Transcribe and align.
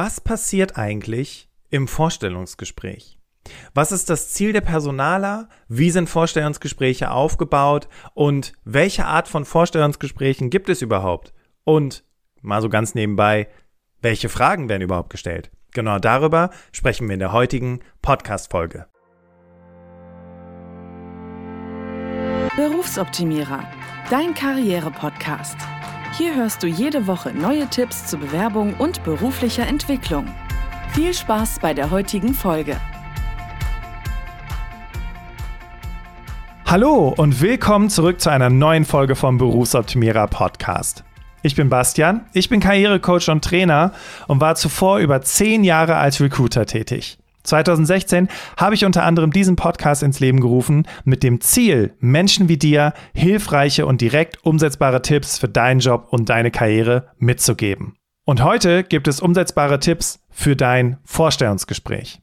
Was 0.00 0.20
passiert 0.20 0.78
eigentlich 0.78 1.48
im 1.70 1.88
Vorstellungsgespräch? 1.88 3.18
Was 3.74 3.90
ist 3.90 4.08
das 4.08 4.30
Ziel 4.30 4.52
der 4.52 4.60
Personaler? 4.60 5.48
Wie 5.66 5.90
sind 5.90 6.08
Vorstellungsgespräche 6.08 7.10
aufgebaut? 7.10 7.88
Und 8.14 8.52
welche 8.62 9.06
Art 9.06 9.26
von 9.26 9.44
Vorstellungsgesprächen 9.44 10.50
gibt 10.50 10.68
es 10.68 10.82
überhaupt? 10.82 11.34
Und 11.64 12.04
mal 12.42 12.62
so 12.62 12.68
ganz 12.68 12.94
nebenbei, 12.94 13.48
welche 14.00 14.28
Fragen 14.28 14.68
werden 14.68 14.82
überhaupt 14.82 15.10
gestellt? 15.10 15.50
Genau 15.72 15.98
darüber 15.98 16.50
sprechen 16.70 17.08
wir 17.08 17.14
in 17.14 17.18
der 17.18 17.32
heutigen 17.32 17.80
Podcast-Folge. 18.00 18.86
Berufsoptimierer, 22.54 23.68
dein 24.10 24.32
Karriere-Podcast. 24.32 25.56
Hier 26.18 26.34
hörst 26.34 26.64
du 26.64 26.66
jede 26.66 27.06
Woche 27.06 27.32
neue 27.32 27.68
Tipps 27.68 28.06
zur 28.06 28.18
Bewerbung 28.18 28.74
und 28.74 29.04
beruflicher 29.04 29.68
Entwicklung. 29.68 30.26
Viel 30.92 31.14
Spaß 31.14 31.60
bei 31.60 31.72
der 31.74 31.92
heutigen 31.92 32.34
Folge. 32.34 32.76
Hallo 36.66 37.14
und 37.16 37.40
willkommen 37.40 37.88
zurück 37.88 38.20
zu 38.20 38.30
einer 38.30 38.50
neuen 38.50 38.84
Folge 38.84 39.14
vom 39.14 39.38
Berufsoptimierer 39.38 40.26
Podcast. 40.26 41.04
Ich 41.42 41.54
bin 41.54 41.68
Bastian, 41.68 42.26
ich 42.32 42.48
bin 42.48 42.58
Karrierecoach 42.58 43.28
und 43.28 43.44
Trainer 43.44 43.92
und 44.26 44.40
war 44.40 44.56
zuvor 44.56 44.98
über 44.98 45.22
zehn 45.22 45.62
Jahre 45.62 45.98
als 45.98 46.20
Recruiter 46.20 46.66
tätig. 46.66 47.18
2016 47.44 48.28
habe 48.56 48.74
ich 48.74 48.84
unter 48.84 49.04
anderem 49.04 49.32
diesen 49.32 49.56
Podcast 49.56 50.02
ins 50.02 50.20
Leben 50.20 50.40
gerufen 50.40 50.86
mit 51.04 51.22
dem 51.22 51.40
Ziel, 51.40 51.94
Menschen 52.00 52.48
wie 52.48 52.58
dir 52.58 52.92
hilfreiche 53.14 53.86
und 53.86 54.00
direkt 54.00 54.44
umsetzbare 54.44 55.02
Tipps 55.02 55.38
für 55.38 55.48
deinen 55.48 55.80
Job 55.80 56.08
und 56.10 56.28
deine 56.28 56.50
Karriere 56.50 57.08
mitzugeben. 57.18 57.96
Und 58.24 58.42
heute 58.42 58.84
gibt 58.84 59.08
es 59.08 59.20
umsetzbare 59.20 59.80
Tipps 59.80 60.20
für 60.30 60.54
dein 60.54 60.98
Vorstellungsgespräch. 61.04 62.20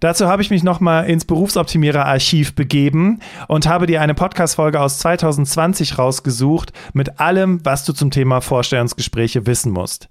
Dazu 0.00 0.26
habe 0.26 0.42
ich 0.42 0.50
mich 0.50 0.62
nochmal 0.62 1.08
ins 1.08 1.24
Berufsoptimierer-Archiv 1.24 2.54
begeben 2.54 3.20
und 3.48 3.68
habe 3.68 3.86
dir 3.86 4.00
eine 4.00 4.14
Podcast-Folge 4.14 4.80
aus 4.80 4.98
2020 4.98 5.98
rausgesucht 5.98 6.72
mit 6.92 7.20
allem, 7.20 7.64
was 7.64 7.84
du 7.84 7.92
zum 7.92 8.10
Thema 8.10 8.40
Vorstellungsgespräche 8.40 9.46
wissen 9.46 9.72
musst. 9.72 10.08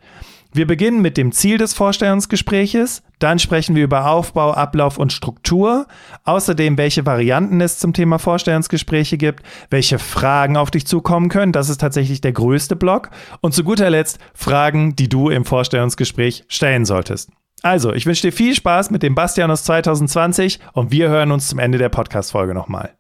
Wir 0.54 0.68
beginnen 0.68 1.02
mit 1.02 1.16
dem 1.16 1.32
Ziel 1.32 1.58
des 1.58 1.74
Vorstellungsgespräches, 1.74 3.04
dann 3.20 3.40
sprechen 3.40 3.74
wir 3.74 3.86
über 3.86 4.10
Aufbau, 4.10 4.52
Ablauf 4.52 4.98
und 4.98 5.14
Struktur, 5.14 5.88
außerdem 6.26 6.78
welche 6.78 7.06
Varianten 7.06 7.62
es 7.62 7.80
zum 7.80 7.94
Thema 7.94 8.20
Vorstellungsgespräche 8.20 9.18
gibt, 9.18 9.46
welche 9.70 9.98
Fragen 9.98 10.58
auf 10.58 10.70
dich 10.70 10.86
zukommen 10.86 11.30
können, 11.30 11.54
das 11.54 11.70
ist 11.70 11.80
tatsächlich 11.80 12.20
der 12.20 12.34
größte 12.34 12.76
Block 12.76 13.12
und 13.40 13.54
zu 13.54 13.64
guter 13.64 13.90
Letzt 13.90 14.20
Fragen, 14.34 14.94
die 14.98 15.08
du 15.08 15.30
im 15.30 15.46
Vorstellungsgespräch 15.46 16.44
stellen 16.50 16.84
solltest. 16.84 17.32
Also, 17.62 17.94
ich 17.94 18.06
wünsche 18.06 18.24
dir 18.24 18.34
viel 18.34 18.54
Spaß 18.54 18.92
mit 18.92 19.04
dem 19.04 19.16
Bastian 19.16 19.52
aus 19.52 19.64
2020 19.64 20.60
und 20.74 20.92
wir 20.92 21.08
hören 21.08 21.32
uns 21.32 21.48
zum 21.48 21.60
Ende 21.60 21.78
der 21.78 21.90
Podcast-Folge 21.90 22.54
nochmal. 22.54 22.98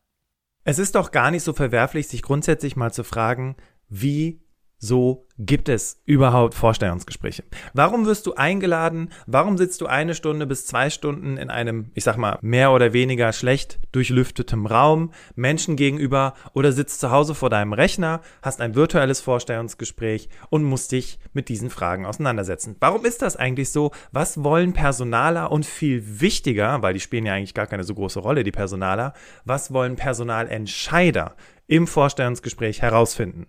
Es 0.64 0.80
ist 0.80 0.96
doch 0.96 1.12
gar 1.12 1.32
nicht 1.32 1.44
so 1.44 1.52
verwerflich, 1.52 2.08
sich 2.08 2.22
grundsätzlich 2.22 2.78
mal 2.78 2.94
zu 2.94 3.04
fragen, 3.04 3.58
wie 3.90 4.41
so 4.84 5.28
gibt 5.38 5.70
es 5.70 6.02
überhaupt 6.06 6.56
Vorstellungsgespräche? 6.56 7.44
Warum 7.74 8.08
wirst 8.08 8.26
du 8.26 8.34
eingeladen? 8.34 9.10
Warum 9.28 9.58
sitzt 9.58 9.80
du 9.82 9.86
eine 9.86 10.16
Stunde 10.16 10.48
bis 10.48 10.66
zwei 10.66 10.90
Stunden 10.90 11.38
in 11.38 11.52
einem, 11.52 11.92
ich 11.94 12.04
sag 12.04 12.18
mal, 12.18 12.40
mehr 12.42 12.72
oder 12.72 12.92
weniger 12.92 13.32
schlecht 13.32 13.80
durchlüftetem 13.92 14.66
Raum, 14.66 15.12
Menschen 15.36 15.76
gegenüber 15.76 16.34
oder 16.54 16.72
sitzt 16.72 17.00
zu 17.00 17.12
Hause 17.12 17.36
vor 17.36 17.52
deinem 17.52 17.74
Rechner, 17.74 18.22
hast 18.42 18.60
ein 18.60 18.74
virtuelles 18.74 19.22
Vorstellungsgespräch 19.22 20.30
und 20.50 20.64
musst 20.64 20.92
dich 20.92 21.20
mit 21.32 21.48
diesen 21.48 21.70
Fragen 21.70 22.08
auseinandersetzen? 22.08 22.76
Warum 22.80 23.06
ist 23.06 23.22
das 23.22 23.36
eigentlich 23.36 23.70
so? 23.70 23.92
Was 24.12 24.44
wollen 24.44 24.74
Personaler 24.74 25.52
und 25.52 25.66
viel 25.66 26.22
wichtiger, 26.22 26.82
weil 26.82 26.96
die 26.96 27.00
spielen 27.00 27.28
ja 27.28 27.34
eigentlich 27.34 27.54
gar 27.54 27.68
keine 27.68 27.84
so 27.84 27.94
große 27.94 28.20
Rolle, 28.20 28.44
die 28.44 28.52
Personaler, 28.52 29.14
was 29.46 29.72
wollen 29.72 29.96
Personalentscheider 29.96 31.36
im 31.68 31.86
Vorstellungsgespräch 31.86 32.82
herausfinden? 32.82 33.46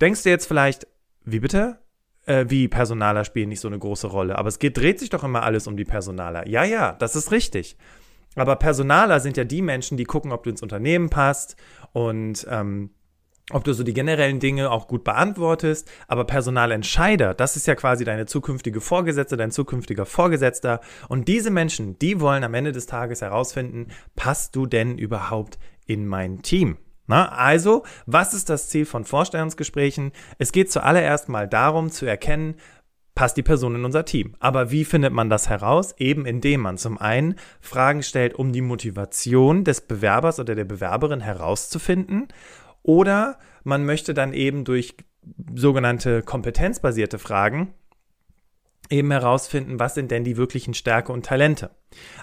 Denkst 0.00 0.22
du 0.22 0.30
jetzt 0.30 0.46
vielleicht, 0.46 0.86
wie 1.24 1.40
bitte? 1.40 1.78
Äh, 2.26 2.46
wie 2.48 2.68
Personaler 2.68 3.24
spielen 3.24 3.48
nicht 3.48 3.60
so 3.60 3.68
eine 3.68 3.78
große 3.78 4.06
Rolle. 4.06 4.38
Aber 4.38 4.48
es 4.48 4.58
geht, 4.58 4.76
dreht 4.76 4.98
sich 4.98 5.10
doch 5.10 5.24
immer 5.24 5.42
alles 5.42 5.66
um 5.66 5.76
die 5.76 5.84
Personaler. 5.84 6.46
Ja, 6.46 6.64
ja, 6.64 6.92
das 6.92 7.16
ist 7.16 7.32
richtig. 7.32 7.76
Aber 8.36 8.56
Personaler 8.56 9.20
sind 9.20 9.36
ja 9.36 9.44
die 9.44 9.62
Menschen, 9.62 9.96
die 9.96 10.04
gucken, 10.04 10.32
ob 10.32 10.44
du 10.44 10.50
ins 10.50 10.62
Unternehmen 10.62 11.10
passt 11.10 11.56
und 11.92 12.46
ähm, 12.50 12.90
ob 13.50 13.64
du 13.64 13.72
so 13.72 13.82
die 13.82 13.94
generellen 13.94 14.40
Dinge 14.40 14.70
auch 14.70 14.88
gut 14.88 15.04
beantwortest. 15.04 15.90
Aber 16.06 16.24
Personalentscheider, 16.24 17.34
das 17.34 17.56
ist 17.56 17.66
ja 17.66 17.74
quasi 17.74 18.04
deine 18.04 18.26
zukünftige 18.26 18.80
Vorgesetzte, 18.80 19.36
dein 19.36 19.50
zukünftiger 19.50 20.06
Vorgesetzter. 20.06 20.80
Und 21.08 21.28
diese 21.28 21.50
Menschen, 21.50 21.98
die 21.98 22.20
wollen 22.20 22.44
am 22.44 22.54
Ende 22.54 22.72
des 22.72 22.86
Tages 22.86 23.22
herausfinden, 23.22 23.88
passt 24.16 24.54
du 24.54 24.66
denn 24.66 24.98
überhaupt 24.98 25.58
in 25.86 26.06
mein 26.06 26.42
Team? 26.42 26.76
Na, 27.08 27.30
also, 27.30 27.84
was 28.06 28.34
ist 28.34 28.50
das 28.50 28.68
Ziel 28.68 28.84
von 28.84 29.04
Vorstellungsgesprächen? 29.04 30.12
Es 30.38 30.52
geht 30.52 30.70
zuallererst 30.70 31.28
mal 31.28 31.48
darum 31.48 31.90
zu 31.90 32.06
erkennen, 32.06 32.56
passt 33.14 33.36
die 33.36 33.42
Person 33.42 33.74
in 33.74 33.84
unser 33.84 34.04
Team. 34.04 34.36
Aber 34.38 34.70
wie 34.70 34.84
findet 34.84 35.12
man 35.12 35.30
das 35.30 35.48
heraus? 35.48 35.94
Eben 35.98 36.26
indem 36.26 36.60
man 36.60 36.76
zum 36.76 36.98
einen 36.98 37.34
Fragen 37.60 38.02
stellt, 38.04 38.34
um 38.34 38.52
die 38.52 38.60
Motivation 38.60 39.64
des 39.64 39.80
Bewerbers 39.80 40.38
oder 40.38 40.54
der 40.54 40.66
Bewerberin 40.66 41.20
herauszufinden. 41.20 42.28
Oder 42.84 43.38
man 43.64 43.86
möchte 43.86 44.14
dann 44.14 44.34
eben 44.34 44.64
durch 44.64 44.94
sogenannte 45.56 46.22
kompetenzbasierte 46.22 47.18
Fragen 47.18 47.74
eben 48.90 49.10
herausfinden, 49.10 49.80
was 49.80 49.94
sind 49.94 50.10
denn 50.10 50.24
die 50.24 50.36
wirklichen 50.36 50.74
Stärke 50.74 51.12
und 51.12 51.26
Talente. 51.26 51.70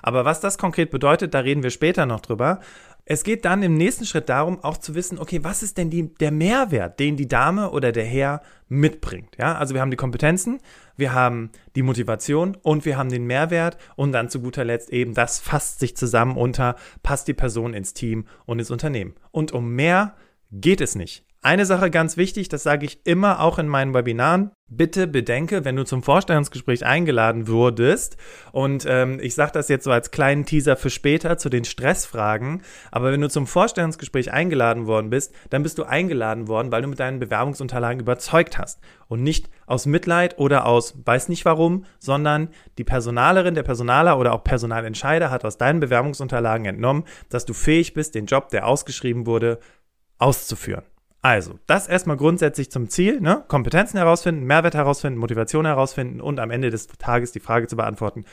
Aber 0.01 0.25
was 0.25 0.39
das 0.39 0.57
konkret 0.57 0.91
bedeutet, 0.91 1.33
da 1.33 1.39
reden 1.39 1.63
wir 1.63 1.69
später 1.69 2.05
noch 2.05 2.21
drüber. 2.21 2.59
Es 3.07 3.23
geht 3.23 3.45
dann 3.45 3.61
im 3.61 3.77
nächsten 3.77 4.03
Schritt 4.05 4.29
darum, 4.29 4.63
auch 4.63 4.77
zu 4.77 4.95
wissen, 4.95 5.19
okay, 5.19 5.43
was 5.43 5.61
ist 5.61 5.77
denn 5.77 5.91
die, 5.91 6.11
der 6.15 6.31
Mehrwert, 6.31 6.99
den 6.99 7.17
die 7.17 7.27
Dame 7.27 7.69
oder 7.69 7.91
der 7.91 8.03
Herr 8.03 8.41
mitbringt? 8.67 9.37
Ja, 9.37 9.55
also 9.55 9.75
wir 9.75 9.81
haben 9.81 9.91
die 9.91 9.97
Kompetenzen, 9.97 10.59
wir 10.97 11.13
haben 11.13 11.51
die 11.75 11.83
Motivation 11.83 12.57
und 12.63 12.83
wir 12.83 12.97
haben 12.97 13.09
den 13.09 13.27
Mehrwert 13.27 13.77
und 13.95 14.11
dann 14.11 14.29
zu 14.29 14.41
guter 14.41 14.65
Letzt 14.65 14.89
eben, 14.89 15.13
das 15.13 15.39
fasst 15.39 15.79
sich 15.79 15.95
zusammen 15.95 16.35
unter, 16.35 16.77
passt 17.03 17.27
die 17.27 17.35
Person 17.35 17.75
ins 17.75 17.93
Team 17.93 18.25
und 18.47 18.57
ins 18.57 18.71
Unternehmen. 18.71 19.13
Und 19.29 19.51
um 19.51 19.75
mehr 19.75 20.15
geht 20.51 20.81
es 20.81 20.95
nicht. 20.95 21.24
Eine 21.45 21.67
Sache 21.67 21.91
ganz 21.91 22.17
wichtig, 22.17 22.49
das 22.49 22.63
sage 22.63 22.87
ich 22.87 23.05
immer 23.05 23.39
auch 23.39 23.59
in 23.59 23.67
meinen 23.67 23.93
Webinaren. 23.93 24.49
Bitte 24.67 25.05
bedenke, 25.05 25.63
wenn 25.63 25.75
du 25.75 25.85
zum 25.85 26.01
Vorstellungsgespräch 26.01 26.83
eingeladen 26.83 27.47
wurdest, 27.47 28.17
und 28.51 28.87
ähm, 28.89 29.19
ich 29.21 29.35
sage 29.35 29.51
das 29.51 29.69
jetzt 29.69 29.83
so 29.83 29.91
als 29.91 30.09
kleinen 30.09 30.47
Teaser 30.47 30.75
für 30.75 30.89
später 30.89 31.37
zu 31.37 31.49
den 31.49 31.63
Stressfragen, 31.63 32.63
aber 32.91 33.11
wenn 33.11 33.21
du 33.21 33.29
zum 33.29 33.45
Vorstellungsgespräch 33.45 34.33
eingeladen 34.33 34.87
worden 34.87 35.11
bist, 35.11 35.35
dann 35.51 35.61
bist 35.61 35.77
du 35.77 35.83
eingeladen 35.83 36.47
worden, 36.47 36.71
weil 36.71 36.81
du 36.81 36.87
mit 36.87 36.99
deinen 36.99 37.19
Bewerbungsunterlagen 37.19 37.99
überzeugt 37.99 38.57
hast. 38.57 38.79
Und 39.07 39.21
nicht 39.21 39.47
aus 39.67 39.85
Mitleid 39.85 40.39
oder 40.39 40.65
aus 40.65 40.95
weiß 41.05 41.29
nicht 41.29 41.45
warum, 41.45 41.85
sondern 41.99 42.49
die 42.79 42.83
Personalerin, 42.83 43.53
der 43.53 43.61
Personaler 43.61 44.17
oder 44.17 44.33
auch 44.33 44.43
Personalentscheider 44.43 45.29
hat 45.29 45.45
aus 45.45 45.59
deinen 45.59 45.79
Bewerbungsunterlagen 45.79 46.65
entnommen, 46.65 47.03
dass 47.29 47.45
du 47.45 47.53
fähig 47.53 47.93
bist, 47.93 48.15
den 48.15 48.25
Job, 48.25 48.49
der 48.49 48.65
ausgeschrieben 48.65 49.27
wurde, 49.27 49.59
auszuführen. 50.17 50.85
Also, 51.25 51.57
das 51.65 51.87
erstmal 51.87 52.17
grundsätzlich 52.17 52.69
zum 52.69 52.87
Ziel, 52.87 53.19
ne? 53.19 53.43
Kompetenzen 53.47 53.97
herausfinden, 53.97 54.43
Mehrwert 54.43 54.75
herausfinden, 54.75 55.17
Motivation 55.17 55.65
herausfinden 55.65 56.21
und 56.21 56.39
am 56.39 56.51
Ende 56.51 56.69
des 56.69 56.85
Tages 56.85 57.31
die 57.31 57.39
Frage 57.39 57.65
zu 57.65 57.75
beantworten, 57.75 58.25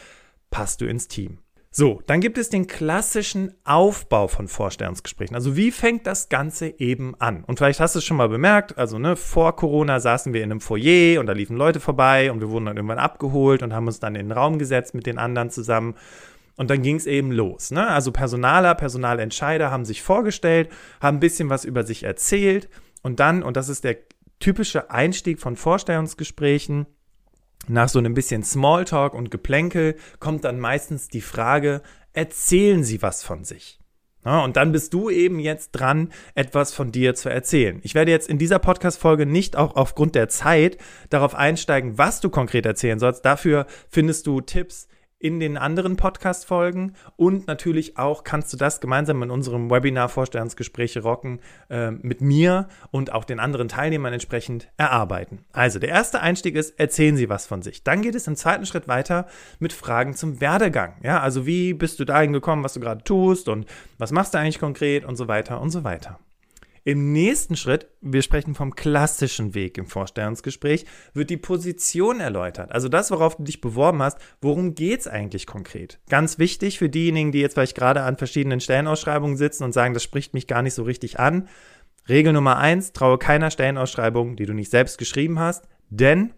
passt 0.51 0.83
du 0.83 0.85
ins 0.85 1.09
Team? 1.09 1.39
So, 1.71 2.03
dann 2.07 2.21
gibt 2.21 2.37
es 2.37 2.51
den 2.51 2.67
klassischen 2.67 3.55
Aufbau 3.65 4.29
von 4.29 4.47
Vorstellungsgesprächen. 4.47 5.35
Also 5.35 5.57
wie 5.57 5.71
fängt 5.71 6.07
das 6.07 6.29
Ganze 6.29 6.79
eben 6.79 7.15
an? 7.19 7.45
Und 7.45 7.57
vielleicht 7.57 7.81
hast 7.81 7.95
du 7.95 8.01
es 8.01 8.05
schon 8.05 8.19
mal 8.19 8.29
bemerkt, 8.29 8.77
also 8.77 8.99
ne, 8.99 9.17
vor 9.17 9.57
Corona 9.57 9.99
saßen 9.99 10.35
wir 10.35 10.43
in 10.43 10.51
einem 10.51 10.61
Foyer 10.61 11.19
und 11.19 11.25
da 11.25 11.33
liefen 11.33 11.57
Leute 11.57 11.81
vorbei 11.81 12.31
und 12.31 12.43
wir 12.43 12.51
wurden 12.51 12.67
dann 12.67 12.77
irgendwann 12.77 12.99
abgeholt 12.99 13.63
und 13.63 13.73
haben 13.73 13.87
uns 13.87 14.01
dann 14.01 14.17
in 14.17 14.27
den 14.29 14.33
Raum 14.33 14.59
gesetzt 14.59 14.95
mit 14.95 15.07
den 15.07 15.17
anderen 15.17 15.49
zusammen. 15.49 15.95
Und 16.57 16.71
dann 16.71 16.83
ging 16.83 16.97
es 16.97 17.07
eben 17.07 17.33
los. 17.33 17.71
Ne? 17.71 17.87
Also 17.87 18.13
Personaler, 18.13 18.75
Personalentscheider 18.75 19.71
haben 19.71 19.85
sich 19.85 20.03
vorgestellt, 20.03 20.71
haben 21.01 21.17
ein 21.17 21.21
bisschen 21.21 21.51
was 21.51 21.65
über 21.65 21.85
sich 21.85 22.03
erzählt. 22.03 22.69
Und 23.03 23.21
dann, 23.21 23.43
und 23.43 23.57
das 23.57 23.69
ist 23.69 23.85
der 23.85 23.97
typische 24.39 24.91
Einstieg 24.91 25.41
von 25.41 25.57
Vorstellungsgesprächen, 25.57 26.87
nach 27.69 27.89
so 27.89 27.99
einem 27.99 28.15
bisschen 28.15 28.43
Smalltalk 28.43 29.15
und 29.15 29.31
Geplänkel 29.31 29.97
kommt 30.19 30.45
dann 30.45 30.59
meistens 30.59 31.09
die 31.09 31.21
Frage, 31.21 31.83
erzählen 32.13 32.83
Sie 32.83 33.03
was 33.03 33.23
von 33.23 33.45
sich? 33.45 33.79
Ja, 34.25 34.45
und 34.45 34.57
dann 34.57 34.71
bist 34.71 34.95
du 34.95 35.11
eben 35.11 35.41
jetzt 35.41 35.73
dran, 35.73 36.13
etwas 36.35 36.73
von 36.73 36.93
dir 36.93 37.15
zu 37.15 37.29
erzählen. 37.29 37.81
Ich 37.83 37.95
werde 37.95 38.13
jetzt 38.13 38.29
in 38.29 38.39
dieser 38.39 38.61
Podcast-Folge 38.61 39.27
nicht 39.27 39.57
auch 39.57 39.75
aufgrund 39.75 40.15
der 40.15 40.29
Zeit 40.29 40.77
darauf 41.11 41.35
einsteigen, 41.35 41.99
was 41.99 42.21
du 42.21 42.31
konkret 42.31 42.65
erzählen 42.65 43.01
sollst. 43.01 43.25
Dafür 43.25 43.67
findest 43.89 44.29
du 44.29 44.41
Tipps 44.41 44.87
in 45.23 45.39
den 45.39 45.57
anderen 45.57 45.97
Podcast-Folgen 45.97 46.95
und 47.17 47.47
natürlich 47.47 47.97
auch 47.97 48.25
kannst 48.25 48.53
du 48.53 48.57
das 48.57 48.81
gemeinsam 48.81 49.23
in 49.23 49.31
unserem 49.31 49.71
Webinar 49.71 50.09
Vorstellungsgespräche 50.09 51.03
rocken 51.03 51.41
äh, 51.71 51.93
mit 51.93 52.21
mir 52.21 52.69
und 52.91 53.13
auch 53.13 53.25
den 53.25 53.39
anderen 53.39 53.69
Teilnehmern 53.69 54.13
entsprechend 54.13 54.69
erarbeiten. 54.77 55.45
Also 55.53 55.79
der 55.79 55.91
erste 55.91 56.21
Einstieg 56.21 56.57
ist, 56.57 56.79
erzählen 56.79 57.17
Sie 57.17 57.29
was 57.29 57.47
von 57.47 57.63
sich. 57.63 57.85
Dann 57.85 58.03
geht 58.03 58.17
es 58.17 58.27
im 58.27 58.35
zweiten 58.35 58.67
Schritt 58.67 58.89
weiter 58.89 59.27
mit 59.61 59.73
Fragen 59.73 60.15
zum 60.15 60.41
Werdegang. 60.41 60.95
Ja, 61.03 61.21
also 61.21 61.47
wie 61.47 61.73
bist 61.73 62.01
du 62.01 62.05
dahin 62.05 62.33
gekommen, 62.33 62.65
was 62.65 62.75
du 62.75 62.81
gerade 62.81 63.05
tust 63.05 63.49
und 63.49 63.67
was 63.99 64.11
machst 64.11 64.35
du 64.35 64.39
eigentlich 64.39 64.59
konkret 64.59 65.05
und 65.05 65.15
so 65.15 65.29
weiter 65.29 65.61
und 65.61 65.71
so 65.71 65.85
weiter. 65.85 66.19
Im 66.85 67.13
nächsten 67.13 67.55
Schritt, 67.55 67.87
wir 68.01 68.23
sprechen 68.23 68.57
vom 68.57 68.75
klassischen 68.75 69.55
Weg 69.55 69.79
im 69.79 69.87
Vorstellungsgespräch, 69.87 70.85
wird 71.15 71.31
die 71.31 71.37
Position 71.37 72.19
erläutert. 72.19 72.73
Also 72.73 72.89
das, 72.89 73.13
worauf 73.13 73.37
du 73.37 73.45
dich 73.45 73.61
beworben 73.61 74.03
hast, 74.03 74.19
worum 74.41 74.75
geht 74.75 75.01
es 75.01 75.09
eigentlich 75.09 75.47
konkret? 75.47 76.01
Ganz 76.09 76.41
wichtig 76.41 76.79
für 76.79 76.89
diejenigen, 76.89 77.31
die 77.31 77.39
jetzt 77.39 77.55
vielleicht 77.55 77.77
gerade 77.77 78.03
an 78.03 78.17
verschiedenen 78.17 78.61
Stellenausschreibungen 78.61 79.37
sitzen 79.37 79.63
und 79.63 79.73
sagen, 79.73 79.95
das 79.95 80.03
spricht 80.03 80.35
mich 80.35 80.49
gar 80.49 80.63
nicht 80.63 80.75
so 80.75 80.83
richtig 80.83 81.21
an. 81.21 81.49
Regel 82.09 82.33
Nummer 82.33 82.59
eins, 82.59 82.93
traue 82.93 83.17
keiner 83.17 83.53
Stellenausschreibung, 83.53 84.35
die 84.35 84.47
du 84.47 84.53
nicht 84.53 84.71
selbst 84.71 84.99
geschrieben 84.99 85.39
hast, 85.39 85.69
denn, 85.89 86.35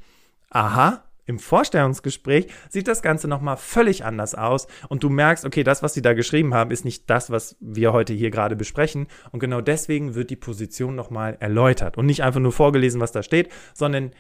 aha, 0.51 1.05
im 1.27 1.39
Vorstellungsgespräch 1.39 2.49
sieht 2.69 2.89
das 2.89 3.03
Ganze 3.03 3.29
nochmal 3.29 3.57
völlig 3.57 4.05
anders 4.05 4.35
aus 4.35 4.67
und 4.89 5.03
du 5.03 5.09
merkst, 5.09 5.45
okay, 5.45 5.63
das, 5.63 5.83
was 5.83 5.95
sie 5.95 6.03
da 6.03 6.13
geschrieben 6.13 6.55
haben, 6.55 6.71
ist 6.71 6.85
nicht 6.85 7.09
das, 7.09 7.31
was 7.31 7.57
wir 7.61 7.93
heute 7.93 8.13
hier 8.13 8.31
gerade 8.31 8.57
besprechen. 8.57 9.07
Und 9.33 9.41
genau 9.41 9.61
deswegen 9.61 10.15
wird 10.15 10.31
die 10.31 10.37
Position 10.37 10.95
nochmal 10.95 11.37
erläutert 11.41 11.97
und 11.97 12.07
nicht 12.07 12.23
einfach 12.23 12.41
nur 12.41 12.53
vorgelesen, 12.53 13.01
was 13.01 13.13
da 13.13 13.23
steht, 13.23 13.51
sondern 13.73 14.13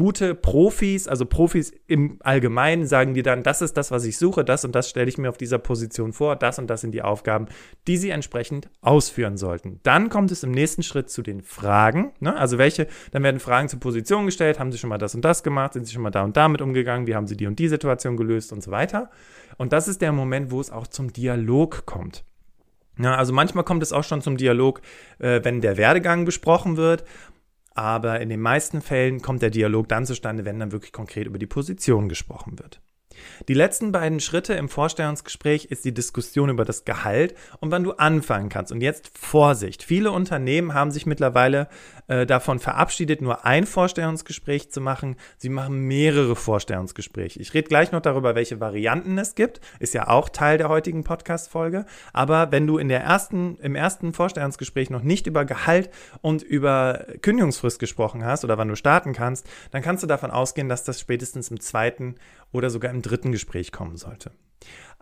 gute 0.00 0.34
Profis, 0.34 1.06
also 1.06 1.26
Profis 1.26 1.74
im 1.86 2.16
Allgemeinen, 2.20 2.86
sagen 2.86 3.12
dir 3.12 3.22
dann, 3.22 3.42
das 3.42 3.60
ist 3.60 3.76
das, 3.76 3.90
was 3.90 4.06
ich 4.06 4.16
suche, 4.16 4.46
das 4.46 4.64
und 4.64 4.74
das 4.74 4.88
stelle 4.88 5.10
ich 5.10 5.18
mir 5.18 5.28
auf 5.28 5.36
dieser 5.36 5.58
Position 5.58 6.14
vor, 6.14 6.36
das 6.36 6.58
und 6.58 6.68
das 6.70 6.80
sind 6.80 6.92
die 6.92 7.02
Aufgaben, 7.02 7.48
die 7.86 7.98
sie 7.98 8.08
entsprechend 8.08 8.70
ausführen 8.80 9.36
sollten. 9.36 9.78
Dann 9.82 10.08
kommt 10.08 10.30
es 10.30 10.42
im 10.42 10.52
nächsten 10.52 10.82
Schritt 10.82 11.10
zu 11.10 11.20
den 11.20 11.42
Fragen. 11.42 12.12
Ne? 12.18 12.34
Also 12.34 12.56
welche, 12.56 12.86
dann 13.10 13.22
werden 13.22 13.40
Fragen 13.40 13.68
zur 13.68 13.78
Position 13.78 14.24
gestellt, 14.24 14.58
haben 14.58 14.72
sie 14.72 14.78
schon 14.78 14.88
mal 14.88 14.96
das 14.96 15.14
und 15.14 15.22
das 15.22 15.42
gemacht, 15.42 15.74
sind 15.74 15.86
sie 15.86 15.92
schon 15.92 16.02
mal 16.02 16.08
da 16.08 16.24
und 16.24 16.34
damit 16.34 16.62
umgegangen, 16.62 17.06
wie 17.06 17.14
haben 17.14 17.26
sie 17.26 17.36
die 17.36 17.46
und 17.46 17.58
die 17.58 17.68
Situation 17.68 18.16
gelöst 18.16 18.54
und 18.54 18.62
so 18.62 18.70
weiter. 18.70 19.10
Und 19.58 19.74
das 19.74 19.86
ist 19.86 20.00
der 20.00 20.12
Moment, 20.12 20.50
wo 20.50 20.62
es 20.62 20.70
auch 20.70 20.86
zum 20.86 21.12
Dialog 21.12 21.84
kommt. 21.84 22.24
Ja, 22.98 23.16
also 23.16 23.32
manchmal 23.32 23.64
kommt 23.64 23.82
es 23.82 23.92
auch 23.92 24.04
schon 24.04 24.20
zum 24.20 24.36
Dialog, 24.36 24.82
äh, 25.18 25.40
wenn 25.42 25.60
der 25.60 25.76
Werdegang 25.76 26.24
besprochen 26.24 26.76
wird 26.76 27.04
aber 27.80 28.20
in 28.20 28.28
den 28.28 28.40
meisten 28.40 28.82
Fällen 28.82 29.22
kommt 29.22 29.40
der 29.40 29.48
Dialog 29.48 29.88
dann 29.88 30.04
zustande, 30.04 30.44
wenn 30.44 30.58
dann 30.58 30.70
wirklich 30.70 30.92
konkret 30.92 31.26
über 31.26 31.38
die 31.38 31.46
Position 31.46 32.10
gesprochen 32.10 32.58
wird. 32.58 32.82
Die 33.48 33.54
letzten 33.54 33.90
beiden 33.90 34.20
Schritte 34.20 34.52
im 34.52 34.68
Vorstellungsgespräch 34.68 35.64
ist 35.66 35.86
die 35.86 35.94
Diskussion 35.94 36.50
über 36.50 36.66
das 36.66 36.84
Gehalt 36.84 37.34
und 37.60 37.70
wann 37.70 37.84
du 37.84 37.92
anfangen 37.92 38.50
kannst. 38.50 38.70
Und 38.70 38.82
jetzt 38.82 39.16
Vorsicht. 39.18 39.82
Viele 39.82 40.12
Unternehmen 40.12 40.74
haben 40.74 40.90
sich 40.90 41.06
mittlerweile 41.06 41.68
äh, 42.10 42.26
davon 42.26 42.58
verabschiedet, 42.58 43.22
nur 43.22 43.44
ein 43.46 43.66
Vorstellungsgespräch 43.66 44.72
zu 44.72 44.80
machen. 44.80 45.14
Sie 45.38 45.48
machen 45.48 45.78
mehrere 45.86 46.34
Vorstellungsgespräche. 46.34 47.38
Ich 47.38 47.54
rede 47.54 47.68
gleich 47.68 47.92
noch 47.92 48.00
darüber, 48.00 48.34
welche 48.34 48.58
Varianten 48.58 49.16
es 49.16 49.36
gibt. 49.36 49.60
Ist 49.78 49.94
ja 49.94 50.08
auch 50.08 50.28
Teil 50.28 50.58
der 50.58 50.68
heutigen 50.68 51.04
Podcast-Folge. 51.04 51.86
Aber 52.12 52.50
wenn 52.50 52.66
du 52.66 52.78
in 52.78 52.88
der 52.88 53.00
ersten, 53.02 53.58
im 53.58 53.76
ersten 53.76 54.12
Vorstellungsgespräch 54.12 54.90
noch 54.90 55.04
nicht 55.04 55.28
über 55.28 55.44
Gehalt 55.44 55.88
und 56.20 56.42
über 56.42 57.06
Kündigungsfrist 57.22 57.78
gesprochen 57.78 58.24
hast 58.24 58.44
oder 58.44 58.58
wann 58.58 58.66
du 58.66 58.74
starten 58.74 59.12
kannst, 59.12 59.48
dann 59.70 59.82
kannst 59.82 60.02
du 60.02 60.08
davon 60.08 60.32
ausgehen, 60.32 60.68
dass 60.68 60.82
das 60.82 60.98
spätestens 60.98 61.52
im 61.52 61.60
zweiten 61.60 62.16
oder 62.50 62.70
sogar 62.70 62.90
im 62.90 63.02
dritten 63.02 63.30
Gespräch 63.30 63.70
kommen 63.70 63.96
sollte. 63.96 64.32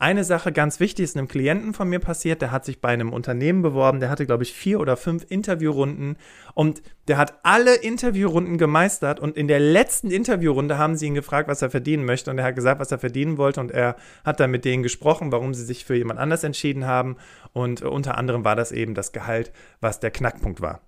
Eine 0.01 0.23
Sache 0.23 0.53
ganz 0.53 0.79
wichtig 0.79 1.03
ist 1.03 1.17
einem 1.17 1.27
Klienten 1.27 1.75
von 1.75 1.89
mir 1.89 1.99
passiert, 1.99 2.41
der 2.41 2.53
hat 2.53 2.65
sich 2.65 2.81
bei 2.81 2.91
einem 2.91 3.13
Unternehmen 3.13 3.63
beworben, 3.63 3.99
der 3.99 4.11
hatte, 4.11 4.27
glaube 4.27 4.45
ich, 4.45 4.53
vier 4.53 4.79
oder 4.79 4.97
fünf 4.97 5.27
Interviewrunden 5.29 6.17
und 6.55 6.83
der 7.09 7.17
hat 7.17 7.41
alle 7.43 7.75
Interviewrunden 7.75 8.59
gemeistert 8.59 9.19
und 9.19 9.37
in 9.37 9.49
der 9.49 9.59
letzten 9.59 10.13
Interviewrunde 10.13 10.79
haben 10.79 10.95
sie 10.95 11.07
ihn 11.07 11.17
gefragt, 11.17 11.49
was 11.49 11.63
er 11.63 11.71
verdienen 11.71 12.05
möchte 12.05 12.31
und 12.31 12.39
er 12.39 12.45
hat 12.45 12.55
gesagt, 12.55 12.81
was 12.81 12.93
er 12.93 13.01
verdienen 13.01 13.39
wollte 13.39 13.59
und 13.59 13.73
er 13.73 13.97
hat 14.25 14.39
dann 14.39 14.53
mit 14.53 14.65
denen 14.65 14.85
gesprochen, 14.85 15.33
warum 15.33 15.53
sie 15.53 15.65
sich 15.65 15.85
für 15.85 15.97
jemand 15.97 16.21
anders 16.21 16.45
entschieden 16.45 16.87
haben 16.87 17.17
und 17.53 17.83
unter 17.83 18.17
anderem 18.17 18.45
war 18.45 18.55
das 18.55 18.71
eben 18.71 18.95
das 18.95 19.11
Gehalt, 19.11 19.51
was 19.81 19.99
der 19.99 20.13
Knackpunkt 20.13 20.61
war. 20.61 20.81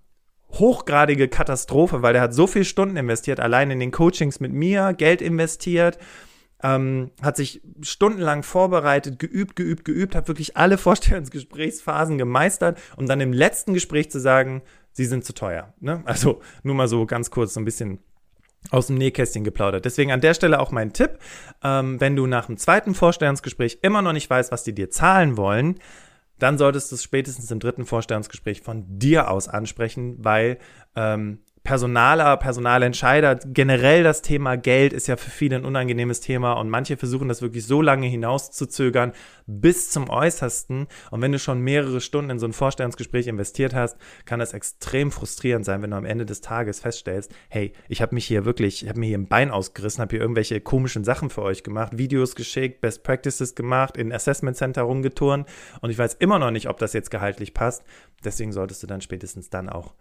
Hochgradige 0.53 1.27
Katastrophe, 1.27 2.03
weil 2.03 2.12
der 2.12 2.23
hat 2.23 2.35
so 2.35 2.47
viele 2.47 2.65
Stunden 2.65 2.97
investiert, 2.97 3.41
allein 3.41 3.73
in 3.73 3.81
den 3.81 3.91
Coachings 3.91 4.39
mit 4.39 4.53
mir, 4.53 4.95
Geld 4.95 5.21
investiert, 5.21 5.99
ähm, 6.62 7.11
hat 7.23 7.37
sich 7.37 7.62
stundenlang 7.83 8.43
vorbereitet, 8.43 9.19
geübt, 9.19 9.57
geübt, 9.57 9.85
geübt, 9.85 10.15
hat 10.15 10.29
wirklich 10.29 10.57
alle 10.57 10.79
Vorstellungsgesprächsphasen 10.79 12.19
gemeistert, 12.19 12.79
um 12.97 13.07
dann 13.07 13.21
im 13.21 13.33
letzten 13.33 13.75
Gespräch 13.75 14.11
zu 14.11 14.21
sagen, 14.21 14.62
sie 14.93 15.07
sind 15.07 15.25
zu 15.25 15.33
teuer. 15.33 15.75
Ne? 15.81 16.03
Also 16.05 16.41
nur 16.62 16.75
mal 16.75 16.89
so 16.89 17.07
ganz 17.07 17.31
kurz 17.31 17.55
so 17.55 17.61
ein 17.61 17.65
bisschen 17.65 18.01
aus 18.71 18.89
dem 18.89 18.97
Nähkästchen 18.97 19.43
geplaudert. 19.43 19.85
Deswegen 19.85 20.12
an 20.12 20.21
der 20.21 20.35
Stelle 20.35 20.61
auch 20.61 20.71
mein 20.71 20.93
Tipp, 20.93 21.19
ähm, 21.62 22.01
wenn 22.01 22.15
du 22.15 22.27
nach 22.27 22.47
dem 22.47 22.59
zweiten 22.59 22.95
Vorstellungsgespräch 22.95 23.79
immer 23.83 24.03
noch 24.03 24.12
nicht 24.12 24.29
weißt, 24.29 24.53
was 24.53 24.65
die 24.65 24.75
dir 24.75 24.91
zahlen 24.91 25.37
wollen, 25.37 25.79
dann 26.39 26.59
solltest 26.59 26.91
du 26.91 26.97
es 26.97 27.03
spätestens 27.03 27.51
im 27.51 27.61
dritten 27.61 27.87
Vorstellungsgespräch 27.87 28.62
von 28.62 28.85
dir 28.99 29.31
aus 29.31 29.49
ansprechen, 29.49 30.17
weil 30.19 30.59
ähm, 30.97 31.41
Personaler, 31.62 32.39
Personalentscheider, 32.39 33.37
generell 33.37 34.03
das 34.03 34.23
Thema 34.23 34.57
Geld 34.57 34.95
ist 34.95 35.09
ja 35.09 35.17
für 35.17 35.31
viele 35.31 35.57
ein 35.57 35.67
unangenehmes 35.67 36.21
Thema 36.21 36.55
und 36.55 36.71
manche 36.71 36.97
versuchen 36.97 37.29
das 37.29 37.43
wirklich 37.43 37.67
so 37.67 37.83
lange 37.83 38.07
hinauszuzögern 38.07 39.12
bis 39.47 39.91
zum 39.91 40.09
Äußersten. 40.09 40.87
Und 41.11 41.21
wenn 41.21 41.33
du 41.33 41.39
schon 41.39 41.61
mehrere 41.61 42.01
Stunden 42.01 42.31
in 42.31 42.39
so 42.39 42.47
ein 42.47 42.55
Vorstellungsgespräch 42.55 43.27
investiert 43.27 43.75
hast, 43.75 43.99
kann 44.25 44.41
das 44.41 44.55
extrem 44.55 45.12
frustrierend 45.12 45.67
sein, 45.67 45.83
wenn 45.83 45.91
du 45.91 45.99
am 45.99 46.07
Ende 46.07 46.25
des 46.25 46.41
Tages 46.41 46.81
feststellst, 46.81 47.31
hey, 47.51 47.75
ich 47.89 48.01
habe 48.01 48.15
mich 48.15 48.25
hier 48.25 48.47
wirklich, 48.47 48.83
ich 48.83 48.89
habe 48.89 48.99
mir 48.99 49.07
hier 49.07 49.19
ein 49.19 49.29
Bein 49.29 49.51
ausgerissen, 49.51 50.01
habe 50.01 50.17
hier 50.17 50.23
irgendwelche 50.23 50.62
komischen 50.62 51.05
Sachen 51.05 51.29
für 51.29 51.43
euch 51.43 51.62
gemacht, 51.62 51.99
Videos 51.99 52.37
geschickt, 52.37 52.81
Best 52.81 53.03
Practices 53.03 53.55
gemacht, 53.55 53.99
in 53.99 54.12
Assessment 54.12 54.57
Center 54.57 54.83
rumgeturnt 54.83 55.47
und 55.83 55.91
ich 55.91 55.99
weiß 55.99 56.15
immer 56.15 56.39
noch 56.39 56.53
nicht, 56.53 56.71
ob 56.71 56.79
das 56.79 56.95
jetzt 56.95 57.11
gehaltlich 57.11 57.53
passt. 57.53 57.85
Deswegen 58.25 58.53
solltest 58.53 58.83
du 58.83 58.87
dann 58.87 59.03
spätestens 59.03 59.51
dann 59.51 59.69
auch 59.69 59.95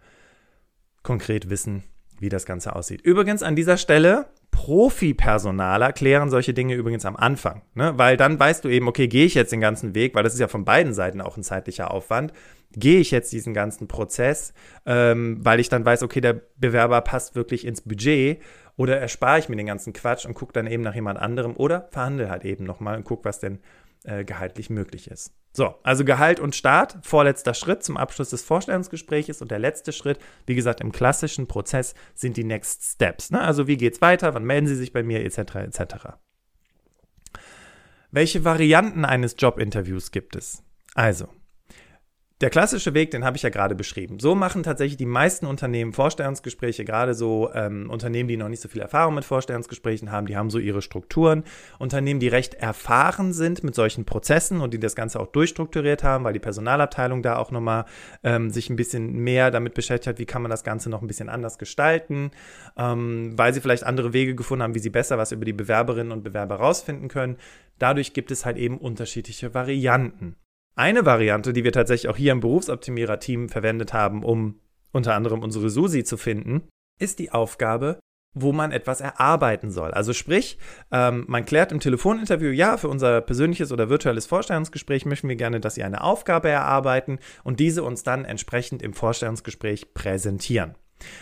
konkret 1.02 1.50
wissen, 1.50 1.84
wie 2.18 2.28
das 2.28 2.44
Ganze 2.44 2.76
aussieht. 2.76 3.00
Übrigens 3.00 3.42
an 3.42 3.56
dieser 3.56 3.76
Stelle, 3.76 4.26
Profi-Personaler 4.50 5.92
klären 5.92 6.28
solche 6.28 6.52
Dinge 6.52 6.74
übrigens 6.74 7.06
am 7.06 7.16
Anfang, 7.16 7.62
ne? 7.74 7.94
weil 7.96 8.16
dann 8.16 8.38
weißt 8.38 8.64
du 8.64 8.68
eben, 8.68 8.88
okay, 8.88 9.08
gehe 9.08 9.24
ich 9.24 9.34
jetzt 9.34 9.52
den 9.52 9.60
ganzen 9.60 9.94
Weg, 9.94 10.14
weil 10.14 10.22
das 10.22 10.34
ist 10.34 10.40
ja 10.40 10.48
von 10.48 10.64
beiden 10.64 10.92
Seiten 10.92 11.20
auch 11.20 11.36
ein 11.36 11.42
zeitlicher 11.42 11.90
Aufwand, 11.90 12.32
gehe 12.72 13.00
ich 13.00 13.10
jetzt 13.10 13.32
diesen 13.32 13.54
ganzen 13.54 13.88
Prozess, 13.88 14.52
ähm, 14.86 15.38
weil 15.42 15.60
ich 15.60 15.68
dann 15.68 15.84
weiß, 15.84 16.02
okay, 16.02 16.20
der 16.20 16.40
Bewerber 16.58 17.00
passt 17.00 17.34
wirklich 17.34 17.66
ins 17.66 17.80
Budget 17.80 18.40
oder 18.76 18.98
erspare 18.98 19.38
ich 19.38 19.48
mir 19.48 19.56
den 19.56 19.66
ganzen 19.66 19.92
Quatsch 19.92 20.26
und 20.26 20.34
gucke 20.34 20.52
dann 20.52 20.66
eben 20.66 20.82
nach 20.82 20.94
jemand 20.94 21.18
anderem 21.18 21.56
oder 21.56 21.88
verhandle 21.90 22.30
halt 22.30 22.44
eben 22.44 22.64
nochmal 22.64 22.96
und 22.96 23.04
gucke, 23.04 23.24
was 23.24 23.40
denn 23.40 23.60
äh, 24.04 24.24
gehaltlich 24.24 24.70
möglich 24.70 25.10
ist. 25.10 25.32
So, 25.52 25.74
also 25.82 26.04
Gehalt 26.04 26.38
und 26.38 26.54
Start, 26.54 26.98
vorletzter 27.02 27.54
Schritt 27.54 27.82
zum 27.82 27.96
Abschluss 27.96 28.30
des 28.30 28.42
Vorstellungsgesprächs 28.42 29.42
und 29.42 29.50
der 29.50 29.58
letzte 29.58 29.92
Schritt, 29.92 30.20
wie 30.46 30.54
gesagt, 30.54 30.80
im 30.80 30.92
klassischen 30.92 31.48
Prozess 31.48 31.94
sind 32.14 32.36
die 32.36 32.44
Next 32.44 32.84
Steps. 32.84 33.30
Ne? 33.32 33.40
Also 33.40 33.66
wie 33.66 33.76
geht 33.76 33.94
es 33.94 34.00
weiter, 34.00 34.32
wann 34.34 34.44
melden 34.44 34.68
Sie 34.68 34.76
sich 34.76 34.92
bei 34.92 35.02
mir, 35.02 35.24
etc. 35.24 35.56
etc. 35.56 35.80
Welche 38.12 38.44
Varianten 38.44 39.04
eines 39.04 39.34
Jobinterviews 39.38 40.12
gibt 40.12 40.36
es? 40.36 40.62
Also, 40.94 41.28
der 42.40 42.48
klassische 42.48 42.94
Weg, 42.94 43.10
den 43.10 43.22
habe 43.22 43.36
ich 43.36 43.42
ja 43.42 43.50
gerade 43.50 43.74
beschrieben. 43.74 44.18
So 44.18 44.34
machen 44.34 44.62
tatsächlich 44.62 44.96
die 44.96 45.04
meisten 45.04 45.44
Unternehmen 45.44 45.92
Vorstellungsgespräche, 45.92 46.86
gerade 46.86 47.12
so 47.12 47.50
ähm, 47.52 47.90
Unternehmen, 47.90 48.28
die 48.28 48.38
noch 48.38 48.48
nicht 48.48 48.62
so 48.62 48.68
viel 48.68 48.80
Erfahrung 48.80 49.14
mit 49.14 49.26
Vorstellungsgesprächen 49.26 50.10
haben, 50.10 50.26
die 50.26 50.36
haben 50.38 50.48
so 50.48 50.58
ihre 50.58 50.80
Strukturen. 50.80 51.44
Unternehmen, 51.78 52.18
die 52.18 52.28
recht 52.28 52.54
erfahren 52.54 53.34
sind 53.34 53.62
mit 53.62 53.74
solchen 53.74 54.06
Prozessen 54.06 54.62
und 54.62 54.72
die 54.72 54.80
das 54.80 54.96
Ganze 54.96 55.20
auch 55.20 55.26
durchstrukturiert 55.26 56.02
haben, 56.02 56.24
weil 56.24 56.32
die 56.32 56.38
Personalabteilung 56.38 57.22
da 57.22 57.36
auch 57.36 57.50
nochmal 57.50 57.84
ähm, 58.22 58.48
sich 58.48 58.70
ein 58.70 58.76
bisschen 58.76 59.18
mehr 59.18 59.50
damit 59.50 59.74
beschäftigt 59.74 60.06
hat, 60.06 60.18
wie 60.18 60.26
kann 60.26 60.40
man 60.40 60.50
das 60.50 60.64
Ganze 60.64 60.88
noch 60.88 61.02
ein 61.02 61.08
bisschen 61.08 61.28
anders 61.28 61.58
gestalten, 61.58 62.30
ähm, 62.78 63.36
weil 63.36 63.52
sie 63.52 63.60
vielleicht 63.60 63.84
andere 63.84 64.14
Wege 64.14 64.34
gefunden 64.34 64.62
haben, 64.62 64.74
wie 64.74 64.78
sie 64.78 64.90
besser 64.90 65.18
was 65.18 65.32
über 65.32 65.44
die 65.44 65.52
Bewerberinnen 65.52 66.12
und 66.12 66.22
Bewerber 66.22 66.56
rausfinden 66.56 67.08
können. 67.08 67.36
Dadurch 67.78 68.14
gibt 68.14 68.30
es 68.30 68.46
halt 68.46 68.56
eben 68.56 68.78
unterschiedliche 68.78 69.52
Varianten. 69.52 70.36
Eine 70.80 71.04
Variante, 71.04 71.52
die 71.52 71.62
wir 71.62 71.72
tatsächlich 71.72 72.08
auch 72.10 72.16
hier 72.16 72.32
im 72.32 72.40
Berufsoptimierer-Team 72.40 73.50
verwendet 73.50 73.92
haben, 73.92 74.24
um 74.24 74.62
unter 74.92 75.14
anderem 75.14 75.42
unsere 75.42 75.68
Susi 75.68 76.04
zu 76.04 76.16
finden, 76.16 76.70
ist 76.98 77.18
die 77.18 77.32
Aufgabe, 77.32 78.00
wo 78.34 78.52
man 78.52 78.72
etwas 78.72 79.02
erarbeiten 79.02 79.70
soll. 79.70 79.90
Also 79.90 80.14
sprich, 80.14 80.56
ähm, 80.90 81.26
man 81.28 81.44
klärt 81.44 81.70
im 81.70 81.80
Telefoninterview, 81.80 82.48
ja, 82.48 82.78
für 82.78 82.88
unser 82.88 83.20
persönliches 83.20 83.72
oder 83.72 83.90
virtuelles 83.90 84.24
Vorstellungsgespräch 84.24 85.04
möchten 85.04 85.28
wir 85.28 85.36
gerne, 85.36 85.60
dass 85.60 85.74
Sie 85.74 85.84
eine 85.84 86.02
Aufgabe 86.02 86.48
erarbeiten 86.48 87.18
und 87.44 87.60
diese 87.60 87.82
uns 87.82 88.02
dann 88.02 88.24
entsprechend 88.24 88.80
im 88.80 88.94
Vorstellungsgespräch 88.94 89.92
präsentieren. 89.92 90.76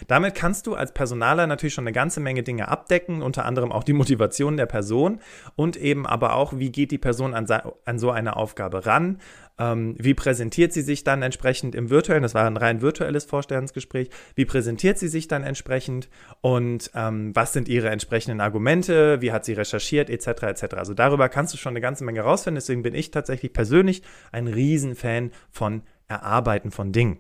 Damit 0.07 0.35
kannst 0.35 0.67
du 0.67 0.75
als 0.75 0.93
Personaler 0.93 1.47
natürlich 1.47 1.75
schon 1.75 1.85
eine 1.85 1.93
ganze 1.93 2.21
Menge 2.21 2.43
Dinge 2.43 2.69
abdecken, 2.69 3.23
unter 3.23 3.45
anderem 3.45 3.73
auch 3.73 3.85
die 3.85 3.93
Motivation 3.93 4.57
der 4.57 4.67
Person 4.67 5.21
und 5.57 5.77
eben 5.77 6.07
aber 6.07 6.35
auch, 6.35 6.59
wie 6.59 6.71
geht 6.71 6.91
die 6.91 6.99
Person 6.99 7.35
an, 7.35 7.99
so 7.99 8.11
eine 8.11 8.37
Aufgabe 8.37 8.87
ran, 8.87 9.19
ähm, 9.59 9.97
wie 9.99 10.15
präsentiert 10.15 10.73
sie 10.73 10.83
sich 10.83 11.05
dann 11.05 11.23
entsprechend 11.23 11.75
im 11.75 11.91
virtuellen, 11.91 12.23
das 12.23 12.35
war 12.35 12.47
ein 12.47 12.57
rein 12.57 12.81
virtuelles 12.81 13.25
Vorstellungsgespräch, 13.25 14.09
wie 14.35 14.45
präsentiert 14.45 14.99
sie 14.99 15.09
sich 15.09 15.29
dann 15.29 15.43
entsprechend? 15.43 16.09
Und 16.41 16.91
ähm, 16.95 17.35
was 17.35 17.53
sind 17.53 17.69
ihre 17.69 17.91
entsprechenden 17.91 18.41
Argumente, 18.41 19.21
wie 19.21 19.33
hat 19.33 19.45
sie 19.45 19.55
recherchiert, 19.55 20.11
etc. 20.11 20.43
etc. 20.45 20.75
Also 20.77 20.95
darüber 20.95 21.29
kannst 21.29 21.55
du 21.55 21.59
schon 21.59 21.73
eine 21.73 21.81
ganze 21.81 22.05
Menge 22.05 22.21
rausfinden, 22.21 22.57
deswegen 22.57 22.83
bin 22.83 22.95
ich 22.95 23.11
tatsächlich 23.11 23.53
persönlich 23.53 24.03
ein 24.33 24.47
Riesenfan 24.47 25.33
von 25.51 25.83
Erarbeiten 26.09 26.71
von 26.71 26.93
Dingen. 26.93 27.19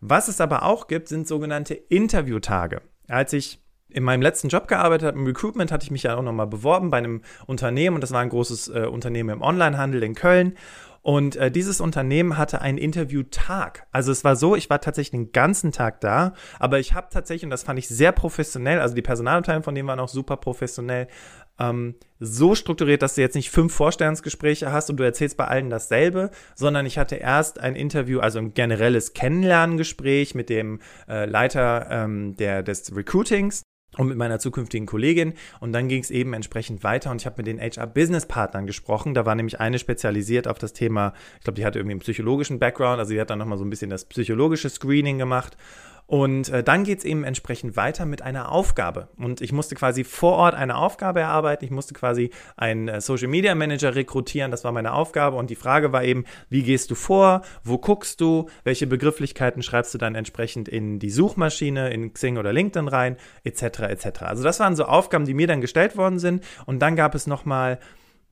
Was 0.00 0.28
es 0.28 0.40
aber 0.40 0.62
auch 0.62 0.86
gibt, 0.86 1.08
sind 1.08 1.28
sogenannte 1.28 1.74
Interviewtage. 1.74 2.80
Als 3.08 3.32
ich 3.32 3.60
in 3.90 4.04
meinem 4.04 4.22
letzten 4.22 4.48
Job 4.48 4.68
gearbeitet 4.68 5.08
habe, 5.08 5.18
im 5.18 5.26
Recruitment, 5.26 5.72
hatte 5.72 5.84
ich 5.84 5.90
mich 5.90 6.04
ja 6.04 6.16
auch 6.16 6.22
nochmal 6.22 6.46
beworben 6.46 6.90
bei 6.90 6.98
einem 6.98 7.22
Unternehmen 7.46 7.96
und 7.96 8.02
das 8.02 8.12
war 8.12 8.20
ein 8.20 8.28
großes 8.28 8.68
äh, 8.68 8.86
Unternehmen 8.86 9.30
im 9.30 9.42
Onlinehandel 9.42 10.02
in 10.02 10.14
Köln. 10.14 10.54
Und 11.00 11.36
äh, 11.36 11.50
dieses 11.50 11.80
Unternehmen 11.80 12.36
hatte 12.36 12.60
einen 12.60 12.76
Interviewtag. 12.76 13.86
Also 13.92 14.12
es 14.12 14.24
war 14.24 14.36
so, 14.36 14.56
ich 14.56 14.68
war 14.68 14.80
tatsächlich 14.80 15.12
den 15.12 15.32
ganzen 15.32 15.72
Tag 15.72 16.00
da, 16.00 16.34
aber 16.58 16.80
ich 16.80 16.92
habe 16.92 17.06
tatsächlich, 17.10 17.44
und 17.44 17.50
das 17.50 17.62
fand 17.62 17.78
ich 17.78 17.88
sehr 17.88 18.12
professionell, 18.12 18.80
also 18.80 18.94
die 18.94 19.02
Personalabteilung 19.02 19.62
von 19.62 19.74
denen 19.74 19.88
waren 19.88 20.00
auch 20.00 20.08
super 20.08 20.36
professionell, 20.36 21.08
ähm, 21.58 21.94
so 22.20 22.54
strukturiert, 22.54 23.02
dass 23.02 23.14
du 23.14 23.20
jetzt 23.20 23.34
nicht 23.34 23.50
fünf 23.50 23.74
Vorstellungsgespräche 23.74 24.72
hast 24.72 24.90
und 24.90 24.96
du 24.98 25.04
erzählst 25.04 25.36
bei 25.36 25.46
allen 25.46 25.70
dasselbe, 25.70 26.30
sondern 26.54 26.86
ich 26.86 26.98
hatte 26.98 27.16
erst 27.16 27.60
ein 27.60 27.76
Interview, 27.76 28.20
also 28.20 28.38
ein 28.38 28.54
generelles 28.54 29.12
Kennenlerngespräch 29.12 30.34
mit 30.34 30.48
dem 30.48 30.80
äh, 31.08 31.26
Leiter 31.26 31.88
ähm, 31.90 32.36
der, 32.36 32.62
des 32.62 32.94
Recruitings 32.94 33.62
und 33.96 34.08
mit 34.08 34.18
meiner 34.18 34.38
zukünftigen 34.38 34.86
Kollegin. 34.86 35.34
Und 35.60 35.72
dann 35.72 35.88
ging 35.88 36.02
es 36.02 36.10
eben 36.10 36.34
entsprechend 36.34 36.84
weiter 36.84 37.10
und 37.10 37.20
ich 37.20 37.26
habe 37.26 37.36
mit 37.38 37.46
den 37.46 37.60
HR-Business-Partnern 37.60 38.66
gesprochen. 38.66 39.14
Da 39.14 39.26
war 39.26 39.34
nämlich 39.34 39.60
eine 39.60 39.78
spezialisiert 39.78 40.46
auf 40.46 40.58
das 40.58 40.72
Thema, 40.72 41.14
ich 41.38 41.44
glaube, 41.44 41.56
die 41.56 41.64
hatte 41.64 41.78
irgendwie 41.78 41.94
einen 41.94 42.00
psychologischen 42.00 42.58
Background, 42.58 42.98
also 42.98 43.12
die 43.12 43.20
hat 43.20 43.30
dann 43.30 43.38
nochmal 43.38 43.58
so 43.58 43.64
ein 43.64 43.70
bisschen 43.70 43.90
das 43.90 44.04
psychologische 44.04 44.68
Screening 44.68 45.18
gemacht. 45.18 45.56
Und 46.08 46.48
äh, 46.48 46.64
dann 46.64 46.84
geht 46.84 47.00
es 47.00 47.04
eben 47.04 47.22
entsprechend 47.22 47.76
weiter 47.76 48.06
mit 48.06 48.22
einer 48.22 48.50
Aufgabe. 48.50 49.08
Und 49.18 49.42
ich 49.42 49.52
musste 49.52 49.74
quasi 49.74 50.04
vor 50.04 50.32
Ort 50.36 50.54
eine 50.54 50.78
Aufgabe 50.78 51.20
erarbeiten. 51.20 51.66
Ich 51.66 51.70
musste 51.70 51.92
quasi 51.92 52.30
einen 52.56 52.88
äh, 52.88 53.02
Social 53.02 53.28
Media 53.28 53.54
Manager 53.54 53.94
rekrutieren. 53.94 54.50
Das 54.50 54.64
war 54.64 54.72
meine 54.72 54.94
Aufgabe. 54.94 55.36
Und 55.36 55.50
die 55.50 55.54
Frage 55.54 55.92
war 55.92 56.02
eben, 56.02 56.24
wie 56.48 56.62
gehst 56.62 56.90
du 56.90 56.94
vor? 56.94 57.42
Wo 57.62 57.76
guckst 57.76 58.22
du? 58.22 58.48
Welche 58.64 58.86
Begrifflichkeiten 58.86 59.62
schreibst 59.62 59.92
du 59.92 59.98
dann 59.98 60.14
entsprechend 60.14 60.66
in 60.66 60.98
die 60.98 61.10
Suchmaschine, 61.10 61.90
in 61.90 62.14
Xing 62.14 62.38
oder 62.38 62.54
LinkedIn 62.54 62.88
rein? 62.88 63.18
Etc. 63.44 63.62
etc. 63.80 64.22
Also 64.22 64.42
das 64.42 64.60
waren 64.60 64.76
so 64.76 64.86
Aufgaben, 64.86 65.26
die 65.26 65.34
mir 65.34 65.46
dann 65.46 65.60
gestellt 65.60 65.98
worden 65.98 66.18
sind. 66.18 66.42
Und 66.64 66.80
dann 66.80 66.96
gab 66.96 67.14
es 67.14 67.26
nochmal 67.26 67.80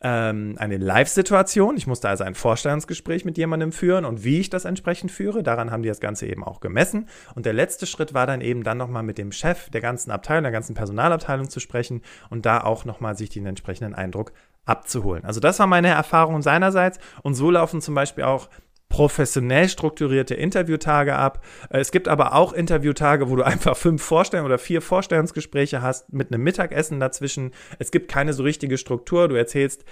ähm, 0.02 0.56
eine 0.58 0.76
Live-Situation. 0.76 1.76
Ich 1.76 1.86
musste 1.86 2.08
also 2.08 2.24
ein 2.24 2.34
Vorstellungsgespräch 2.34 3.24
mit 3.24 3.38
jemandem 3.38 3.72
führen 3.72 4.04
und 4.04 4.24
wie 4.24 4.40
ich 4.40 4.50
das 4.50 4.64
entsprechend 4.64 5.10
führe. 5.10 5.42
Daran 5.42 5.70
haben 5.70 5.82
die 5.82 5.88
das 5.88 6.00
Ganze 6.00 6.26
eben 6.26 6.44
auch 6.44 6.60
gemessen. 6.60 7.08
Und 7.34 7.46
der 7.46 7.54
letzte 7.54 7.86
Schritt 7.86 8.12
war 8.12 8.26
dann 8.26 8.40
eben 8.40 8.62
dann 8.62 8.78
nochmal 8.78 9.02
mit 9.02 9.18
dem 9.18 9.32
Chef 9.32 9.70
der 9.70 9.80
ganzen 9.80 10.10
Abteilung, 10.10 10.42
der 10.42 10.52
ganzen 10.52 10.74
Personalabteilung 10.74 11.48
zu 11.48 11.60
sprechen 11.60 12.02
und 12.30 12.46
da 12.46 12.60
auch 12.60 12.84
nochmal 12.84 13.16
sich 13.16 13.30
den 13.30 13.46
entsprechenden 13.46 13.94
Eindruck 13.94 14.32
abzuholen. 14.66 15.24
Also 15.24 15.40
das 15.40 15.58
war 15.58 15.66
meine 15.66 15.88
Erfahrung 15.88 16.42
seinerseits 16.42 16.98
und 17.22 17.34
so 17.34 17.50
laufen 17.50 17.80
zum 17.80 17.94
Beispiel 17.94 18.24
auch 18.24 18.48
professionell 18.88 19.68
strukturierte 19.68 20.34
Interviewtage 20.34 21.14
ab. 21.16 21.44
Äh, 21.70 21.80
es 21.80 21.90
gibt 21.90 22.08
aber 22.08 22.34
auch 22.34 22.52
Interviewtage, 22.52 23.28
wo 23.28 23.36
du 23.36 23.42
einfach 23.42 23.76
fünf 23.76 24.02
Vorstellungen 24.02 24.46
oder 24.46 24.58
vier 24.58 24.80
Vorstellungsgespräche 24.82 25.82
hast 25.82 26.12
mit 26.12 26.32
einem 26.32 26.42
Mittagessen 26.42 27.00
dazwischen. 27.00 27.52
Es 27.78 27.90
gibt 27.90 28.08
keine 28.08 28.32
so 28.32 28.42
richtige 28.42 28.78
Struktur. 28.78 29.28
Du 29.28 29.34
erzählst 29.34 29.84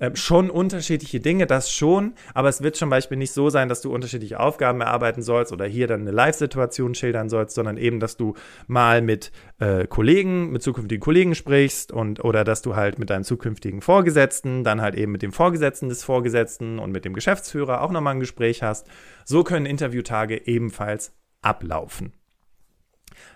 ähm, 0.00 0.16
schon 0.16 0.50
unterschiedliche 0.50 1.20
Dinge, 1.20 1.46
das 1.46 1.70
schon, 1.72 2.14
aber 2.34 2.48
es 2.48 2.62
wird 2.62 2.76
zum 2.76 2.90
Beispiel 2.90 3.18
nicht 3.18 3.32
so 3.32 3.50
sein, 3.50 3.68
dass 3.68 3.82
du 3.82 3.92
unterschiedliche 3.92 4.40
Aufgaben 4.40 4.80
erarbeiten 4.80 5.22
sollst 5.22 5.52
oder 5.52 5.66
hier 5.66 5.86
dann 5.86 6.00
eine 6.00 6.10
Live-Situation 6.10 6.94
schildern 6.94 7.28
sollst, 7.28 7.54
sondern 7.54 7.76
eben, 7.76 8.00
dass 8.00 8.16
du 8.16 8.34
mal 8.66 9.02
mit 9.02 9.30
äh, 9.58 9.86
Kollegen, 9.86 10.50
mit 10.50 10.62
zukünftigen 10.62 11.02
Kollegen 11.02 11.34
sprichst 11.34 11.92
und 11.92 12.24
oder 12.24 12.44
dass 12.44 12.62
du 12.62 12.76
halt 12.76 12.98
mit 12.98 13.10
deinem 13.10 13.24
zukünftigen 13.24 13.82
Vorgesetzten, 13.82 14.64
dann 14.64 14.80
halt 14.80 14.94
eben 14.94 15.12
mit 15.12 15.22
dem 15.22 15.32
Vorgesetzten 15.32 15.88
des 15.88 16.02
Vorgesetzten 16.02 16.78
und 16.78 16.92
mit 16.92 17.04
dem 17.04 17.14
Geschäftsführer 17.14 17.82
auch 17.82 17.90
nochmal 17.90 18.14
ein 18.14 18.20
Gespräch 18.20 18.62
hast. 18.62 18.86
So 19.24 19.44
können 19.44 19.66
Interviewtage 19.66 20.46
ebenfalls 20.46 21.12
ablaufen. 21.42 22.12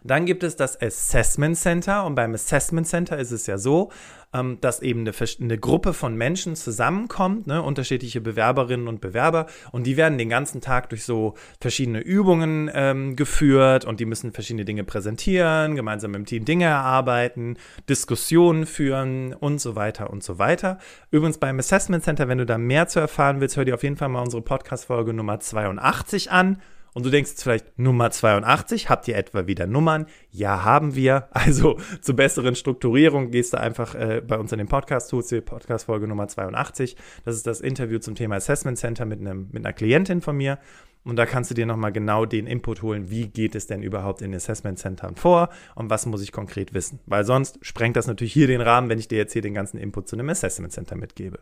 Dann 0.02 0.26
gibt 0.26 0.42
es 0.42 0.56
das 0.56 0.80
Assessment 0.80 1.56
Center 1.56 2.04
und 2.04 2.14
beim 2.14 2.34
Assessment 2.34 2.86
Center 2.86 3.18
ist 3.18 3.30
es 3.30 3.46
ja 3.46 3.58
so, 3.58 3.90
ähm, 4.34 4.58
dass 4.60 4.82
eben 4.82 5.00
eine, 5.00 5.12
eine, 5.40 5.58
Gruppe 5.58 5.94
von 5.94 6.16
Menschen 6.16 6.56
zusammenkommt, 6.56 7.46
ne, 7.46 7.62
unterschiedliche 7.62 8.20
Bewerberinnen 8.20 8.88
und 8.88 9.00
Bewerber 9.00 9.46
und 9.72 9.86
die 9.86 9.96
werden 9.96 10.18
den 10.18 10.28
ganzen 10.28 10.60
Tag 10.60 10.90
durch 10.90 11.04
so 11.04 11.34
verschiedene 11.60 12.00
Übungen 12.00 12.70
ähm, 12.74 13.16
geführt 13.16 13.84
und 13.84 14.00
die 14.00 14.04
müssen 14.04 14.32
verschiedene 14.32 14.64
Dinge 14.64 14.84
präsentieren, 14.84 15.76
gemeinsam 15.76 16.14
im 16.14 16.26
Team 16.26 16.44
Dinge 16.44 16.66
erarbeiten, 16.66 17.56
Diskussionen 17.88 18.66
führen 18.66 19.32
und 19.32 19.60
so 19.60 19.76
weiter 19.76 20.10
und 20.10 20.22
so 20.22 20.38
weiter. 20.38 20.78
Übrigens 21.10 21.38
beim 21.38 21.58
Assessment 21.58 22.04
Center, 22.04 22.28
wenn 22.28 22.38
du 22.38 22.46
da 22.46 22.58
mehr 22.58 22.88
zu 22.88 23.00
erfahren 23.00 23.40
willst, 23.40 23.56
hör 23.56 23.64
dir 23.64 23.74
auf 23.74 23.82
jeden 23.82 23.96
Fall 23.96 24.08
mal 24.08 24.22
unsere 24.22 24.42
Podcast-Folge 24.42 25.12
Nummer 25.14 25.38
82 25.38 26.30
an 26.30 26.58
und 26.94 27.04
du 27.04 27.10
denkst 27.10 27.32
jetzt 27.32 27.42
vielleicht, 27.42 27.78
Nummer 27.78 28.10
82, 28.10 28.88
habt 28.88 29.08
ihr 29.08 29.16
etwa 29.16 29.46
wieder 29.46 29.66
Nummern? 29.66 30.06
Ja, 30.30 30.64
haben 30.64 30.94
wir. 30.94 31.28
Also 31.44 31.78
zur 32.00 32.16
besseren 32.16 32.54
Strukturierung 32.54 33.30
gehst 33.30 33.52
du 33.52 33.60
einfach 33.60 33.94
äh, 33.94 34.22
bei 34.26 34.38
uns 34.38 34.50
in 34.52 34.58
den 34.58 34.68
Podcast, 34.68 35.10
tust 35.10 35.30
die 35.30 35.42
Podcast-Folge 35.42 36.08
Nummer 36.08 36.26
82. 36.26 36.96
Das 37.24 37.36
ist 37.36 37.46
das 37.46 37.60
Interview 37.60 37.98
zum 37.98 38.14
Thema 38.14 38.36
Assessment 38.36 38.78
Center 38.78 39.04
mit, 39.04 39.20
einem, 39.20 39.48
mit 39.52 39.64
einer 39.64 39.74
Klientin 39.74 40.22
von 40.22 40.36
mir. 40.36 40.58
Und 41.04 41.16
da 41.16 41.26
kannst 41.26 41.50
du 41.50 41.54
dir 41.54 41.66
nochmal 41.66 41.92
genau 41.92 42.24
den 42.24 42.46
Input 42.46 42.80
holen, 42.80 43.10
wie 43.10 43.28
geht 43.28 43.54
es 43.54 43.66
denn 43.66 43.82
überhaupt 43.82 44.22
in 44.22 44.34
Assessment 44.34 44.78
Centern 44.78 45.16
vor 45.16 45.50
und 45.74 45.90
was 45.90 46.06
muss 46.06 46.22
ich 46.22 46.32
konkret 46.32 46.72
wissen. 46.72 47.00
Weil 47.04 47.24
sonst 47.24 47.58
sprengt 47.60 47.96
das 47.96 48.06
natürlich 48.06 48.32
hier 48.32 48.46
den 48.46 48.62
Rahmen, 48.62 48.88
wenn 48.88 48.98
ich 48.98 49.08
dir 49.08 49.18
jetzt 49.18 49.34
hier 49.34 49.42
den 49.42 49.54
ganzen 49.54 49.76
Input 49.76 50.08
zu 50.08 50.16
einem 50.16 50.30
Assessment 50.30 50.72
Center 50.72 50.96
mitgebe. 50.96 51.40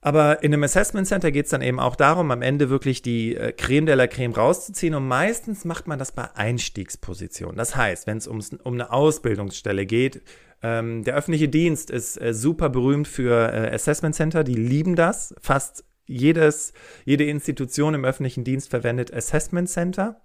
Aber 0.00 0.42
in 0.44 0.52
einem 0.52 0.62
Assessment 0.62 1.08
Center 1.08 1.32
geht 1.32 1.46
es 1.46 1.50
dann 1.50 1.62
eben 1.62 1.80
auch 1.80 1.96
darum, 1.96 2.30
am 2.30 2.42
Ende 2.42 2.70
wirklich 2.70 3.02
die 3.02 3.34
äh, 3.34 3.52
Creme 3.52 3.86
de 3.86 3.94
la 3.96 4.06
Creme 4.06 4.32
rauszuziehen. 4.32 4.94
Und 4.94 5.08
meistens 5.08 5.64
macht 5.64 5.88
man 5.88 5.98
das 5.98 6.12
bei 6.12 6.28
Einstiegspositionen. 6.34 7.56
Das 7.56 7.74
heißt, 7.74 8.06
wenn 8.06 8.18
es 8.18 8.28
um 8.28 8.40
eine 8.64 8.92
Ausbildungsstelle 8.92 9.86
geht, 9.86 10.22
ähm, 10.62 11.04
der 11.04 11.14
öffentliche 11.14 11.48
Dienst 11.48 11.90
ist 11.90 12.20
äh, 12.20 12.32
super 12.32 12.68
berühmt 12.68 13.08
für 13.08 13.52
äh, 13.52 13.74
Assessment 13.74 14.14
Center. 14.14 14.44
Die 14.44 14.54
lieben 14.54 14.94
das. 14.96 15.34
Fast 15.40 15.84
jedes, 16.06 16.72
jede 17.04 17.24
Institution 17.24 17.94
im 17.94 18.04
öffentlichen 18.04 18.44
Dienst 18.44 18.70
verwendet 18.70 19.12
Assessment 19.12 19.68
Center. 19.68 20.20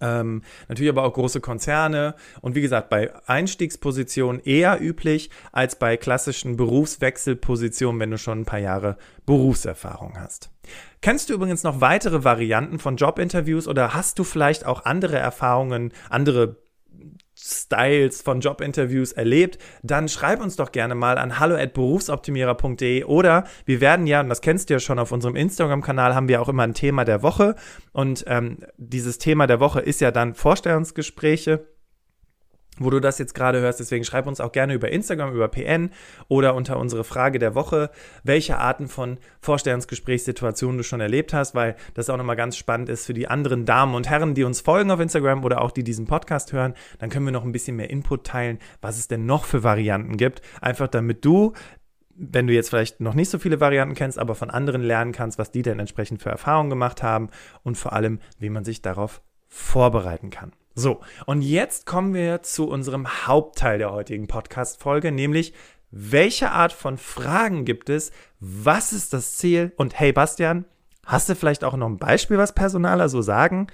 Ähm, 0.00 0.42
natürlich 0.68 0.90
aber 0.90 1.04
auch 1.04 1.12
große 1.12 1.40
Konzerne 1.40 2.14
und 2.40 2.54
wie 2.54 2.60
gesagt, 2.60 2.90
bei 2.90 3.12
Einstiegspositionen 3.26 4.42
eher 4.44 4.80
üblich 4.80 5.30
als 5.52 5.78
bei 5.78 5.96
klassischen 5.96 6.56
Berufswechselpositionen, 6.56 8.00
wenn 8.00 8.10
du 8.10 8.18
schon 8.18 8.40
ein 8.40 8.44
paar 8.44 8.58
Jahre 8.58 8.96
Berufserfahrung 9.24 10.18
hast. 10.18 10.50
Kennst 11.00 11.28
du 11.28 11.34
übrigens 11.34 11.62
noch 11.62 11.80
weitere 11.80 12.24
Varianten 12.24 12.78
von 12.78 12.96
Jobinterviews 12.96 13.68
oder 13.68 13.94
hast 13.94 14.18
du 14.18 14.24
vielleicht 14.24 14.66
auch 14.66 14.84
andere 14.84 15.18
Erfahrungen, 15.18 15.92
andere 16.08 16.56
Styles 17.44 18.22
von 18.22 18.40
Jobinterviews 18.40 19.12
erlebt, 19.12 19.58
dann 19.82 20.08
schreib 20.08 20.40
uns 20.40 20.56
doch 20.56 20.72
gerne 20.72 20.94
mal 20.94 21.18
an 21.18 21.38
hallo@berufsoptimierer.de 21.38 23.04
oder 23.04 23.44
wir 23.66 23.82
werden 23.82 24.06
ja, 24.06 24.20
und 24.20 24.30
das 24.30 24.40
kennst 24.40 24.70
du 24.70 24.74
ja 24.74 24.80
schon 24.80 24.98
auf 24.98 25.12
unserem 25.12 25.36
Instagram-Kanal, 25.36 26.14
haben 26.14 26.28
wir 26.28 26.40
auch 26.40 26.48
immer 26.48 26.62
ein 26.62 26.72
Thema 26.72 27.04
der 27.04 27.22
Woche 27.22 27.54
und 27.92 28.24
ähm, 28.28 28.58
dieses 28.78 29.18
Thema 29.18 29.46
der 29.46 29.60
Woche 29.60 29.80
ist 29.80 30.00
ja 30.00 30.10
dann 30.10 30.34
Vorstellungsgespräche 30.34 31.66
wo 32.78 32.90
du 32.90 33.00
das 33.00 33.18
jetzt 33.18 33.34
gerade 33.34 33.60
hörst. 33.60 33.80
Deswegen 33.80 34.04
schreib 34.04 34.26
uns 34.26 34.40
auch 34.40 34.52
gerne 34.52 34.74
über 34.74 34.90
Instagram, 34.90 35.34
über 35.34 35.48
PN 35.48 35.90
oder 36.28 36.54
unter 36.54 36.78
unsere 36.78 37.04
Frage 37.04 37.38
der 37.38 37.54
Woche, 37.54 37.90
welche 38.22 38.58
Arten 38.58 38.88
von 38.88 39.18
Vorstellungsgesprächssituationen 39.40 40.78
du 40.78 40.84
schon 40.84 41.00
erlebt 41.00 41.32
hast, 41.32 41.54
weil 41.54 41.76
das 41.94 42.10
auch 42.10 42.16
nochmal 42.16 42.36
ganz 42.36 42.56
spannend 42.56 42.88
ist 42.88 43.06
für 43.06 43.14
die 43.14 43.28
anderen 43.28 43.64
Damen 43.64 43.94
und 43.94 44.08
Herren, 44.08 44.34
die 44.34 44.44
uns 44.44 44.60
folgen 44.60 44.90
auf 44.90 45.00
Instagram 45.00 45.44
oder 45.44 45.60
auch 45.60 45.70
die 45.70 45.84
diesen 45.84 46.06
Podcast 46.06 46.52
hören. 46.52 46.74
Dann 46.98 47.10
können 47.10 47.26
wir 47.26 47.32
noch 47.32 47.44
ein 47.44 47.52
bisschen 47.52 47.76
mehr 47.76 47.90
Input 47.90 48.24
teilen, 48.24 48.58
was 48.80 48.98
es 48.98 49.08
denn 49.08 49.26
noch 49.26 49.44
für 49.44 49.62
Varianten 49.62 50.16
gibt. 50.16 50.42
Einfach 50.60 50.88
damit 50.88 51.24
du 51.24 51.52
wenn 52.16 52.46
du 52.46 52.52
jetzt 52.52 52.68
vielleicht 52.68 53.00
noch 53.00 53.14
nicht 53.14 53.28
so 53.28 53.38
viele 53.38 53.60
Varianten 53.60 53.94
kennst, 53.94 54.18
aber 54.18 54.34
von 54.34 54.50
anderen 54.50 54.82
lernen 54.82 55.12
kannst, 55.12 55.38
was 55.38 55.50
die 55.50 55.62
denn 55.62 55.80
entsprechend 55.80 56.22
für 56.22 56.30
Erfahrungen 56.30 56.70
gemacht 56.70 57.02
haben 57.02 57.28
und 57.62 57.76
vor 57.76 57.92
allem, 57.92 58.20
wie 58.38 58.50
man 58.50 58.64
sich 58.64 58.82
darauf 58.82 59.20
vorbereiten 59.48 60.30
kann. 60.30 60.52
So, 60.76 61.00
und 61.26 61.42
jetzt 61.42 61.86
kommen 61.86 62.14
wir 62.14 62.42
zu 62.42 62.68
unserem 62.68 63.06
Hauptteil 63.26 63.78
der 63.78 63.92
heutigen 63.92 64.26
Podcast-Folge, 64.26 65.12
nämlich 65.12 65.54
welche 65.92 66.50
Art 66.50 66.72
von 66.72 66.98
Fragen 66.98 67.64
gibt 67.64 67.88
es? 67.88 68.10
Was 68.40 68.92
ist 68.92 69.12
das 69.12 69.36
Ziel? 69.36 69.72
Und 69.76 70.00
hey 70.00 70.12
Bastian, 70.12 70.64
hast 71.06 71.28
du 71.28 71.36
vielleicht 71.36 71.62
auch 71.62 71.76
noch 71.76 71.86
ein 71.86 71.98
Beispiel, 71.98 72.38
was 72.38 72.56
Personaler 72.56 73.08
so 73.08 73.22
sagen? 73.22 73.68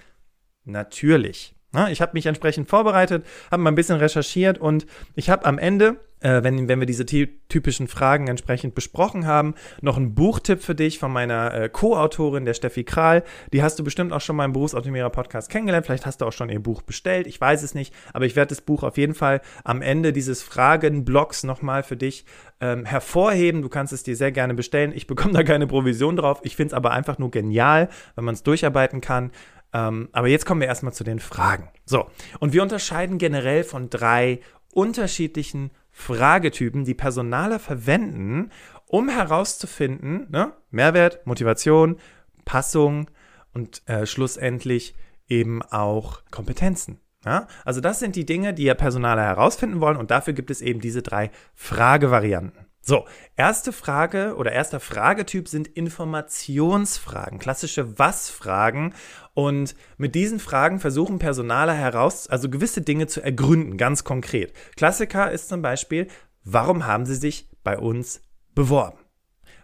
Natürlich. 0.65 1.55
ich 1.89 2.03
habe 2.03 2.13
mich 2.13 2.27
entsprechend 2.27 2.69
vorbereitet, 2.69 3.25
habe 3.51 3.63
mal 3.63 3.71
ein 3.71 3.77
bisschen 3.77 3.97
recherchiert 3.97 4.59
und 4.59 4.85
ich 5.15 5.31
habe 5.31 5.47
am 5.47 5.57
Ende, 5.57 6.01
äh, 6.21 6.43
wenn, 6.43 6.69
wenn 6.69 6.81
wir 6.81 6.87
diese 6.87 7.07
typischen 7.07 7.89
Fragen 7.89 8.29
entsprechend 8.29 8.75
besprochen 8.75 9.27
haben, 9.27 9.55
noch 9.81 9.97
einen 9.97 10.15
Buchtipp 10.15 10.63
für 10.63 10.75
dich 10.75 10.99
von 10.99 11.13
meiner 11.13 11.53
äh, 11.55 11.69
Co-Autorin, 11.69 12.45
der 12.45 12.55
Steffi 12.55 12.85
Kral. 12.85 13.23
Die 13.53 13.63
hast 13.63 13.79
du 13.79 13.85
bestimmt 13.85 14.13
auch 14.13 14.21
schon 14.21 14.37
mal 14.37 14.45
im 14.45 14.53
Berufsoptimierer-Podcast 14.53 15.51
kennengelernt. 15.51 15.87
Vielleicht 15.87 16.07
hast 16.07 16.21
du 16.21 16.27
auch 16.27 16.33
schon 16.33 16.51
ihr 16.51 16.63
Buch 16.63 16.83
bestellt. 16.83 17.27
Ich 17.27 17.41
weiß 17.41 17.63
es 17.63 17.75
nicht, 17.75 17.95
aber 18.13 18.27
ich 18.27 18.37
werde 18.37 18.51
das 18.51 18.61
Buch 18.61 18.83
auf 18.83 18.97
jeden 18.97 19.15
Fall 19.15 19.41
am 19.65 19.83
Ende 19.83 20.13
dieses 20.13 20.43
Fragenblocks 20.43 21.45
nochmal 21.45 21.83
für 21.83 21.97
dich 21.97 22.25
ähm, 22.61 22.85
hervorheben. 22.85 23.63
Du 23.63 23.69
kannst 23.69 23.93
es 23.93 24.03
dir 24.03 24.17
sehr 24.17 24.33
gerne 24.33 24.55
bestellen. 24.55 24.93
Ich 24.95 25.07
bekomme 25.07 25.33
da 25.35 25.43
keine 25.43 25.67
Provision 25.67 26.17
drauf. 26.17 26.41
Ich 26.43 26.57
finde 26.57 26.73
es 26.73 26.75
aber 26.75 26.93
einfach 26.93 27.19
nur 27.19 27.31
genial, 27.31 27.89
wenn 28.15 28.25
man 28.25 28.35
es 28.35 28.43
durcharbeiten 28.43 29.01
kann. 29.01 29.31
Ähm, 29.73 30.09
aber 30.13 30.29
jetzt 30.29 30.47
kommen 30.47 30.61
wir 30.61 30.69
erstmal 30.69 30.93
zu 30.93 31.05
den 31.05 31.21
Fragen. 31.21 31.69
So, 31.85 32.07
und 32.41 32.53
wir 32.53 32.63
unterscheiden 32.63 33.19
generell 33.19 33.65
von 33.65 33.89
drei 33.89 34.41
unterschiedlichen 34.73 35.71
Fragetypen, 35.91 36.85
die 36.85 36.95
Personaler 36.95 37.59
verwenden, 37.59 38.51
um 38.87 39.09
herauszufinden, 39.09 40.29
ne, 40.31 40.53
Mehrwert, 40.71 41.27
Motivation, 41.27 41.97
Passung 42.45 43.11
und 43.53 43.83
äh, 43.89 44.07
schlussendlich 44.07 44.95
eben 45.29 45.63
auch 45.63 46.23
Kompetenzen. 46.31 47.01
Ja? 47.25 47.47
Also 47.65 47.81
das 47.81 47.99
sind 48.01 48.17
die 48.17 48.27
Dinge, 48.27 48.55
die 48.55 48.65
ja 48.65 48.75
Personaler 48.75 49.23
herausfinden 49.23 49.81
wollen 49.81 49.97
und 49.97 50.11
dafür 50.11 50.33
gibt 50.33 50.51
es 50.51 50.61
eben 50.61 50.81
diese 50.81 51.03
drei 51.03 51.31
Fragevarianten. 51.55 52.67
So, 52.83 53.05
erste 53.37 53.73
Frage 53.73 54.35
oder 54.37 54.53
erster 54.53 54.81
Fragetyp 54.81 55.49
sind 55.49 55.69
Informationsfragen, 55.69 57.39
klassische 57.39 57.99
Was-Fragen. 57.99 58.95
Und 59.35 59.75
mit 59.99 60.15
diesen 60.15 60.41
Fragen 60.41 60.81
versuchen 60.81 61.19
Personaler 61.19 61.75
heraus, 61.75 62.27
also 62.27 62.49
gewisse 62.49 62.81
Dinge 62.81 63.07
zu 63.07 63.21
ergründen, 63.21 63.77
ganz 63.77 64.03
konkret. 64.03 64.55
Klassiker 64.77 65.31
ist 65.31 65.49
zum 65.49 65.61
Beispiel, 65.61 66.09
warum 66.43 66.87
haben 66.87 67.05
Sie 67.05 67.17
sich 67.17 67.49
bei 67.63 67.79
uns 67.79 68.23
beworben? 68.55 68.99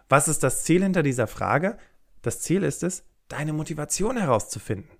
Was 0.09 0.27
ist 0.27 0.43
das 0.43 0.63
Ziel 0.63 0.83
hinter 0.83 1.03
dieser 1.03 1.27
Frage? 1.27 1.77
Das 2.21 2.39
Ziel 2.41 2.63
ist 2.63 2.83
es, 2.83 3.03
deine 3.29 3.51
Motivation 3.51 4.17
herauszufinden. 4.17 4.91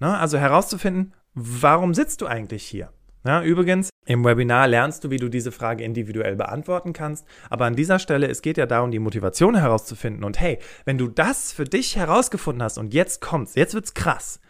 Na, 0.00 0.18
also 0.18 0.38
herauszufinden, 0.38 1.14
warum 1.34 1.94
sitzt 1.94 2.20
du 2.20 2.26
eigentlich 2.26 2.64
hier? 2.66 2.92
Ja, 3.24 3.42
übrigens, 3.42 3.89
im 4.06 4.24
Webinar 4.24 4.66
lernst 4.66 5.04
du, 5.04 5.10
wie 5.10 5.18
du 5.18 5.28
diese 5.28 5.52
Frage 5.52 5.84
individuell 5.84 6.34
beantworten 6.34 6.92
kannst. 6.92 7.26
Aber 7.48 7.66
an 7.66 7.76
dieser 7.76 7.98
Stelle, 7.98 8.28
es 8.28 8.42
geht 8.42 8.56
ja 8.56 8.66
darum, 8.66 8.90
die 8.90 8.98
Motivation 8.98 9.54
herauszufinden. 9.54 10.24
Und 10.24 10.40
hey, 10.40 10.58
wenn 10.84 10.98
du 10.98 11.08
das 11.08 11.52
für 11.52 11.64
dich 11.64 11.96
herausgefunden 11.96 12.62
hast 12.62 12.78
und 12.78 12.94
jetzt 12.94 13.20
kommt's, 13.20 13.54
jetzt 13.54 13.74
wird's 13.74 13.94
krass. 13.94 14.40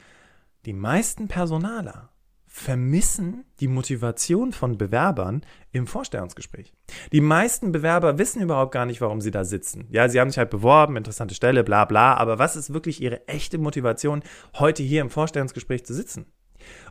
Die 0.67 0.73
meisten 0.73 1.29
Personaler 1.29 2.11
vermissen 2.47 3.45
die 3.61 3.69
Motivation 3.69 4.53
von 4.53 4.77
Bewerbern 4.77 5.43
im 5.73 5.87
Vorstellungsgespräch. 5.87 6.73
Die 7.13 7.21
meisten 7.21 7.71
Bewerber 7.71 8.19
wissen 8.19 8.43
überhaupt 8.43 8.73
gar 8.73 8.87
nicht, 8.87 9.01
warum 9.01 9.21
sie 9.21 9.31
da 9.31 9.45
sitzen. 9.45 9.87
Ja, 9.91 10.09
sie 10.09 10.21
haben 10.21 10.31
sich 10.31 10.39
halt 10.39 10.51
beworben, 10.51 10.97
interessante 10.97 11.35
Stelle, 11.35 11.63
bla 11.63 11.85
bla, 11.85 12.15
aber 12.15 12.39
was 12.39 12.57
ist 12.57 12.75
wirklich 12.75 13.01
ihre 13.01 13.27
echte 13.29 13.59
Motivation, 13.59 14.23
heute 14.59 14.83
hier 14.83 15.01
im 15.01 15.11
Vorstellungsgespräch 15.11 15.87
zu 15.87 15.95
sitzen? 15.95 16.27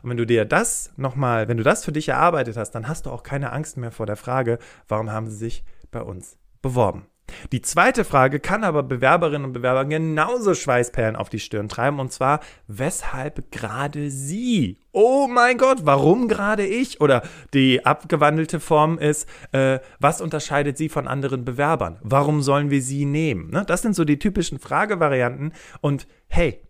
Und 0.02 0.10
wenn 0.10 0.16
du 0.16 0.26
dir 0.26 0.44
das 0.44 0.92
nochmal, 0.96 1.48
wenn 1.48 1.56
du 1.56 1.62
das 1.62 1.84
für 1.84 1.92
dich 1.92 2.08
erarbeitet 2.08 2.56
hast, 2.56 2.72
dann 2.72 2.88
hast 2.88 3.06
du 3.06 3.10
auch 3.10 3.22
keine 3.22 3.52
Angst 3.52 3.76
mehr 3.76 3.90
vor 3.90 4.06
der 4.06 4.16
Frage, 4.16 4.58
warum 4.88 5.10
haben 5.10 5.28
sie 5.28 5.36
sich 5.36 5.64
bei 5.90 6.02
uns 6.02 6.38
beworben. 6.62 7.06
Die 7.52 7.62
zweite 7.62 8.04
Frage 8.04 8.40
kann 8.40 8.64
aber 8.64 8.82
Bewerberinnen 8.82 9.44
und 9.44 9.52
Bewerber 9.52 9.84
genauso 9.84 10.54
Schweißperlen 10.54 11.16
auf 11.16 11.28
die 11.28 11.38
Stirn 11.38 11.68
treiben 11.68 12.00
und 12.00 12.12
zwar, 12.12 12.40
weshalb 12.66 13.50
gerade 13.52 14.10
sie? 14.10 14.78
Oh 14.92 15.28
mein 15.28 15.58
Gott, 15.58 15.80
warum 15.82 16.28
gerade 16.28 16.66
ich? 16.66 17.00
Oder 17.00 17.22
die 17.54 17.84
abgewandelte 17.84 18.60
Form 18.60 18.98
ist, 18.98 19.28
äh, 19.52 19.80
was 19.98 20.20
unterscheidet 20.20 20.76
sie 20.76 20.88
von 20.88 21.06
anderen 21.06 21.44
Bewerbern? 21.44 21.98
Warum 22.02 22.42
sollen 22.42 22.70
wir 22.70 22.82
sie 22.82 23.04
nehmen? 23.04 23.50
Ne? 23.50 23.64
Das 23.66 23.82
sind 23.82 23.94
so 23.94 24.04
die 24.04 24.18
typischen 24.18 24.58
Fragevarianten 24.58 25.52
und 25.80 26.06
hey, 26.28 26.62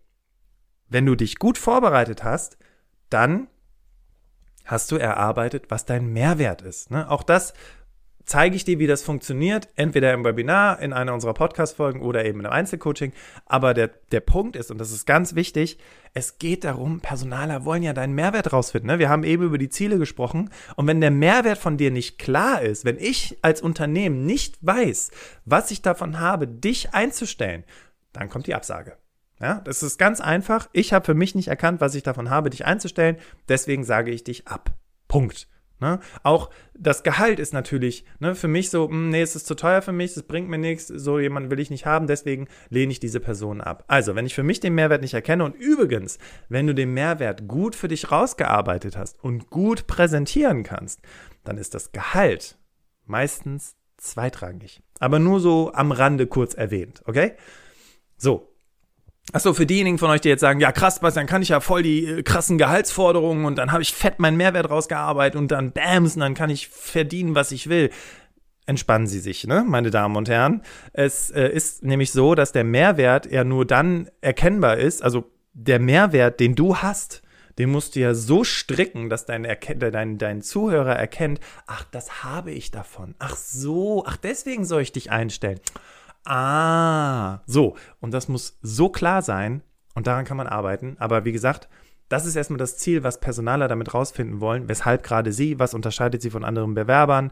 wenn 0.88 1.06
du 1.06 1.14
dich 1.14 1.38
gut 1.38 1.56
vorbereitet 1.56 2.24
hast, 2.24 2.58
dann 3.10 3.48
hast 4.64 4.92
du 4.92 4.96
erarbeitet, 4.96 5.66
was 5.68 5.84
dein 5.84 6.12
Mehrwert 6.12 6.62
ist. 6.62 6.90
Ne? 6.90 7.10
Auch 7.10 7.22
das 7.22 7.54
zeige 8.30 8.54
ich 8.54 8.64
dir, 8.64 8.78
wie 8.78 8.86
das 8.86 9.02
funktioniert, 9.02 9.68
entweder 9.74 10.12
im 10.12 10.24
Webinar, 10.24 10.80
in 10.80 10.92
einer 10.92 11.12
unserer 11.12 11.34
Podcast-Folgen 11.34 12.00
oder 12.00 12.24
eben 12.24 12.38
im 12.40 12.46
Einzelcoaching. 12.46 13.12
Aber 13.44 13.74
der, 13.74 13.90
der 14.12 14.20
Punkt 14.20 14.54
ist, 14.54 14.70
und 14.70 14.78
das 14.78 14.92
ist 14.92 15.04
ganz 15.04 15.34
wichtig, 15.34 15.78
es 16.14 16.38
geht 16.38 16.62
darum, 16.62 17.00
Personaler 17.00 17.64
wollen 17.64 17.82
ja 17.82 17.92
deinen 17.92 18.14
Mehrwert 18.14 18.52
rausfinden. 18.52 18.88
Ne? 18.88 18.98
Wir 19.00 19.08
haben 19.08 19.24
eben 19.24 19.42
über 19.42 19.58
die 19.58 19.68
Ziele 19.68 19.98
gesprochen. 19.98 20.50
Und 20.76 20.86
wenn 20.86 21.00
der 21.00 21.10
Mehrwert 21.10 21.58
von 21.58 21.76
dir 21.76 21.90
nicht 21.90 22.18
klar 22.18 22.62
ist, 22.62 22.84
wenn 22.84 22.98
ich 22.98 23.36
als 23.42 23.62
Unternehmen 23.62 24.24
nicht 24.26 24.58
weiß, 24.64 25.10
was 25.44 25.72
ich 25.72 25.82
davon 25.82 26.20
habe, 26.20 26.46
dich 26.46 26.94
einzustellen, 26.94 27.64
dann 28.12 28.28
kommt 28.28 28.46
die 28.46 28.54
Absage. 28.54 28.96
Ja, 29.40 29.60
das 29.60 29.82
ist 29.82 29.98
ganz 29.98 30.20
einfach. 30.20 30.68
Ich 30.72 30.92
habe 30.92 31.04
für 31.04 31.14
mich 31.14 31.34
nicht 31.34 31.48
erkannt, 31.48 31.80
was 31.80 31.94
ich 31.94 32.02
davon 32.02 32.28
habe, 32.28 32.50
dich 32.50 32.66
einzustellen. 32.66 33.16
Deswegen 33.48 33.84
sage 33.84 34.10
ich 34.10 34.22
dich 34.22 34.46
ab. 34.46 34.70
Punkt. 35.08 35.48
Ne? 35.80 35.98
Auch 36.22 36.50
das 36.74 37.02
Gehalt 37.02 37.40
ist 37.40 37.54
natürlich 37.54 38.04
ne, 38.18 38.34
für 38.34 38.48
mich 38.48 38.68
so, 38.68 38.86
mh, 38.88 38.92
hm, 38.92 39.10
nee, 39.10 39.22
es 39.22 39.34
ist 39.34 39.46
zu 39.46 39.54
teuer 39.54 39.80
für 39.80 39.92
mich, 39.92 40.14
es 40.14 40.22
bringt 40.22 40.48
mir 40.50 40.58
nichts, 40.58 40.88
so 40.88 41.18
jemanden 41.18 41.50
will 41.50 41.58
ich 41.58 41.70
nicht 41.70 41.86
haben, 41.86 42.06
deswegen 42.06 42.48
lehne 42.68 42.92
ich 42.92 43.00
diese 43.00 43.18
Person 43.18 43.62
ab. 43.62 43.84
Also, 43.88 44.14
wenn 44.14 44.26
ich 44.26 44.34
für 44.34 44.42
mich 44.42 44.60
den 44.60 44.74
Mehrwert 44.74 45.00
nicht 45.00 45.14
erkenne 45.14 45.42
und 45.42 45.56
übrigens, 45.56 46.18
wenn 46.50 46.66
du 46.66 46.74
den 46.74 46.92
Mehrwert 46.92 47.48
gut 47.48 47.74
für 47.74 47.88
dich 47.88 48.12
rausgearbeitet 48.12 48.96
hast 48.96 49.18
und 49.24 49.48
gut 49.48 49.86
präsentieren 49.86 50.64
kannst, 50.64 51.00
dann 51.44 51.56
ist 51.56 51.72
das 51.72 51.92
Gehalt 51.92 52.58
meistens 53.06 53.74
zweitrangig. 53.96 54.82
Aber 54.98 55.18
nur 55.18 55.40
so 55.40 55.72
am 55.72 55.92
Rande 55.92 56.26
kurz 56.26 56.52
erwähnt, 56.52 57.02
okay? 57.06 57.36
So, 58.18 58.49
Achso, 59.32 59.54
für 59.54 59.66
diejenigen 59.66 59.98
von 59.98 60.10
euch, 60.10 60.20
die 60.20 60.28
jetzt 60.28 60.40
sagen, 60.40 60.60
ja 60.60 60.72
krass, 60.72 60.98
dann 61.00 61.26
kann 61.26 61.42
ich 61.42 61.50
ja 61.50 61.60
voll 61.60 61.82
die 61.82 62.04
äh, 62.04 62.22
krassen 62.22 62.58
Gehaltsforderungen 62.58 63.44
und 63.44 63.56
dann 63.56 63.70
habe 63.70 63.82
ich 63.82 63.94
fett 63.94 64.18
meinen 64.18 64.36
Mehrwert 64.36 64.70
rausgearbeitet 64.70 65.38
und 65.38 65.52
dann 65.52 65.72
bams, 65.72 66.14
und 66.14 66.20
dann 66.20 66.34
kann 66.34 66.50
ich 66.50 66.68
verdienen, 66.68 67.34
was 67.34 67.52
ich 67.52 67.68
will. 67.68 67.90
Entspannen 68.66 69.06
Sie 69.06 69.20
sich, 69.20 69.46
ne, 69.46 69.64
meine 69.66 69.90
Damen 69.90 70.16
und 70.16 70.28
Herren. 70.28 70.62
Es 70.92 71.30
äh, 71.30 71.48
ist 71.48 71.84
nämlich 71.84 72.10
so, 72.12 72.34
dass 72.34 72.52
der 72.52 72.64
Mehrwert 72.64 73.30
ja 73.30 73.44
nur 73.44 73.66
dann 73.66 74.10
erkennbar 74.20 74.78
ist, 74.78 75.02
also 75.02 75.30
der 75.52 75.78
Mehrwert, 75.78 76.40
den 76.40 76.54
du 76.54 76.76
hast, 76.76 77.22
den 77.58 77.70
musst 77.70 77.94
du 77.94 78.00
ja 78.00 78.14
so 78.14 78.42
stricken, 78.42 79.10
dass 79.10 79.26
dein, 79.26 79.46
dein, 79.78 80.18
dein 80.18 80.42
Zuhörer 80.42 80.96
erkennt, 80.96 81.40
ach, 81.66 81.84
das 81.90 82.24
habe 82.24 82.52
ich 82.52 82.70
davon. 82.70 83.14
Ach 83.18 83.36
so, 83.36 84.04
ach, 84.06 84.16
deswegen 84.16 84.64
soll 84.64 84.82
ich 84.82 84.92
dich 84.92 85.10
einstellen. 85.10 85.60
Ah, 86.24 87.40
so. 87.46 87.76
Und 88.00 88.12
das 88.12 88.28
muss 88.28 88.58
so 88.62 88.88
klar 88.88 89.22
sein 89.22 89.62
und 89.94 90.06
daran 90.06 90.24
kann 90.24 90.36
man 90.36 90.46
arbeiten. 90.46 90.96
Aber 90.98 91.24
wie 91.24 91.32
gesagt, 91.32 91.68
das 92.08 92.26
ist 92.26 92.36
erstmal 92.36 92.58
das 92.58 92.76
Ziel, 92.76 93.04
was 93.04 93.20
Personaler 93.20 93.68
damit 93.68 93.94
rausfinden 93.94 94.40
wollen. 94.40 94.68
Weshalb 94.68 95.02
gerade 95.02 95.32
sie? 95.32 95.58
Was 95.58 95.74
unterscheidet 95.74 96.20
sie 96.20 96.30
von 96.30 96.44
anderen 96.44 96.74
Bewerbern? 96.74 97.30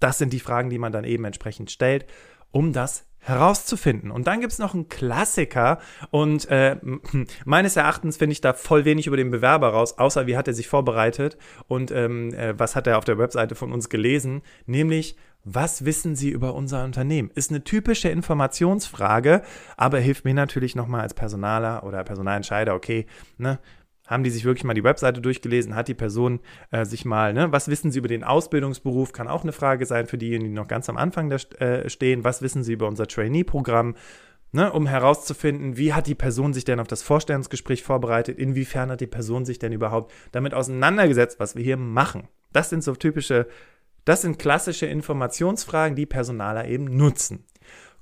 Das 0.00 0.18
sind 0.18 0.32
die 0.32 0.40
Fragen, 0.40 0.70
die 0.70 0.78
man 0.78 0.92
dann 0.92 1.04
eben 1.04 1.24
entsprechend 1.24 1.70
stellt, 1.70 2.06
um 2.50 2.72
das 2.72 3.06
herauszufinden. 3.20 4.10
Und 4.10 4.26
dann 4.26 4.40
gibt 4.40 4.52
es 4.52 4.58
noch 4.58 4.74
einen 4.74 4.88
Klassiker 4.88 5.78
und 6.10 6.46
äh, 6.50 6.76
meines 7.44 7.76
Erachtens 7.76 8.18
finde 8.18 8.32
ich 8.32 8.40
da 8.40 8.52
voll 8.52 8.84
wenig 8.84 9.06
über 9.06 9.16
den 9.16 9.30
Bewerber 9.30 9.68
raus, 9.68 9.98
außer 9.98 10.26
wie 10.26 10.36
hat 10.36 10.46
er 10.46 10.52
sich 10.54 10.68
vorbereitet 10.68 11.38
und 11.66 11.90
ähm, 11.90 12.34
äh, 12.34 12.58
was 12.58 12.76
hat 12.76 12.86
er 12.86 12.98
auf 12.98 13.04
der 13.04 13.18
Webseite 13.18 13.54
von 13.54 13.72
uns 13.72 13.88
gelesen, 13.88 14.42
nämlich 14.66 15.16
was 15.44 15.84
wissen 15.84 16.16
Sie 16.16 16.30
über 16.30 16.54
unser 16.54 16.84
Unternehmen? 16.84 17.30
Ist 17.34 17.50
eine 17.50 17.64
typische 17.64 18.08
Informationsfrage, 18.08 19.42
aber 19.76 20.00
hilft 20.00 20.24
mir 20.24 20.34
natürlich 20.34 20.74
nochmal 20.74 21.02
als 21.02 21.14
Personaler 21.14 21.84
oder 21.84 22.02
Personalentscheider, 22.02 22.74
okay, 22.74 23.06
ne, 23.36 23.58
haben 24.06 24.22
die 24.22 24.30
sich 24.30 24.44
wirklich 24.44 24.64
mal 24.64 24.74
die 24.74 24.84
Webseite 24.84 25.20
durchgelesen? 25.20 25.74
Hat 25.74 25.88
die 25.88 25.94
Person 25.94 26.40
äh, 26.70 26.84
sich 26.84 27.04
mal, 27.04 27.32
ne, 27.32 27.52
was 27.52 27.68
wissen 27.68 27.90
sie 27.90 27.98
über 27.98 28.08
den 28.08 28.24
Ausbildungsberuf? 28.24 29.12
Kann 29.12 29.28
auch 29.28 29.42
eine 29.42 29.52
Frage 29.52 29.86
sein 29.86 30.06
für 30.06 30.18
diejenigen, 30.18 30.50
die 30.50 30.60
noch 30.60 30.68
ganz 30.68 30.88
am 30.88 30.96
Anfang 30.96 31.30
da, 31.30 31.36
äh, 31.58 31.88
stehen. 31.88 32.24
Was 32.24 32.42
wissen 32.42 32.62
sie 32.62 32.74
über 32.74 32.86
unser 32.86 33.06
Trainee-Programm? 33.06 33.94
Ne, 34.52 34.72
um 34.72 34.86
herauszufinden, 34.86 35.76
wie 35.76 35.94
hat 35.94 36.06
die 36.06 36.14
Person 36.14 36.52
sich 36.52 36.64
denn 36.64 36.78
auf 36.78 36.86
das 36.86 37.02
Vorstellungsgespräch 37.02 37.82
vorbereitet? 37.82 38.38
Inwiefern 38.38 38.90
hat 38.90 39.00
die 39.00 39.08
Person 39.08 39.44
sich 39.44 39.58
denn 39.58 39.72
überhaupt 39.72 40.12
damit 40.30 40.54
auseinandergesetzt, 40.54 41.40
was 41.40 41.56
wir 41.56 41.64
hier 41.64 41.76
machen? 41.76 42.28
Das 42.52 42.70
sind 42.70 42.84
so 42.84 42.94
typische 42.94 43.48
das 44.04 44.22
sind 44.22 44.38
klassische 44.38 44.86
Informationsfragen, 44.86 45.96
die 45.96 46.06
Personaler 46.06 46.66
eben 46.68 46.84
nutzen. 46.84 47.44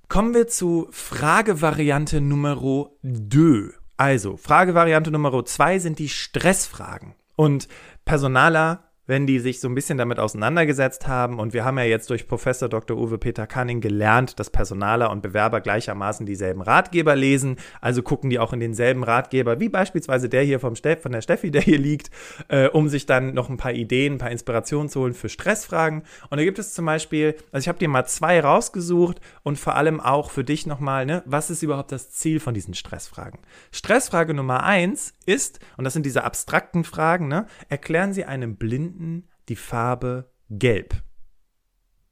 Kommen 0.09 0.35
wir 0.35 0.47
zu 0.47 0.89
Fragevariante 0.91 2.21
Nummer 2.21 2.57
2. 2.57 3.71
Also, 3.97 4.37
Fragevariante 4.37 5.11
Nummer 5.11 5.45
2 5.45 5.79
sind 5.79 5.99
die 5.99 6.09
Stressfragen. 6.09 7.15
Und 7.37 7.69
Personaler 8.05 8.92
wenn 9.07 9.27
die 9.27 9.41
sich 9.41 9.61
so 9.61 9.69
ein 9.69 9.75
bisschen 9.75 9.99
damit 9.99 10.19
auseinandergesetzt 10.19 11.09
haben. 11.09 11.41
Und 11.41 11.53
wir 11.53 11.65
haben 11.65 11.79
ja 11.79 11.85
jetzt 11.85 12.09
durch 12.11 12.29
Professor 12.29 12.69
Dr. 12.69 12.97
Uwe 12.97 13.19
Peter 13.19 13.47
Canning 13.47 13.81
gelernt, 13.81 14.39
dass 14.39 14.51
Personaler 14.51 15.11
und 15.11 15.23
Bewerber 15.23 15.61
gleichermaßen 15.61 16.25
dieselben 16.25 16.63
Ratgeber 16.63 17.17
lesen. 17.17 17.57
Also 17.81 18.03
gucken 18.03 18.31
die 18.31 18.39
auch 18.39 18.53
in 18.53 18.61
denselben 18.61 19.03
Ratgeber, 19.03 19.59
wie 19.59 19.69
beispielsweise 19.69 20.29
der 20.29 20.43
hier 20.43 20.61
vom 20.61 20.77
Steff, 20.77 21.03
von 21.03 21.13
der 21.13 21.21
Steffi, 21.21 21.51
der 21.51 21.63
hier 21.63 21.79
liegt, 21.79 22.11
äh, 22.49 22.69
um 22.69 22.89
sich 22.89 23.07
dann 23.07 23.35
noch 23.35 23.51
ein 23.51 23.57
paar 23.57 23.73
Ideen, 23.73 24.15
ein 24.15 24.19
paar 24.19 24.31
Inspirationen 24.31 24.89
zu 24.89 25.01
holen 25.01 25.15
für 25.15 25.29
Stressfragen. 25.29 26.03
Und 26.31 26.39
da 26.39 26.45
gibt 26.45 26.61
es 26.61 26.73
zum 26.73 26.87
Beispiel, 26.87 27.35
also 27.51 27.65
ich 27.65 27.69
habe 27.69 27.79
dir 27.79 27.89
mal 27.89 28.07
zwei 28.07 28.41
rausgesucht 28.41 29.21
und 29.43 29.59
vor 29.59 29.75
allem 29.75 30.01
auch 30.01 30.31
für 30.31 30.45
dich 30.45 30.67
nochmal, 30.67 31.07
ne, 31.07 31.23
was 31.27 31.51
ist 31.51 31.63
überhaupt 31.63 31.91
das 31.91 32.13
Ziel 32.13 32.39
von 32.39 32.55
diesen 32.55 32.75
Stressfragen? 32.75 33.41
Stressfrage 33.73 34.33
Nummer 34.33 34.63
eins 34.63 35.15
ist, 35.27 35.59
und 35.77 35.85
das 35.85 35.93
sind 35.93 36.07
diese 36.07 36.25
abstrakten 36.25 36.85
Fragen, 36.85 37.27
ne, 37.27 37.47
erklären 37.69 38.13
Sie 38.13 38.25
einem 38.25 38.57
Blinden, 38.57 38.92
Blinden 38.93 39.29
die 39.49 39.57
Farbe 39.57 40.31
gelb. 40.51 41.03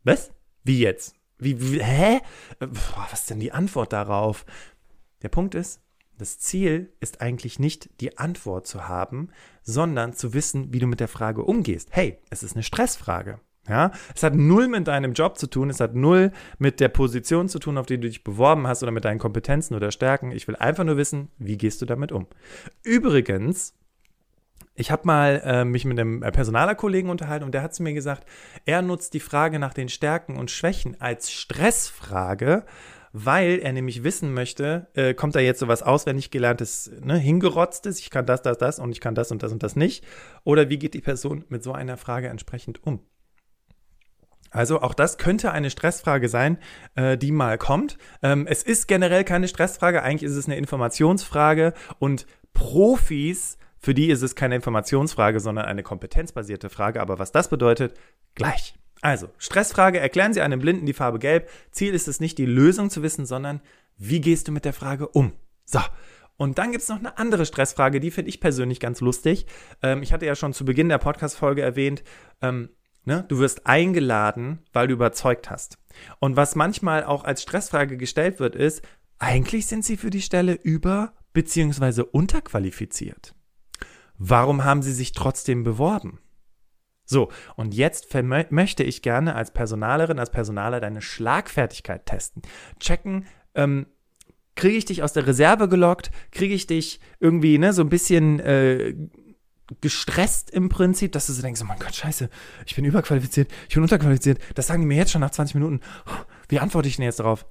Was? 0.03 0.33
Wie 0.64 0.81
jetzt? 0.81 1.14
Wie, 1.38 1.61
wie 1.61 1.83
hä? 1.83 2.21
Boah, 2.59 3.09
was 3.11 3.21
ist 3.21 3.31
denn 3.31 3.40
die 3.40 3.53
Antwort 3.53 3.93
darauf? 3.93 4.45
Der 5.23 5.29
Punkt 5.29 5.55
ist, 5.55 5.81
das 6.19 6.38
Ziel 6.38 6.93
ist 7.01 7.21
eigentlich 7.21 7.59
nicht 7.59 8.01
die 8.01 8.19
Antwort 8.19 8.66
zu 8.66 8.88
haben, 8.88 9.31
sondern 9.62 10.12
zu 10.12 10.35
wissen, 10.35 10.73
wie 10.73 10.79
du 10.79 10.87
mit 10.87 11.01
der 11.01 11.09
Frage 11.09 11.45
umgehst. 11.45 11.88
Hey, 11.93 12.19
es 12.31 12.43
ist 12.43 12.55
eine 12.55 12.62
Stressfrage. 12.62 13.40
Ja, 13.69 13.93
es 14.14 14.23
hat 14.23 14.35
null 14.35 14.69
mit 14.69 14.88
deinem 14.88 15.12
Job 15.12 15.38
zu 15.38 15.47
tun, 15.47 15.71
es 15.71 15.81
hat 15.81 15.95
null 15.95 16.33
mit 16.59 16.81
der 16.81 16.88
Position 16.88 17.49
zu 17.49 17.59
tun, 17.59 17.79
auf 17.79 17.87
die 17.87 17.99
du 17.99 18.09
dich 18.09 18.25
beworben 18.25 18.66
hast 18.66 18.83
oder 18.83 18.90
mit 18.90 19.05
deinen 19.05 19.19
Kompetenzen 19.19 19.75
oder 19.75 19.93
Stärken. 19.93 20.33
Ich 20.33 20.49
will 20.49 20.57
einfach 20.57 20.85
nur 20.85 20.97
wissen, 20.97 21.29
wie 21.38 21.59
gehst 21.59 21.81
du 21.81 21.87
damit 21.87 22.11
um. 22.11 22.27
Übrigens, 22.83 23.75
ich 24.81 24.90
habe 24.90 25.03
mal 25.05 25.43
äh, 25.45 25.64
mich 25.64 25.85
mit 25.85 26.01
einem 26.01 26.23
äh, 26.23 26.33
Personalerkollegen 26.33 27.11
unterhalten 27.11 27.45
und 27.45 27.53
der 27.53 27.62
hat 27.62 27.75
zu 27.75 27.83
mir 27.83 27.93
gesagt, 27.93 28.27
er 28.64 28.81
nutzt 28.81 29.12
die 29.12 29.21
Frage 29.21 29.59
nach 29.59 29.75
den 29.75 29.90
Stärken 29.90 30.37
und 30.37 30.51
Schwächen 30.51 30.99
als 31.01 31.31
Stressfrage, 31.31 32.64
weil 33.12 33.59
er 33.59 33.73
nämlich 33.73 34.03
wissen 34.05 34.33
möchte, 34.33 34.88
äh, 34.95 35.12
kommt 35.12 35.35
da 35.35 35.40
jetzt 35.40 35.61
sowas 35.61 35.83
auswendig 35.83 36.31
gelerntes, 36.31 36.90
ne, 37.03 37.19
hingerotztes, 37.19 38.01
ich 38.01 38.09
kann 38.09 38.25
das, 38.25 38.40
das, 38.40 38.57
das 38.57 38.79
und 38.79 38.93
ich 38.93 39.01
kann 39.01 39.14
das 39.14 39.31
und 39.31 39.43
das 39.43 39.53
und 39.53 39.62
das 39.62 39.77
nicht, 39.77 40.05
oder 40.45 40.71
wie 40.71 40.79
geht 40.79 40.95
die 40.95 41.03
Person 41.03 41.45
mit 41.49 41.62
so 41.62 41.73
einer 41.73 41.99
Frage 41.99 42.29
entsprechend 42.29 42.83
um? 42.83 43.01
Also 44.53 44.81
auch 44.81 44.95
das 44.95 45.19
könnte 45.19 45.53
eine 45.53 45.71
Stressfrage 45.71 46.29
sein, 46.29 46.59
äh, 46.95 47.19
die 47.19 47.31
mal 47.31 47.59
kommt. 47.59 47.99
Ähm, 48.23 48.47
es 48.49 48.62
ist 48.62 48.88
generell 48.88 49.25
keine 49.25 49.47
Stressfrage, 49.47 50.03
eigentlich 50.03 50.29
ist 50.29 50.37
es 50.37 50.47
eine 50.47 50.57
Informationsfrage 50.57 51.75
und 51.99 52.27
Profis 52.53 53.59
für 53.81 53.95
die 53.95 54.11
ist 54.11 54.23
es 54.23 54.35
keine 54.35 54.57
Informationsfrage, 54.57 55.40
sondern 55.40 55.64
eine 55.64 55.83
kompetenzbasierte 55.83 56.69
Frage. 56.69 57.01
Aber 57.01 57.19
was 57.19 57.33
das 57.33 57.49
bedeutet, 57.49 57.95
gleich. 58.35 58.75
Also, 59.01 59.31
Stressfrage, 59.38 59.99
erklären 59.99 60.35
Sie 60.35 60.43
einem 60.43 60.61
Blinden 60.61 60.85
die 60.85 60.93
Farbe 60.93 61.19
gelb. 61.19 61.49
Ziel 61.71 61.95
ist 61.95 62.07
es 62.07 62.21
nicht, 62.21 62.37
die 62.37 62.45
Lösung 62.45 62.90
zu 62.90 63.03
wissen, 63.03 63.25
sondern 63.25 63.61
wie 63.97 64.21
gehst 64.21 64.49
du 64.49 64.53
mit 64.53 64.66
der 64.66 64.75
Frage 64.75 65.09
um? 65.09 65.33
So. 65.64 65.81
Und 66.37 66.59
dann 66.59 66.73
gibt 66.73 66.83
es 66.83 66.88
noch 66.88 66.99
eine 66.99 67.19
andere 67.19 67.45
Stressfrage, 67.45 68.01
die 68.01 68.11
finde 68.11 68.31
ich 68.31 68.40
persönlich 68.40 68.81
ganz 68.81 69.01
lustig. 69.01 69.47
Ähm, 69.83 70.03
ich 70.03 70.12
hatte 70.12 70.27
ja 70.27 70.35
schon 70.35 70.53
zu 70.53 70.64
Beginn 70.64 70.88
der 70.88 70.99
Podcast-Folge 70.99 71.61
erwähnt, 71.62 72.03
ähm, 72.40 72.71
ne, 73.05 73.25
du 73.29 73.38
wirst 73.38 73.66
eingeladen, 73.66 74.61
weil 74.73 74.88
du 74.88 74.95
überzeugt 74.95 75.51
hast. 75.51 75.79
Und 76.19 76.37
was 76.37 76.55
manchmal 76.55 77.05
auch 77.05 77.25
als 77.25 77.43
Stressfrage 77.43 77.97
gestellt 77.97 78.40
wird, 78.40 78.57
ist, 78.57 78.83
eigentlich 79.19 79.66
sind 79.66 79.85
sie 79.85 79.99
für 79.99 80.11
die 80.11 80.23
Stelle 80.23 80.55
über- 80.55 81.12
bzw. 81.33 82.03
unterqualifiziert. 82.11 83.35
Warum 84.23 84.65
haben 84.65 84.83
Sie 84.83 84.93
sich 84.93 85.13
trotzdem 85.13 85.65
beworben? 85.65 86.19
So, 87.07 87.31
und 87.57 87.75
jetzt 87.75 88.07
möchte 88.51 88.85
ich 88.85 89.01
gerne 89.01 89.35
als 89.35 89.51
Personalerin, 89.51 90.19
als 90.19 90.31
Personaler 90.31 90.79
deine 90.79 91.01
Schlagfertigkeit 91.01 92.05
testen. 92.05 92.43
Checken, 92.79 93.27
ähm, 93.55 93.87
kriege 94.57 94.77
ich 94.77 94.85
dich 94.85 95.03
aus 95.03 95.15
der 95.15 95.27
Reserve 95.27 95.69
gelockt? 95.69 96.11
Kriege 96.33 96.53
ich 96.53 96.67
dich 96.67 97.01
irgendwie 97.19 97.57
ne, 97.57 97.73
so 97.73 97.83
ein 97.83 97.89
bisschen 97.89 98.41
äh, 98.41 98.95
gestresst 99.81 100.51
im 100.51 100.69
Prinzip, 100.69 101.13
dass 101.13 101.27
du 101.27 101.33
so 101.33 101.41
denkst, 101.41 101.63
oh 101.63 101.67
mein 101.67 101.79
Gott, 101.79 101.95
scheiße, 101.95 102.29
ich 102.67 102.77
bin 102.77 102.85
überqualifiziert, 102.85 103.51
ich 103.71 103.75
bin 103.75 103.83
unterqualifiziert. 103.83 104.39
Das 104.55 104.67
sagen 104.67 104.83
die 104.83 104.87
mir 104.87 104.99
jetzt 104.99 105.13
schon 105.13 105.23
nach 105.23 105.31
20 105.31 105.55
Minuten. 105.55 105.81
Wie 106.51 106.61
antworte 106.61 106.89
ich 106.89 106.97
denn 106.97 107.07
jetzt 107.07 107.21
darauf? 107.21 107.47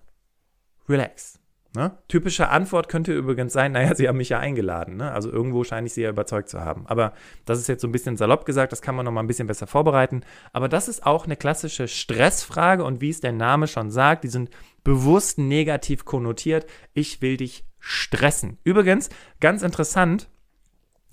Relax. 0.88 1.38
Ne? 1.76 1.92
Typische 2.08 2.50
Antwort 2.50 2.90
könnte 2.90 3.14
übrigens 3.14 3.54
sein, 3.54 3.74
naja, 3.74 3.94
sie 3.94 4.08
haben 4.08 4.18
mich 4.18 4.30
ja 4.30 4.40
eingeladen. 4.40 4.98
Ne? 4.98 5.12
Also 5.12 5.32
irgendwo 5.32 5.64
scheine 5.64 5.86
ich 5.86 5.94
sie 5.94 6.02
ja 6.02 6.10
überzeugt 6.10 6.50
zu 6.50 6.62
haben. 6.62 6.88
Aber 6.88 7.14
das 7.46 7.60
ist 7.60 7.68
jetzt 7.68 7.82
so 7.82 7.88
ein 7.88 7.92
bisschen 7.92 8.18
salopp 8.18 8.46
gesagt, 8.46 8.72
das 8.72 8.82
kann 8.82 8.96
man 8.96 9.06
noch 9.06 9.12
mal 9.12 9.22
ein 9.22 9.28
bisschen 9.28 9.48
besser 9.48 9.68
vorbereiten. 9.68 10.22
Aber 10.52 10.68
das 10.68 10.88
ist 10.88 11.06
auch 11.06 11.26
eine 11.26 11.36
klassische 11.36 11.88
Stressfrage 11.88 12.84
und 12.84 13.02
wie 13.02 13.10
es 13.10 13.22
der 13.22 13.34
Name 13.34 13.68
schon 13.68 13.92
sagt, 13.92 14.24
die 14.24 14.30
sind 14.30 14.50
bewusst 14.84 15.38
negativ 15.38 16.06
konnotiert. 16.06 16.66
Ich 16.94 17.22
will 17.22 17.38
dich 17.38 17.66
stressen. 17.78 18.58
Übrigens, 18.64 19.10
ganz 19.40 19.62
interessant, 19.62 20.28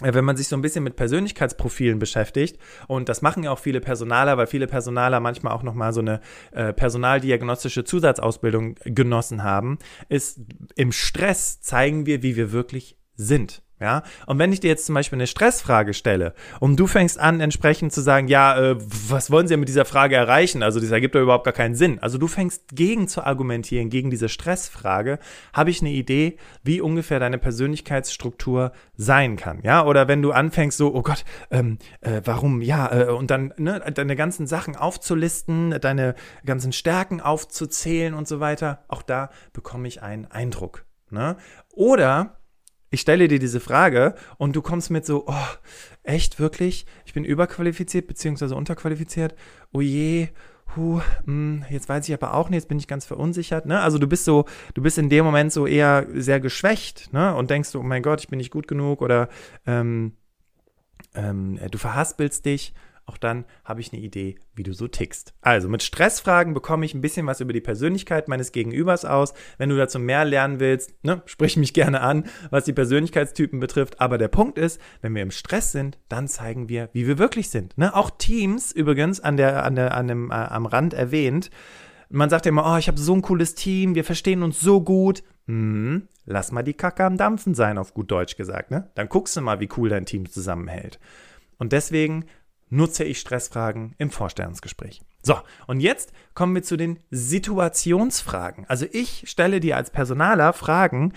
wenn 0.03 0.25
man 0.25 0.37
sich 0.37 0.49
so 0.49 0.57
ein 0.57 0.63
bisschen 0.63 0.85
mit 0.85 0.97
Persönlichkeitsprofilen 0.97 1.99
beschäftigt, 1.99 2.59
und 2.87 3.09
das 3.09 3.23
machen 3.23 3.43
ja 3.43 3.51
auch 3.51 3.59
viele 3.59 3.81
Personaler, 3.81 4.37
weil 4.37 4.47
viele 4.47 4.67
Personaler 4.67 5.21
manchmal 5.21 5.53
auch 5.53 5.63
nochmal 5.63 5.93
so 5.93 6.01
eine 6.01 6.21
äh, 6.53 6.73
personaldiagnostische 6.73 7.85
Zusatzausbildung 7.85 8.77
genossen 8.85 9.43
haben, 9.43 9.79
ist 10.09 10.41
im 10.75 10.93
Stress 10.93 11.61
zeigen 11.61 12.07
wir, 12.07 12.23
wie 12.23 12.37
wir 12.37 12.53
wirklich 12.53 12.99
sind. 13.15 13.63
Ja, 13.79 14.05
und 14.27 14.39
wenn 14.39 14.53
ich 14.53 14.61
dir 14.61 14.69
jetzt 14.69 14.87
zum 14.87 14.95
Beispiel 14.95 15.19
eine 15.19 15.27
Stressfrage 15.27 15.93
stelle 15.93 16.33
und 16.61 16.81
du 16.81 16.87
fängst 16.87 17.21
an, 17.21 17.41
entsprechend 17.41 17.93
zu 17.93 18.01
sagen, 18.01 18.27
ja, 18.27 18.59
äh, 18.59 18.77
was 19.11 19.31
wollen 19.31 19.49
sie 19.49 19.57
mit 19.59 19.69
dieser 19.69 19.85
Frage 19.85 20.17
erreichen? 20.17 20.63
Also, 20.63 20.81
das 20.81 20.91
ergibt 20.91 21.15
doch 21.15 21.21
überhaupt 21.21 21.45
gar 21.45 21.53
keinen 21.53 21.75
Sinn. 21.75 21.99
Also, 21.99 22.17
du 22.17 22.27
fängst 22.27 22.75
gegen 22.75 23.07
zu 23.07 23.23
argumentieren, 23.23 23.91
gegen 23.91 24.11
diese 24.11 24.31
Stressfrage, 24.31 25.19
habe 25.53 25.69
ich 25.69 25.83
eine 25.83 25.91
Idee, 25.91 26.39
wie 26.63 26.81
ungefähr 26.81 27.21
deine 27.21 27.37
Persönlichkeitsstruktur 27.37 28.73
sein 28.97 29.37
kann. 29.37 29.61
Ja, 29.63 29.85
oder 29.85 30.09
wenn 30.09 30.23
du 30.23 30.33
anfängst, 30.33 30.79
so, 30.79 30.95
oh 30.95 31.03
Gott, 31.03 31.27
ähm, 31.51 31.77
äh, 32.01 32.23
warum, 32.25 32.63
ja, 32.63 32.91
äh, 32.91 33.11
und 33.11 33.31
dann 33.31 33.53
ne, 33.59 33.81
deine 33.93 34.17
ganzen 34.17 34.47
Sachen 34.47 34.75
aufzulisten, 34.75 35.79
deine 35.83 36.15
ganzen 36.47 36.73
Stärken 36.73 37.21
aufzuzählen 37.21 38.15
und 38.15 38.27
so 38.27 38.41
weiter, 38.41 38.85
auch 38.89 39.03
da 39.03 39.29
bekomme 39.53 39.87
ich 39.87 40.01
einen 40.01 40.25
Eindruck. 40.25 40.87
Ne? 41.11 41.37
Oder 41.75 42.39
ich 42.91 43.01
stelle 43.01 43.29
dir 43.29 43.39
diese 43.39 43.61
Frage 43.61 44.15
und 44.39 44.55
du 44.55 44.63
kommst 44.63 44.91
mit 44.91 45.05
so, 45.05 45.25
oh, 45.27 45.47
echt, 46.03 46.39
wirklich? 46.39 46.87
Ich 47.05 47.15
bin 47.15 47.25
überqualifiziert 47.25 48.07
bzw. 48.07 48.55
unterqualifiziert? 48.55 49.35
Oh 49.73 49.81
je, 49.81 50.29
hu, 50.75 50.97
mh, 50.97 51.03
hm, 51.25 51.65
jetzt 51.71 51.89
weiß 51.89 52.09
ich 52.09 52.15
aber 52.15 52.35
auch 52.35 52.49
nicht, 52.49 52.59
jetzt 52.59 52.69
bin 52.69 52.79
ich 52.79 52.89
ganz 52.89 53.05
verunsichert. 53.05 53.67
Ne? 53.67 53.81
Also 53.81 53.99
du 53.99 54.07
bist 54.07 54.25
so, 54.25 54.45
du 54.75 54.83
bist 54.83 54.99
in 54.99 55.09
dem 55.09 55.25
Moment 55.25 55.53
so 55.53 55.67
eher 55.67 56.07
sehr 56.15 56.41
geschwächt 56.41 57.13
ne? 57.13 57.35
und 57.35 57.51
denkst 57.51 57.71
so, 57.71 57.81
oh 57.81 57.85
mein 57.85 58.03
Gott, 58.03 58.21
ich 58.21 58.29
bin 58.29 58.39
nicht 58.39 58.51
gut 58.51 58.69
genug 58.69 59.03
oder 59.03 59.29
ähm, 59.67 60.13
ähm, 61.15 61.59
du 61.71 61.79
verhaspelst 61.79 62.45
dich 62.45 62.75
auch 63.07 63.19
dann 63.19 63.45
habe 63.65 63.81
ich 63.81 63.93
eine 63.93 64.03
Idee, 64.03 64.35
wie 64.55 64.65
du 64.65 64.73
so 64.75 64.89
tickst. 64.89 65.33
Also 65.41 65.69
mit 65.69 65.85
Stressfragen 65.85 66.55
bekomme 66.55 66.85
ich 66.85 66.93
ein 66.93 67.01
bisschen 67.01 67.25
was 67.27 67.41
über 67.41 67.53
die 67.53 67.61
Persönlichkeit 67.61 68.27
meines 68.27 68.51
Gegenübers 68.51 69.05
aus. 69.05 69.33
Wenn 69.59 69.69
du 69.69 69.77
dazu 69.77 70.01
mehr 70.01 70.25
lernen 70.25 70.59
willst, 70.59 70.93
ne, 71.05 71.23
sprich 71.25 71.57
mich 71.57 71.73
gerne 71.73 72.01
an, 72.01 72.25
was 72.51 72.65
die 72.65 72.73
Persönlichkeitstypen 72.73 73.61
betrifft. 73.61 74.01
Aber 74.01 74.19
der 74.19 74.27
Punkt 74.27 74.59
ist, 74.59 74.81
wenn 75.03 75.15
wir 75.15 75.23
im 75.23 75.31
Stress 75.31 75.71
sind, 75.71 75.99
dann 76.09 76.27
zeigen 76.27 76.69
wir, 76.69 76.89
wie 76.93 77.07
wir 77.07 77.17
wirklich 77.17 77.49
sind. 77.51 77.79
Ne? 77.79 77.95
Auch 77.95 78.11
Teams 78.11 78.73
übrigens 78.73 79.21
an 79.21 79.37
der, 79.37 79.65
an 79.65 79.77
der, 79.77 79.95
an 79.95 80.09
dem, 80.09 80.31
äh, 80.33 80.35
am 80.35 80.67
Rand 80.67 80.93
erwähnt. 80.93 81.51
Man 82.09 82.29
sagt 82.29 82.47
ja 82.47 82.51
immer, 82.51 82.73
oh, 82.73 82.77
ich 82.77 82.89
habe 82.89 82.99
so 82.99 83.15
ein 83.15 83.23
cooles 83.23 83.55
Team, 83.55 83.95
wir 83.95 84.05
verstehen 84.05 84.43
uns 84.43 84.61
so 84.61 84.81
gut. 84.81 85.23
Hm, 85.47 86.09
lass 86.25 86.51
mal 86.51 86.63
die 86.63 86.75
Kacke 86.75 87.05
am 87.05 87.17
Dampfen 87.17 87.55
sein, 87.55 87.79
auf 87.79 87.95
gut 87.95 88.11
Deutsch 88.11 88.37
gesagt. 88.37 88.73
Ne? 88.73 88.91
Dann 88.97 89.09
guckst 89.09 89.37
du 89.37 89.41
mal, 89.43 89.61
wie 89.61 89.69
cool 89.77 89.91
dein 89.91 90.07
Team 90.07 90.29
zusammenhält. 90.29 90.99
Und 91.59 91.73
deswegen 91.73 92.27
nutze 92.69 93.05
ich 93.05 93.21
Stressfragen 93.21 93.95
im 93.99 94.11
Vorstellungsgespräch. 94.11 95.03
So, 95.23 95.35
und 95.67 95.81
jetzt 95.81 96.13
kommen 96.35 96.55
wir 96.55 96.63
zu 96.63 96.77
den 96.77 97.01
Situationsfragen. 97.11 98.65
Also 98.69 98.87
ich 98.93 99.25
stelle 99.27 99.59
dir 99.59 99.77
als 99.77 99.91
Personaler 99.91 100.53
Fragen 100.53 101.15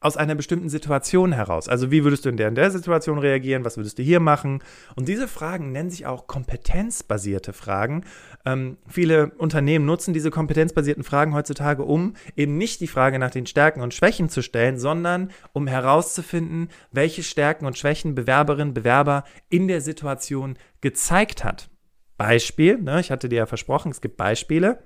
aus 0.00 0.16
einer 0.16 0.36
bestimmten 0.36 0.68
Situation 0.68 1.32
heraus. 1.32 1.68
Also 1.68 1.90
wie 1.90 2.04
würdest 2.04 2.24
du 2.24 2.28
in 2.28 2.36
der, 2.36 2.48
in 2.48 2.54
der 2.54 2.70
Situation 2.70 3.18
reagieren? 3.18 3.64
Was 3.64 3.76
würdest 3.76 3.98
du 3.98 4.02
hier 4.02 4.20
machen? 4.20 4.62
Und 4.94 5.08
diese 5.08 5.26
Fragen 5.26 5.72
nennen 5.72 5.90
sich 5.90 6.06
auch 6.06 6.28
kompetenzbasierte 6.28 7.52
Fragen. 7.52 8.04
Ähm, 8.44 8.78
viele 8.86 9.32
Unternehmen 9.38 9.86
nutzen 9.86 10.14
diese 10.14 10.30
kompetenzbasierten 10.30 11.02
Fragen 11.02 11.34
heutzutage, 11.34 11.82
um 11.82 12.14
eben 12.36 12.56
nicht 12.58 12.80
die 12.80 12.86
Frage 12.86 13.18
nach 13.18 13.32
den 13.32 13.46
Stärken 13.46 13.80
und 13.80 13.92
Schwächen 13.92 14.28
zu 14.28 14.42
stellen, 14.42 14.78
sondern 14.78 15.32
um 15.52 15.66
herauszufinden, 15.66 16.68
welche 16.92 17.24
Stärken 17.24 17.66
und 17.66 17.76
Schwächen 17.76 18.14
Bewerberin, 18.14 18.74
Bewerber 18.74 19.24
in 19.48 19.66
der 19.66 19.80
Situation 19.80 20.58
gezeigt 20.80 21.42
hat. 21.42 21.70
Beispiel, 22.16 22.78
ne, 22.78 23.00
ich 23.00 23.10
hatte 23.10 23.28
dir 23.28 23.36
ja 23.36 23.46
versprochen, 23.46 23.90
es 23.90 24.00
gibt 24.00 24.16
Beispiele. 24.16 24.78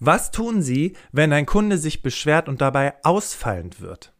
Was 0.00 0.30
tun 0.30 0.62
Sie, 0.62 0.94
wenn 1.12 1.32
ein 1.32 1.46
Kunde 1.46 1.78
sich 1.78 2.02
beschwert 2.02 2.48
und 2.48 2.60
dabei 2.60 2.94
ausfallend 3.02 3.80
wird? 3.80 4.12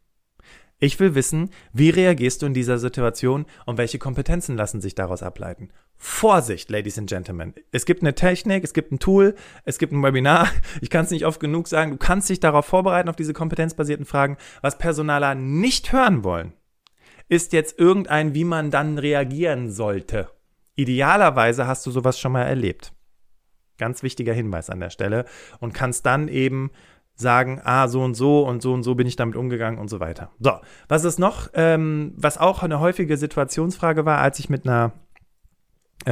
Ich 0.79 1.01
will 1.01 1.15
wissen, 1.15 1.51
wie 1.73 1.89
reagierst 1.89 2.43
du 2.43 2.47
in 2.47 2.55
dieser 2.55 2.79
Situation 2.79 3.47
und 3.65 3.79
welche 3.79 3.99
Kompetenzen 3.99 4.57
lassen 4.57 4.83
sich 4.83 4.95
daraus 4.95 5.23
ableiten. 5.23 5.71
Vorsicht, 5.97 6.71
Ladies 6.71 6.99
and 6.99 7.09
Gentlemen. 7.09 7.55
Es 7.73 7.87
gibt 7.87 8.03
eine 8.03 8.15
Technik, 8.15 8.63
es 8.63 8.75
gibt 8.75 8.93
ein 8.93 8.99
Tool, 8.99 9.35
es 9.65 9.79
gibt 9.79 9.95
ein 9.95 10.03
Webinar. 10.03 10.51
Ich 10.83 10.91
kann 10.91 11.07
es 11.07 11.11
nicht 11.11 11.25
oft 11.25 11.41
genug 11.41 11.69
sagen. 11.69 11.93
Du 11.93 11.97
kannst 11.97 12.29
dich 12.29 12.41
darauf 12.41 12.67
vorbereiten, 12.67 13.09
auf 13.09 13.17
diese 13.17 13.33
kompetenzbasierten 13.33 14.05
Fragen. 14.05 14.37
Was 14.61 14.77
Personaler 14.77 15.35
nicht 15.35 15.93
hören 15.93 16.23
wollen, 16.23 16.53
ist 17.31 17.55
jetzt 17.55 17.79
irgendein, 17.79 18.35
wie 18.35 18.45
man 18.45 18.71
dann 18.71 18.99
reagieren 18.99 19.71
sollte. 19.71 20.29
Idealerweise 20.75 21.67
hast 21.67 21.87
du 21.87 21.91
sowas 21.91 22.21
schon 22.21 22.33
mal 22.33 22.43
erlebt. 22.43 22.93
Ganz 23.79 24.03
wichtiger 24.03 24.33
Hinweis 24.33 24.71
an 24.71 24.81
der 24.81 24.91
Stelle 24.91 25.25
und 25.61 25.75
kannst 25.75 26.07
dann 26.07 26.29
eben 26.29 26.71
sagen, 27.15 27.61
ah, 27.65 27.89
so 27.89 28.03
und 28.03 28.15
so 28.15 28.47
und 28.47 28.63
so 28.63 28.75
und 28.75 28.83
so 28.83 28.95
bin 28.95 29.07
ich 29.07 29.17
damit 29.17 29.37
umgegangen 29.37 29.81
und 29.81 29.89
so 29.89 30.01
weiter. 30.01 30.31
So, 30.39 30.53
was 30.89 31.05
ist 31.05 31.19
noch, 31.19 31.49
ähm, 31.55 32.13
was 32.17 32.39
auch 32.39 32.63
eine 32.63 32.79
häufige 32.79 33.17
Situationsfrage 33.17 34.05
war, 34.05 34.19
als 34.19 34.39
ich 34.39 34.51
mit 34.51 34.67
einer 34.67 34.93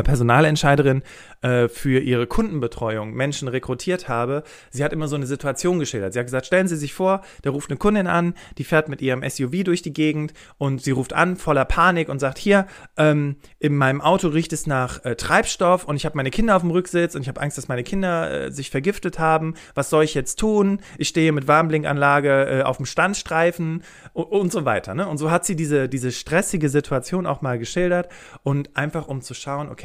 Personalentscheiderin 0.02 1.02
äh, 1.42 1.68
für 1.68 2.00
ihre 2.00 2.26
Kundenbetreuung 2.26 3.12
Menschen 3.12 3.48
rekrutiert 3.48 4.08
habe, 4.08 4.42
sie 4.70 4.82
hat 4.84 4.92
immer 4.92 5.08
so 5.08 5.16
eine 5.16 5.26
Situation 5.26 5.78
geschildert. 5.78 6.12
Sie 6.12 6.18
hat 6.18 6.26
gesagt, 6.26 6.46
stellen 6.46 6.68
Sie 6.68 6.76
sich 6.76 6.94
vor, 6.94 7.22
da 7.42 7.50
ruft 7.50 7.70
eine 7.70 7.78
Kundin 7.78 8.06
an, 8.06 8.34
die 8.58 8.64
fährt 8.64 8.88
mit 8.88 9.00
ihrem 9.02 9.22
SUV 9.28 9.62
durch 9.64 9.82
die 9.82 9.92
Gegend 9.92 10.32
und 10.58 10.82
sie 10.82 10.90
ruft 10.90 11.12
an 11.12 11.36
voller 11.36 11.64
Panik 11.64 12.08
und 12.08 12.18
sagt, 12.18 12.38
hier, 12.38 12.66
ähm, 12.96 13.36
in 13.58 13.76
meinem 13.76 14.00
Auto 14.00 14.28
riecht 14.28 14.52
es 14.52 14.66
nach 14.66 15.04
äh, 15.04 15.16
Treibstoff 15.16 15.84
und 15.84 15.96
ich 15.96 16.04
habe 16.04 16.16
meine 16.16 16.30
Kinder 16.30 16.56
auf 16.56 16.62
dem 16.62 16.70
Rücksitz 16.70 17.14
und 17.14 17.22
ich 17.22 17.28
habe 17.28 17.40
Angst, 17.40 17.58
dass 17.58 17.68
meine 17.68 17.82
Kinder 17.84 18.46
äh, 18.46 18.50
sich 18.50 18.70
vergiftet 18.70 19.18
haben. 19.18 19.54
Was 19.74 19.90
soll 19.90 20.04
ich 20.04 20.14
jetzt 20.14 20.38
tun? 20.38 20.80
Ich 20.98 21.08
stehe 21.08 21.32
mit 21.32 21.46
Warnblinkanlage 21.46 22.60
äh, 22.60 22.62
auf 22.62 22.78
dem 22.78 22.86
Standstreifen 22.86 23.82
und, 24.12 24.24
und 24.24 24.52
so 24.52 24.64
weiter. 24.64 24.94
Ne? 24.94 25.06
Und 25.06 25.18
so 25.18 25.30
hat 25.30 25.44
sie 25.44 25.56
diese, 25.56 25.88
diese 25.88 26.10
stressige 26.10 26.68
Situation 26.68 27.26
auch 27.26 27.42
mal 27.42 27.58
geschildert 27.58 28.08
und 28.42 28.76
einfach 28.76 29.08
um 29.08 29.20
zu 29.20 29.34
schauen, 29.34 29.68
okay, 29.68 29.83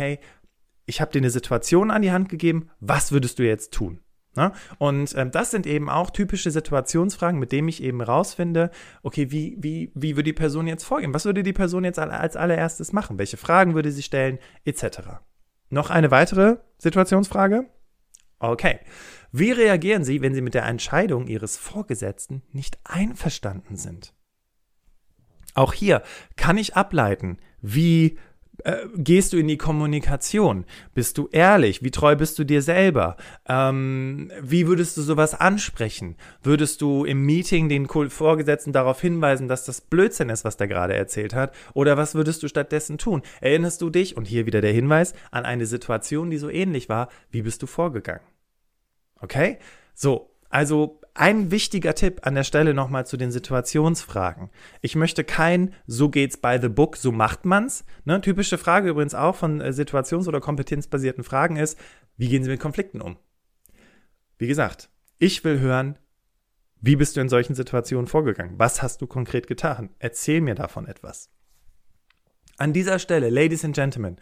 ich 0.86 1.02
habe 1.02 1.12
dir 1.12 1.20
eine 1.20 1.30
Situation 1.30 1.92
an 1.92 2.02
die 2.02 2.12
Hand 2.12 2.30
gegeben, 2.30 2.70
was 2.80 3.12
würdest 3.12 3.40
du 3.40 3.44
jetzt 3.44 3.74
tun? 3.74 4.00
Ne? 4.36 4.52
Und 4.78 5.16
ähm, 5.18 5.32
das 5.32 5.52
sind 5.52 5.66
eben 5.66 5.90
auch 5.90 6.12
typische 6.12 6.52
Situationsfragen, 6.52 7.40
mit 7.40 7.52
denen 7.52 7.68
ich 7.68 7.84
eben 7.84 8.02
rausfinde, 8.02 8.72
okay, 9.04 9.32
wie, 9.32 9.58
wie, 9.60 9.92
wie 9.96 10.16
würde 10.16 10.24
die 10.24 10.34
Person 10.34 10.68
jetzt 10.68 10.84
vorgehen? 10.84 11.14
Was 11.14 11.26
würde 11.26 11.44
die 11.44 11.54
Person 11.54 11.84
jetzt 11.84 12.00
als 12.00 12.36
allererstes 12.36 12.94
machen? 12.94 13.18
Welche 13.18 13.38
Fragen 13.38 13.76
würde 13.76 13.92
sie 13.92 14.04
stellen? 14.04 14.40
Etc. 14.66 14.86
Noch 15.70 15.90
eine 15.90 16.12
weitere 16.12 16.58
Situationsfrage? 16.78 17.66
Okay. 18.40 18.80
Wie 19.32 19.52
reagieren 19.52 20.04
Sie, 20.04 20.22
wenn 20.22 20.34
Sie 20.34 20.42
mit 20.42 20.54
der 20.54 20.66
Entscheidung 20.66 21.28
Ihres 21.28 21.58
Vorgesetzten 21.58 22.42
nicht 22.52 22.80
einverstanden 22.84 23.76
sind? 23.76 24.14
Auch 25.54 25.74
hier 25.74 26.04
kann 26.36 26.58
ich 26.58 26.76
ableiten, 26.76 27.38
wie 27.62 28.18
äh, 28.64 28.88
gehst 28.96 29.34
du 29.34 29.38
in 29.38 29.48
die 29.48 29.58
Kommunikation? 29.58 30.66
Bist 30.94 31.18
du 31.18 31.28
ehrlich? 31.32 31.84
Wie 31.84 31.92
treu 31.92 32.16
bist 32.16 32.40
du 32.40 32.44
dir 32.44 32.62
selber? 32.62 33.18
Ähm, 33.48 34.32
wie 34.42 34.68
würdest 34.68 34.98
du 34.98 35.02
sowas 35.02 35.34
ansprechen? 35.34 36.16
Würdest 36.44 36.82
du 36.82 37.06
im 37.06 37.26
Meeting 37.26 37.70
den 37.70 37.88
Vorgesetzten 37.88 38.74
darauf 38.74 39.02
hinweisen, 39.02 39.48
dass 39.48 39.66
das 39.66 39.82
Blödsinn 39.82 40.30
ist, 40.30 40.46
was 40.46 40.58
der 40.58 40.68
gerade 40.68 40.94
erzählt 40.94 41.34
hat? 41.34 41.54
Oder 41.74 41.98
was 41.98 42.16
würdest 42.16 42.44
du 42.44 42.48
stattdessen 42.48 42.98
tun? 42.98 43.22
Erinnerst 43.42 43.82
du 43.82 43.90
dich, 43.90 44.18
und 44.18 44.26
hier 44.26 44.46
wieder 44.46 44.62
der 44.62 44.74
Hinweis, 44.74 45.14
an 45.32 45.46
eine 45.46 45.66
Situation, 45.66 46.30
die 46.30 46.38
so 46.38 46.50
ähnlich 46.50 46.90
war? 46.90 47.10
Wie 47.32 47.42
bist 47.42 47.62
du 47.62 47.68
vorgegangen? 47.68 48.22
Okay? 49.22 49.58
So, 49.94 50.29
also 50.50 51.00
ein 51.14 51.52
wichtiger 51.52 51.96
Tipp 51.96 52.22
an 52.24 52.36
der 52.36 52.44
Stelle 52.44 52.74
nochmal 52.74 53.06
zu 53.06 53.18
den 53.18 53.32
Situationsfragen. 53.32 54.50
Ich 54.82 54.96
möchte 54.96 55.24
kein 55.24 55.74
so 55.86 56.10
geht's 56.10 56.38
by 56.38 56.58
the 56.62 56.70
book, 56.70 56.98
so 56.98 57.12
macht 57.12 57.46
man's. 57.46 57.84
Ne? 58.06 58.22
Typische 58.22 58.58
Frage 58.58 58.90
übrigens 58.90 59.16
auch 59.16 59.36
von 59.36 59.62
äh, 59.62 59.72
situations- 59.72 60.28
oder 60.28 60.40
kompetenzbasierten 60.42 61.24
Fragen 61.24 61.58
ist, 61.58 61.78
wie 62.18 62.30
gehen 62.30 62.44
Sie 62.44 62.50
mit 62.50 62.60
Konflikten 62.60 63.02
um? 63.02 63.18
Wie 64.38 64.48
gesagt, 64.48 64.90
ich 65.18 65.44
will 65.44 65.60
hören, 65.60 66.00
wie 66.82 66.96
bist 66.96 67.18
du 67.18 67.22
in 67.22 67.30
solchen 67.30 67.56
Situationen 67.56 68.08
vorgegangen? 68.08 68.58
Was 68.58 68.82
hast 68.82 69.02
du 69.02 69.08
konkret 69.08 69.48
getan? 69.48 69.90
Erzähl 70.00 70.40
mir 70.40 70.56
davon 70.56 70.88
etwas. 70.88 71.30
An 72.58 72.74
dieser 72.74 73.00
Stelle, 73.00 73.30
Ladies 73.30 73.66
and 73.66 73.76
Gentlemen, 73.76 74.18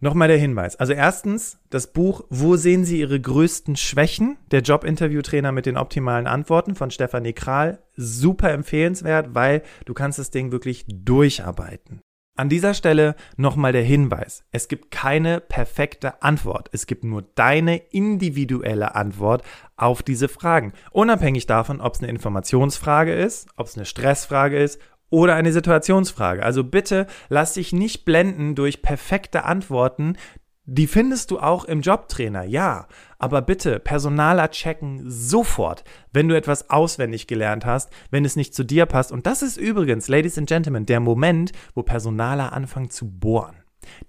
Nochmal 0.00 0.28
der 0.28 0.38
Hinweis. 0.38 0.76
Also 0.76 0.92
erstens, 0.92 1.58
das 1.70 1.92
Buch 1.92 2.22
Wo 2.30 2.56
sehen 2.56 2.84
Sie 2.84 3.00
Ihre 3.00 3.20
größten 3.20 3.74
Schwächen? 3.74 4.38
Der 4.52 4.60
Jobinterview-Trainer 4.60 5.50
mit 5.50 5.66
den 5.66 5.76
optimalen 5.76 6.28
Antworten 6.28 6.76
von 6.76 6.90
Stefanie 6.90 7.32
Kral. 7.32 7.82
Super 7.96 8.52
empfehlenswert, 8.52 9.34
weil 9.34 9.62
du 9.86 9.94
kannst 9.94 10.20
das 10.20 10.30
Ding 10.30 10.52
wirklich 10.52 10.84
durcharbeiten. 10.88 12.00
An 12.36 12.48
dieser 12.48 12.74
Stelle 12.74 13.16
nochmal 13.36 13.72
der 13.72 13.82
Hinweis. 13.82 14.44
Es 14.52 14.68
gibt 14.68 14.92
keine 14.92 15.40
perfekte 15.40 16.22
Antwort. 16.22 16.68
Es 16.70 16.86
gibt 16.86 17.02
nur 17.02 17.22
deine 17.34 17.78
individuelle 17.78 18.94
Antwort 18.94 19.42
auf 19.76 20.04
diese 20.04 20.28
Fragen. 20.28 20.72
Unabhängig 20.92 21.46
davon, 21.46 21.80
ob 21.80 21.94
es 21.94 22.00
eine 22.00 22.10
Informationsfrage 22.10 23.12
ist, 23.12 23.48
ob 23.56 23.66
es 23.66 23.76
eine 23.76 23.86
Stressfrage 23.86 24.56
ist 24.56 24.80
oder 25.10 25.34
eine 25.34 25.52
Situationsfrage. 25.52 26.42
Also 26.42 26.64
bitte 26.64 27.06
lass 27.28 27.54
dich 27.54 27.72
nicht 27.72 28.04
blenden 28.04 28.54
durch 28.54 28.82
perfekte 28.82 29.44
Antworten. 29.44 30.16
Die 30.64 30.86
findest 30.86 31.30
du 31.30 31.38
auch 31.38 31.64
im 31.64 31.80
Jobtrainer, 31.80 32.44
ja. 32.44 32.88
Aber 33.18 33.40
bitte, 33.40 33.80
Personaler 33.80 34.50
checken 34.50 35.02
sofort, 35.06 35.82
wenn 36.12 36.28
du 36.28 36.36
etwas 36.36 36.68
auswendig 36.68 37.26
gelernt 37.26 37.64
hast, 37.64 37.90
wenn 38.10 38.24
es 38.24 38.36
nicht 38.36 38.54
zu 38.54 38.64
dir 38.64 38.84
passt. 38.84 39.10
Und 39.10 39.26
das 39.26 39.40
ist 39.40 39.56
übrigens, 39.56 40.08
Ladies 40.08 40.36
and 40.36 40.48
Gentlemen, 40.48 40.84
der 40.84 41.00
Moment, 41.00 41.52
wo 41.74 41.82
Personaler 41.82 42.52
anfangen 42.52 42.90
zu 42.90 43.10
bohren. 43.10 43.56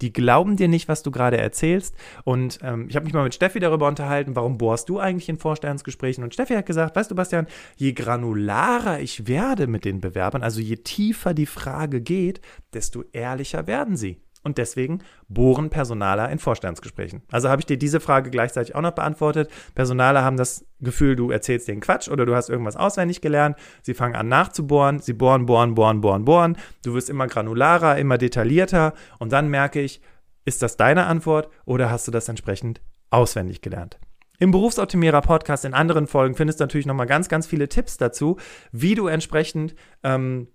Die 0.01 0.13
glauben 0.13 0.57
dir 0.57 0.67
nicht, 0.67 0.87
was 0.87 1.03
du 1.03 1.11
gerade 1.11 1.37
erzählst. 1.37 1.95
Und 2.23 2.59
ähm, 2.63 2.87
ich 2.89 2.95
habe 2.95 3.05
mich 3.05 3.13
mal 3.13 3.23
mit 3.23 3.35
Steffi 3.35 3.59
darüber 3.59 3.87
unterhalten, 3.87 4.35
warum 4.35 4.57
bohrst 4.57 4.89
du 4.89 4.99
eigentlich 4.99 5.29
in 5.29 5.37
Vorstellungsgesprächen? 5.37 6.23
Und 6.23 6.33
Steffi 6.33 6.53
hat 6.53 6.65
gesagt, 6.65 6.95
weißt 6.95 7.11
du, 7.11 7.15
Bastian, 7.15 7.47
je 7.75 7.93
granularer 7.93 8.99
ich 8.99 9.27
werde 9.27 9.67
mit 9.67 9.85
den 9.85 10.01
Bewerbern, 10.01 10.43
also 10.43 10.61
je 10.61 10.77
tiefer 10.77 11.33
die 11.33 11.45
Frage 11.45 12.01
geht, 12.01 12.41
desto 12.73 13.03
ehrlicher 13.11 13.67
werden 13.67 13.97
sie. 13.97 14.21
Und 14.41 14.57
deswegen 14.57 14.99
bohren 15.27 15.69
Personaler 15.69 16.29
in 16.29 16.39
Vorstandsgesprächen. 16.39 17.23
Also 17.29 17.49
habe 17.49 17.61
ich 17.61 17.65
dir 17.65 17.77
diese 17.77 17.99
Frage 17.99 18.29
gleichzeitig 18.29 18.73
auch 18.73 18.81
noch 18.81 18.91
beantwortet. 18.91 19.51
Personaler 19.75 20.23
haben 20.23 20.37
das 20.37 20.65
Gefühl, 20.79 21.15
du 21.15 21.29
erzählst 21.29 21.67
den 21.67 21.81
Quatsch 21.81 22.07
oder 22.07 22.25
du 22.25 22.35
hast 22.35 22.49
irgendwas 22.49 22.77
auswendig 22.77 23.19
gelernt. 23.19 23.57
Sie 23.81 23.93
fangen 23.93 24.15
an 24.15 24.29
nachzubohren. 24.29 24.99
Sie 24.99 25.13
bohren, 25.13 25.45
bohren, 25.45 25.75
bohren, 25.75 25.99
bohren, 25.99 26.23
bohren. 26.23 26.57
Du 26.85 26.93
wirst 26.93 27.09
immer 27.09 27.27
granularer, 27.27 27.97
immer 27.97 28.17
detaillierter. 28.17 28.93
Und 29.17 29.33
dann 29.33 29.49
merke 29.49 29.81
ich, 29.81 30.01
ist 30.45 30.61
das 30.61 30.77
deine 30.77 31.05
Antwort 31.05 31.49
oder 31.65 31.91
hast 31.91 32.07
du 32.07 32.11
das 32.11 32.29
entsprechend 32.29 32.81
auswendig 33.09 33.61
gelernt? 33.61 33.99
Im 34.39 34.51
Berufsoptimierer 34.51 35.21
Podcast 35.21 35.65
in 35.65 35.73
anderen 35.73 36.07
Folgen 36.07 36.33
findest 36.33 36.61
du 36.61 36.63
natürlich 36.63 36.85
nochmal 36.85 37.07
ganz, 37.07 37.27
ganz 37.27 37.45
viele 37.45 37.67
Tipps 37.67 37.97
dazu, 37.97 38.37
wie 38.71 38.95
du 38.95 39.07
entsprechend 39.07 39.75
ähm, 40.01 40.47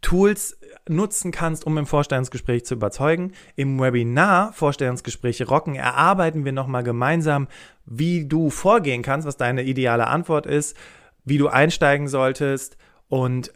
Tools 0.00 0.57
nutzen 0.90 1.30
kannst, 1.30 1.66
um 1.66 1.76
im 1.78 1.86
Vorstellungsgespräch 1.86 2.64
zu 2.64 2.74
überzeugen. 2.74 3.32
Im 3.56 3.80
Webinar 3.80 4.52
Vorstellungsgespräche 4.52 5.48
rocken 5.48 5.74
erarbeiten 5.74 6.44
wir 6.44 6.52
nochmal 6.52 6.82
gemeinsam, 6.82 7.48
wie 7.84 8.26
du 8.26 8.50
vorgehen 8.50 9.02
kannst, 9.02 9.26
was 9.26 9.36
deine 9.36 9.62
ideale 9.62 10.06
Antwort 10.06 10.46
ist, 10.46 10.76
wie 11.24 11.38
du 11.38 11.48
einsteigen 11.48 12.08
solltest 12.08 12.76
und 13.08 13.52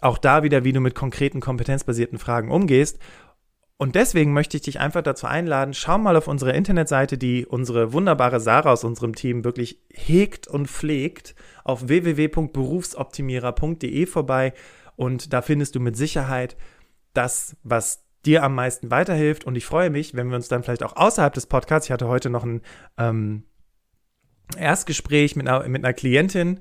auch 0.00 0.18
da 0.18 0.42
wieder, 0.42 0.64
wie 0.64 0.72
du 0.72 0.80
mit 0.80 0.94
konkreten 0.94 1.40
kompetenzbasierten 1.40 2.18
Fragen 2.18 2.50
umgehst. 2.50 2.98
Und 3.76 3.96
deswegen 3.96 4.32
möchte 4.32 4.56
ich 4.56 4.62
dich 4.62 4.78
einfach 4.78 5.02
dazu 5.02 5.26
einladen, 5.26 5.74
schau 5.74 5.98
mal 5.98 6.16
auf 6.16 6.28
unsere 6.28 6.52
Internetseite, 6.52 7.18
die 7.18 7.44
unsere 7.44 7.92
wunderbare 7.92 8.38
Sarah 8.38 8.70
aus 8.72 8.84
unserem 8.84 9.16
Team 9.16 9.42
wirklich 9.44 9.80
hegt 9.92 10.46
und 10.46 10.68
pflegt, 10.68 11.34
auf 11.64 11.88
www.berufsoptimierer.de 11.88 14.06
vorbei. 14.06 14.52
Und 14.96 15.32
da 15.32 15.42
findest 15.42 15.74
du 15.74 15.80
mit 15.80 15.96
Sicherheit 15.96 16.56
das, 17.14 17.56
was 17.62 18.04
dir 18.24 18.42
am 18.42 18.54
meisten 18.54 18.90
weiterhilft. 18.90 19.44
Und 19.44 19.56
ich 19.56 19.66
freue 19.66 19.90
mich, 19.90 20.14
wenn 20.14 20.28
wir 20.28 20.36
uns 20.36 20.48
dann 20.48 20.62
vielleicht 20.62 20.82
auch 20.82 20.96
außerhalb 20.96 21.32
des 21.32 21.46
Podcasts, 21.46 21.88
ich 21.88 21.92
hatte 21.92 22.08
heute 22.08 22.30
noch 22.30 22.44
ein 22.44 22.62
ähm, 22.98 23.44
Erstgespräch 24.56 25.36
mit 25.36 25.48
einer, 25.48 25.66
mit 25.68 25.84
einer 25.84 25.94
Klientin 25.94 26.60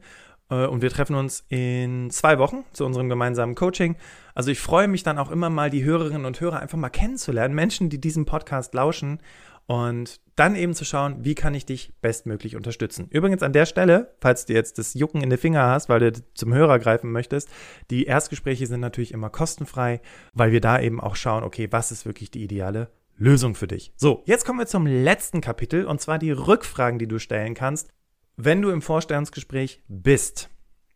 äh, 0.49 0.65
und 0.65 0.81
wir 0.81 0.89
treffen 0.89 1.15
uns 1.15 1.45
in 1.49 2.09
zwei 2.09 2.39
Wochen 2.39 2.63
zu 2.73 2.85
unserem 2.85 3.09
gemeinsamen 3.09 3.55
Coaching. 3.55 3.95
Also 4.35 4.51
ich 4.51 4.59
freue 4.59 4.87
mich 4.87 5.03
dann 5.03 5.17
auch 5.17 5.31
immer 5.31 5.49
mal, 5.49 5.69
die 5.69 5.83
Hörerinnen 5.83 6.25
und 6.25 6.39
Hörer 6.39 6.59
einfach 6.59 6.77
mal 6.77 6.89
kennenzulernen, 6.89 7.55
Menschen, 7.55 7.89
die 7.89 8.01
diesem 8.01 8.25
Podcast 8.25 8.73
lauschen 8.73 9.19
und 9.65 10.19
dann 10.35 10.55
eben 10.55 10.73
zu 10.73 10.83
schauen, 10.83 11.23
wie 11.23 11.35
kann 11.35 11.53
ich 11.53 11.65
dich 11.65 11.93
bestmöglich 12.01 12.55
unterstützen. 12.55 13.07
Übrigens 13.09 13.43
an 13.43 13.53
der 13.53 13.65
Stelle, 13.65 14.15
falls 14.19 14.45
du 14.45 14.53
jetzt 14.53 14.77
das 14.77 14.93
Jucken 14.93 15.21
in 15.21 15.29
den 15.29 15.39
Finger 15.39 15.67
hast, 15.67 15.89
weil 15.89 15.99
du 15.99 16.23
zum 16.33 16.53
Hörer 16.53 16.79
greifen 16.79 17.11
möchtest, 17.11 17.49
die 17.89 18.05
Erstgespräche 18.05 18.67
sind 18.67 18.79
natürlich 18.79 19.13
immer 19.13 19.29
kostenfrei, 19.29 20.01
weil 20.33 20.51
wir 20.51 20.61
da 20.61 20.79
eben 20.79 20.99
auch 20.99 21.15
schauen, 21.15 21.43
okay, 21.43 21.67
was 21.71 21.91
ist 21.91 22.05
wirklich 22.05 22.31
die 22.31 22.43
ideale 22.43 22.89
Lösung 23.15 23.55
für 23.55 23.67
dich. 23.67 23.93
So, 23.95 24.23
jetzt 24.25 24.45
kommen 24.45 24.59
wir 24.59 24.65
zum 24.65 24.87
letzten 24.87 25.39
Kapitel 25.39 25.85
und 25.85 26.01
zwar 26.01 26.17
die 26.17 26.31
Rückfragen, 26.31 26.99
die 26.99 27.07
du 27.07 27.19
stellen 27.19 27.53
kannst, 27.53 27.89
wenn 28.35 28.61
du 28.61 28.69
im 28.69 28.81
Vorstellungsgespräch 28.81 29.83
bist. 29.87 30.49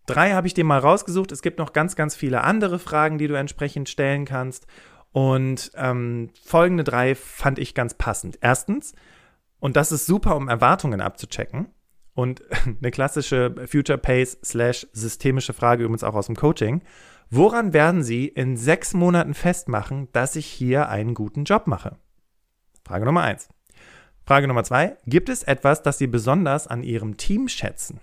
Drei 0.07 0.31
habe 0.31 0.47
ich 0.47 0.53
dir 0.53 0.63
mal 0.63 0.79
rausgesucht. 0.79 1.31
Es 1.31 1.41
gibt 1.41 1.59
noch 1.59 1.73
ganz, 1.73 1.95
ganz 1.95 2.15
viele 2.15 2.43
andere 2.43 2.79
Fragen, 2.79 3.17
die 3.17 3.27
du 3.27 3.35
entsprechend 3.35 3.89
stellen 3.89 4.25
kannst. 4.25 4.65
Und 5.17 5.71
ähm, 5.73 6.29
folgende 6.43 6.83
drei 6.83 7.15
fand 7.15 7.57
ich 7.57 7.73
ganz 7.73 7.95
passend. 7.95 8.37
Erstens, 8.39 8.93
und 9.59 9.75
das 9.75 9.91
ist 9.91 10.05
super, 10.05 10.35
um 10.35 10.47
Erwartungen 10.47 11.01
abzuchecken. 11.01 11.69
Und 12.13 12.43
eine 12.65 12.91
klassische 12.91 13.55
Future 13.65 13.97
Pace 13.97 14.37
slash 14.45 14.85
systemische 14.93 15.53
Frage 15.53 15.85
übrigens 15.85 16.03
auch 16.03 16.13
aus 16.13 16.27
dem 16.27 16.35
Coaching. 16.35 16.83
Woran 17.31 17.73
werden 17.73 18.03
Sie 18.03 18.27
in 18.27 18.57
sechs 18.57 18.93
Monaten 18.93 19.33
festmachen, 19.33 20.07
dass 20.11 20.35
ich 20.35 20.45
hier 20.45 20.87
einen 20.89 21.15
guten 21.15 21.45
Job 21.45 21.65
mache? 21.65 21.97
Frage 22.85 23.05
Nummer 23.05 23.23
eins. 23.23 23.49
Frage 24.23 24.47
Nummer 24.47 24.65
zwei. 24.65 24.97
Gibt 25.07 25.29
es 25.29 25.41
etwas, 25.41 25.81
das 25.81 25.97
Sie 25.97 26.05
besonders 26.05 26.67
an 26.67 26.83
Ihrem 26.83 27.17
Team 27.17 27.47
schätzen? 27.47 28.01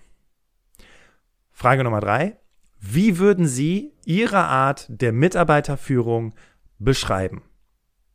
Frage 1.53 1.85
Nummer 1.85 2.01
drei. 2.01 2.35
Wie 2.77 3.19
würden 3.19 3.47
Sie 3.47 3.93
Ihre 4.03 4.43
Art 4.43 4.85
der 4.89 5.13
Mitarbeiterführung 5.13 6.33
beschreiben? 6.79 7.41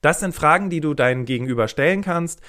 Das 0.01 0.20
sind 0.20 0.35
Fragen, 0.35 0.70
die 0.70 0.81
du 0.81 0.94
deinem 0.94 1.27
Gegenüber 1.27 1.68
stellen 1.68 2.03
kannst 2.03 2.40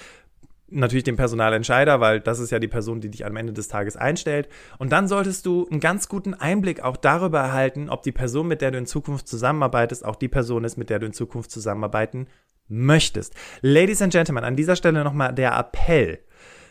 natürlich 0.71 1.03
den 1.03 1.15
Personalentscheider, 1.15 1.99
weil 1.99 2.19
das 2.19 2.39
ist 2.39 2.51
ja 2.51 2.59
die 2.59 2.67
Person, 2.67 3.01
die 3.01 3.09
dich 3.09 3.25
am 3.25 3.35
Ende 3.35 3.53
des 3.53 3.67
Tages 3.67 3.97
einstellt. 3.97 4.47
Und 4.79 4.91
dann 4.91 5.07
solltest 5.07 5.45
du 5.45 5.67
einen 5.69 5.79
ganz 5.79 6.07
guten 6.07 6.33
Einblick 6.33 6.81
auch 6.81 6.97
darüber 6.97 7.39
erhalten, 7.39 7.89
ob 7.89 8.03
die 8.03 8.11
Person, 8.11 8.47
mit 8.47 8.61
der 8.61 8.71
du 8.71 8.77
in 8.77 8.85
Zukunft 8.85 9.27
zusammenarbeitest, 9.27 10.03
auch 10.05 10.15
die 10.15 10.29
Person 10.29 10.63
ist, 10.63 10.77
mit 10.77 10.89
der 10.89 10.99
du 10.99 11.05
in 11.05 11.13
Zukunft 11.13 11.51
zusammenarbeiten 11.51 12.27
möchtest. 12.67 13.35
Ladies 13.61 14.01
and 14.01 14.13
Gentlemen, 14.13 14.43
an 14.43 14.55
dieser 14.55 14.75
Stelle 14.75 15.03
nochmal 15.03 15.33
der 15.33 15.57
Appell. 15.57 16.19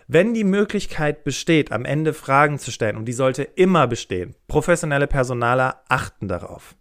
Wenn 0.09 0.35
die 0.35 0.45
Möglichkeit 0.45 1.23
besteht, 1.23 1.71
am 1.71 1.85
Ende 1.85 2.15
Fragen 2.15 2.59
zu 2.59 2.73
stellen, 2.73 2.97
und 2.97 3.05
die 3.05 3.13
sollte 3.13 3.45
immer 3.45 3.87
bestehen, 3.87 4.35
professionelle 4.49 5.07
Personaler 5.07 5.85
achten 5.89 6.27
darauf. 6.27 6.75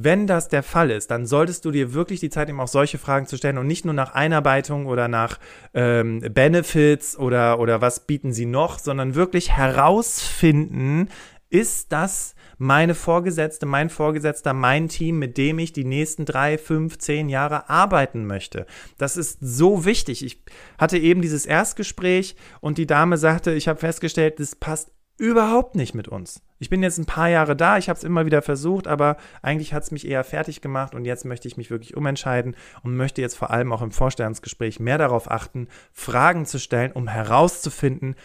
Wenn 0.00 0.28
das 0.28 0.48
der 0.48 0.62
Fall 0.62 0.92
ist, 0.92 1.10
dann 1.10 1.26
solltest 1.26 1.64
du 1.64 1.72
dir 1.72 1.92
wirklich 1.92 2.20
die 2.20 2.30
Zeit 2.30 2.46
nehmen, 2.46 2.60
auch 2.60 2.68
solche 2.68 2.98
Fragen 2.98 3.26
zu 3.26 3.36
stellen 3.36 3.58
und 3.58 3.66
nicht 3.66 3.84
nur 3.84 3.94
nach 3.94 4.14
Einarbeitung 4.14 4.86
oder 4.86 5.08
nach 5.08 5.40
ähm, 5.74 6.20
Benefits 6.20 7.18
oder, 7.18 7.58
oder 7.58 7.80
was 7.80 8.06
bieten 8.06 8.32
sie 8.32 8.46
noch, 8.46 8.78
sondern 8.78 9.16
wirklich 9.16 9.50
herausfinden, 9.50 11.08
ist 11.50 11.90
das 11.90 12.36
meine 12.58 12.94
Vorgesetzte, 12.94 13.66
mein 13.66 13.90
Vorgesetzter, 13.90 14.52
mein 14.52 14.88
Team, 14.88 15.18
mit 15.18 15.36
dem 15.36 15.58
ich 15.58 15.72
die 15.72 15.84
nächsten 15.84 16.24
drei, 16.24 16.58
fünf, 16.58 16.98
zehn 16.98 17.28
Jahre 17.28 17.68
arbeiten 17.68 18.24
möchte. 18.24 18.66
Das 18.98 19.16
ist 19.16 19.38
so 19.40 19.84
wichtig. 19.84 20.24
Ich 20.24 20.44
hatte 20.78 20.98
eben 20.98 21.22
dieses 21.22 21.44
Erstgespräch 21.44 22.36
und 22.60 22.78
die 22.78 22.86
Dame 22.86 23.16
sagte, 23.16 23.52
ich 23.52 23.66
habe 23.66 23.80
festgestellt, 23.80 24.38
das 24.38 24.54
passt 24.54 24.92
überhaupt 25.16 25.74
nicht 25.74 25.94
mit 25.94 26.06
uns. 26.06 26.40
Ich 26.58 26.70
bin 26.70 26.82
jetzt 26.82 26.98
ein 26.98 27.06
paar 27.06 27.28
Jahre 27.28 27.54
da, 27.54 27.78
ich 27.78 27.88
habe 27.88 27.96
es 27.96 28.04
immer 28.04 28.26
wieder 28.26 28.42
versucht, 28.42 28.88
aber 28.88 29.16
eigentlich 29.42 29.72
hat 29.72 29.84
es 29.84 29.90
mich 29.90 30.06
eher 30.06 30.24
fertig 30.24 30.60
gemacht 30.60 30.94
und 30.94 31.04
jetzt 31.04 31.24
möchte 31.24 31.46
ich 31.46 31.56
mich 31.56 31.70
wirklich 31.70 31.96
umentscheiden 31.96 32.56
und 32.82 32.96
möchte 32.96 33.20
jetzt 33.20 33.36
vor 33.36 33.50
allem 33.50 33.72
auch 33.72 33.82
im 33.82 33.92
Vorstellungsgespräch 33.92 34.80
mehr 34.80 34.98
darauf 34.98 35.30
achten, 35.30 35.68
Fragen 35.92 36.46
zu 36.46 36.58
stellen, 36.58 36.92
um 36.92 37.06
herauszufinden, 37.06 38.16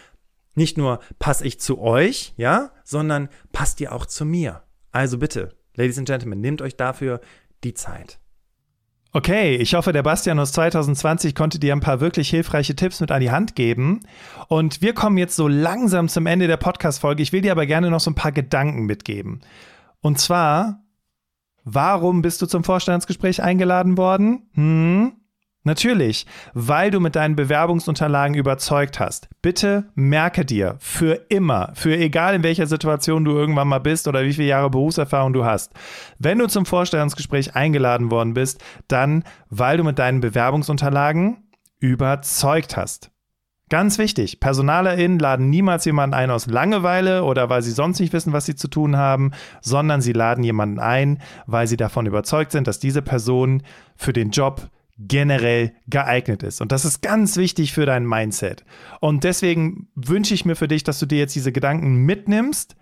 nicht 0.56 0.78
nur 0.78 1.00
passe 1.18 1.46
ich 1.46 1.60
zu 1.60 1.80
euch, 1.80 2.34
ja, 2.36 2.70
sondern 2.84 3.28
passt 3.52 3.80
ihr 3.80 3.92
auch 3.92 4.06
zu 4.06 4.24
mir. 4.24 4.62
Also 4.92 5.18
bitte, 5.18 5.54
Ladies 5.74 5.98
and 5.98 6.06
Gentlemen, 6.06 6.40
nehmt 6.40 6.62
euch 6.62 6.76
dafür 6.76 7.20
die 7.64 7.74
Zeit. 7.74 8.18
Okay, 9.16 9.54
ich 9.54 9.74
hoffe, 9.74 9.92
der 9.92 10.02
Bastian 10.02 10.40
aus 10.40 10.50
2020 10.50 11.36
konnte 11.36 11.60
dir 11.60 11.72
ein 11.72 11.78
paar 11.78 12.00
wirklich 12.00 12.30
hilfreiche 12.30 12.74
Tipps 12.74 13.00
mit 13.00 13.12
an 13.12 13.20
die 13.20 13.30
Hand 13.30 13.54
geben. 13.54 14.00
Und 14.48 14.82
wir 14.82 14.92
kommen 14.92 15.18
jetzt 15.18 15.36
so 15.36 15.46
langsam 15.46 16.08
zum 16.08 16.26
Ende 16.26 16.48
der 16.48 16.56
Podcast-Folge. 16.56 17.22
Ich 17.22 17.32
will 17.32 17.40
dir 17.40 17.52
aber 17.52 17.64
gerne 17.64 17.90
noch 17.90 18.00
so 18.00 18.10
ein 18.10 18.16
paar 18.16 18.32
Gedanken 18.32 18.86
mitgeben. 18.86 19.40
Und 20.00 20.18
zwar, 20.18 20.82
warum 21.62 22.22
bist 22.22 22.42
du 22.42 22.46
zum 22.46 22.64
Vorstandsgespräch 22.64 23.40
eingeladen 23.40 23.96
worden? 23.96 24.50
Hm? 24.54 25.12
Natürlich, 25.66 26.26
weil 26.52 26.90
du 26.90 27.00
mit 27.00 27.16
deinen 27.16 27.36
Bewerbungsunterlagen 27.36 28.36
überzeugt 28.36 29.00
hast. 29.00 29.30
Bitte 29.40 29.86
merke 29.94 30.44
dir 30.44 30.76
für 30.78 31.24
immer, 31.30 31.72
für 31.74 31.96
egal 31.96 32.34
in 32.34 32.42
welcher 32.42 32.66
Situation 32.66 33.24
du 33.24 33.30
irgendwann 33.32 33.68
mal 33.68 33.78
bist 33.78 34.06
oder 34.06 34.24
wie 34.24 34.34
viele 34.34 34.48
Jahre 34.48 34.68
Berufserfahrung 34.68 35.32
du 35.32 35.46
hast, 35.46 35.72
wenn 36.18 36.38
du 36.38 36.48
zum 36.48 36.66
Vorstellungsgespräch 36.66 37.56
eingeladen 37.56 38.10
worden 38.10 38.34
bist, 38.34 38.62
dann 38.88 39.24
weil 39.48 39.78
du 39.78 39.84
mit 39.84 39.98
deinen 39.98 40.20
Bewerbungsunterlagen 40.20 41.38
überzeugt 41.80 42.76
hast. 42.76 43.10
Ganz 43.70 43.96
wichtig, 43.96 44.40
PersonalerInnen 44.40 45.18
laden 45.18 45.48
niemals 45.48 45.86
jemanden 45.86 46.12
ein 46.12 46.30
aus 46.30 46.46
Langeweile 46.46 47.24
oder 47.24 47.48
weil 47.48 47.62
sie 47.62 47.70
sonst 47.70 47.98
nicht 48.00 48.12
wissen, 48.12 48.34
was 48.34 48.44
sie 48.44 48.54
zu 48.54 48.68
tun 48.68 48.98
haben, 48.98 49.30
sondern 49.62 50.02
sie 50.02 50.12
laden 50.12 50.44
jemanden 50.44 50.78
ein, 50.78 51.22
weil 51.46 51.66
sie 51.66 51.78
davon 51.78 52.04
überzeugt 52.04 52.52
sind, 52.52 52.66
dass 52.66 52.78
diese 52.78 53.00
Person 53.00 53.62
für 53.96 54.12
den 54.12 54.30
Job 54.30 54.68
generell 54.98 55.72
geeignet 55.88 56.42
ist. 56.42 56.60
Und 56.60 56.72
das 56.72 56.84
ist 56.84 57.02
ganz 57.02 57.36
wichtig 57.36 57.72
für 57.72 57.86
dein 57.86 58.06
Mindset. 58.06 58.64
Und 59.00 59.24
deswegen 59.24 59.88
wünsche 59.94 60.34
ich 60.34 60.44
mir 60.44 60.56
für 60.56 60.68
dich, 60.68 60.84
dass 60.84 60.98
du 60.98 61.06
dir 61.06 61.18
jetzt 61.18 61.34
diese 61.34 61.52
Gedanken 61.52 61.96
mitnimmst. 62.04 62.76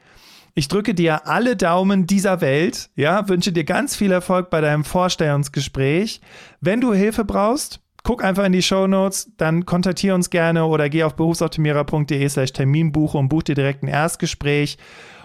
Ich 0.54 0.68
drücke 0.68 0.94
dir 0.94 1.26
alle 1.26 1.56
Daumen 1.56 2.06
dieser 2.06 2.42
Welt, 2.42 2.90
ja, 2.94 3.26
wünsche 3.28 3.52
dir 3.52 3.64
ganz 3.64 3.96
viel 3.96 4.12
Erfolg 4.12 4.50
bei 4.50 4.60
deinem 4.60 4.84
Vorstellungsgespräch. 4.84 6.20
Wenn 6.60 6.82
du 6.82 6.92
Hilfe 6.92 7.24
brauchst, 7.24 7.80
guck 8.02 8.22
einfach 8.22 8.44
in 8.44 8.52
die 8.52 8.62
Show 8.62 8.86
Notes, 8.86 9.32
dann 9.38 9.64
kontaktiere 9.64 10.14
uns 10.14 10.28
gerne 10.28 10.66
oder 10.66 10.90
geh 10.90 11.04
auf 11.04 11.14
berufsoptimierer.de 11.16 12.28
slash 12.28 12.52
Terminbuche 12.52 13.16
und 13.16 13.30
buch 13.30 13.44
dir 13.44 13.54
direkt 13.54 13.82
ein 13.82 13.88
Erstgespräch. 13.88 14.76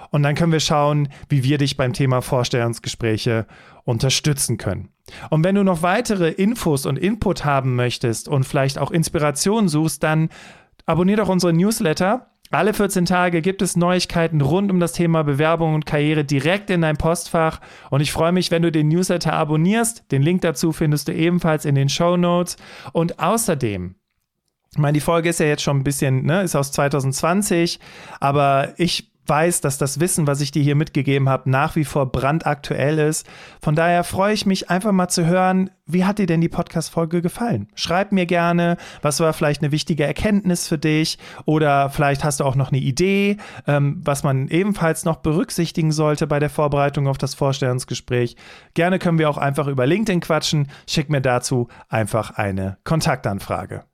Und 0.09 0.23
dann 0.23 0.35
können 0.35 0.51
wir 0.51 0.59
schauen, 0.59 1.09
wie 1.29 1.43
wir 1.43 1.57
dich 1.57 1.77
beim 1.77 1.93
Thema 1.93 2.21
Vorstellungsgespräche 2.21 3.45
unterstützen 3.83 4.57
können. 4.57 4.89
Und 5.29 5.43
wenn 5.43 5.55
du 5.55 5.63
noch 5.63 5.81
weitere 5.81 6.29
Infos 6.29 6.85
und 6.85 6.97
Input 6.97 7.45
haben 7.45 7.75
möchtest 7.75 8.27
und 8.27 8.43
vielleicht 8.43 8.77
auch 8.77 8.91
Inspiration 8.91 9.69
suchst, 9.69 10.03
dann 10.03 10.29
abonniere 10.85 11.21
doch 11.21 11.29
unsere 11.29 11.53
Newsletter. 11.53 12.31
Alle 12.49 12.73
14 12.73 13.05
Tage 13.05 13.41
gibt 13.41 13.61
es 13.61 13.75
Neuigkeiten 13.75 14.39
rund 14.39 14.71
um 14.71 14.79
das 14.79 14.93
Thema 14.93 15.23
Bewerbung 15.23 15.73
und 15.75 15.85
Karriere 15.85 16.23
direkt 16.23 16.69
in 16.69 16.81
dein 16.81 16.95
Postfach. 16.97 17.59
Und 17.89 17.99
ich 17.99 18.13
freue 18.13 18.31
mich, 18.31 18.51
wenn 18.51 18.61
du 18.61 18.71
den 18.71 18.87
Newsletter 18.87 19.33
abonnierst. 19.33 20.11
Den 20.11 20.21
Link 20.21 20.41
dazu 20.41 20.71
findest 20.71 21.09
du 21.09 21.13
ebenfalls 21.13 21.65
in 21.65 21.75
den 21.75 21.89
Show 21.89 22.15
Notes. 22.15 22.55
Und 22.93 23.19
außerdem, 23.19 23.95
ich 24.71 24.77
meine, 24.77 24.93
die 24.93 25.01
Folge 25.01 25.29
ist 25.29 25.41
ja 25.41 25.45
jetzt 25.45 25.63
schon 25.63 25.77
ein 25.77 25.83
bisschen, 25.83 26.25
ne, 26.25 26.43
ist 26.43 26.55
aus 26.55 26.71
2020, 26.71 27.79
aber 28.21 28.73
ich 28.77 29.11
weiß, 29.27 29.61
dass 29.61 29.77
das 29.77 29.99
Wissen, 29.99 30.27
was 30.27 30.41
ich 30.41 30.51
dir 30.51 30.63
hier 30.63 30.75
mitgegeben 30.75 31.29
habe, 31.29 31.49
nach 31.49 31.75
wie 31.75 31.85
vor 31.85 32.11
brandaktuell 32.11 32.99
ist. 32.99 33.27
Von 33.61 33.75
daher 33.75 34.03
freue 34.03 34.33
ich 34.33 34.45
mich 34.45 34.69
einfach 34.69 34.91
mal 34.91 35.07
zu 35.07 35.25
hören, 35.25 35.69
wie 35.85 36.05
hat 36.05 36.19
dir 36.19 36.25
denn 36.25 36.41
die 36.41 36.49
Podcast-Folge 36.49 37.21
gefallen? 37.21 37.69
Schreib 37.75 38.11
mir 38.11 38.25
gerne, 38.25 38.77
was 39.01 39.19
war 39.19 39.31
vielleicht 39.33 39.61
eine 39.61 39.71
wichtige 39.71 40.03
Erkenntnis 40.03 40.67
für 40.67 40.77
dich 40.77 41.17
oder 41.45 41.89
vielleicht 41.89 42.23
hast 42.23 42.41
du 42.41 42.43
auch 42.43 42.55
noch 42.55 42.71
eine 42.71 42.79
Idee, 42.79 43.37
ähm, 43.65 44.01
was 44.03 44.23
man 44.23 44.49
ebenfalls 44.49 45.05
noch 45.05 45.17
berücksichtigen 45.17 45.91
sollte 45.91 46.27
bei 46.27 46.39
der 46.39 46.49
Vorbereitung 46.49 47.07
auf 47.07 47.17
das 47.17 47.35
Vorstellungsgespräch. 47.35 48.35
Gerne 48.73 48.99
können 48.99 49.19
wir 49.19 49.29
auch 49.29 49.37
einfach 49.37 49.67
über 49.67 49.85
LinkedIn 49.85 50.19
quatschen. 50.19 50.67
Schick 50.87 51.09
mir 51.09 51.21
dazu 51.21 51.69
einfach 51.87 52.31
eine 52.31 52.77
Kontaktanfrage. 52.83 53.85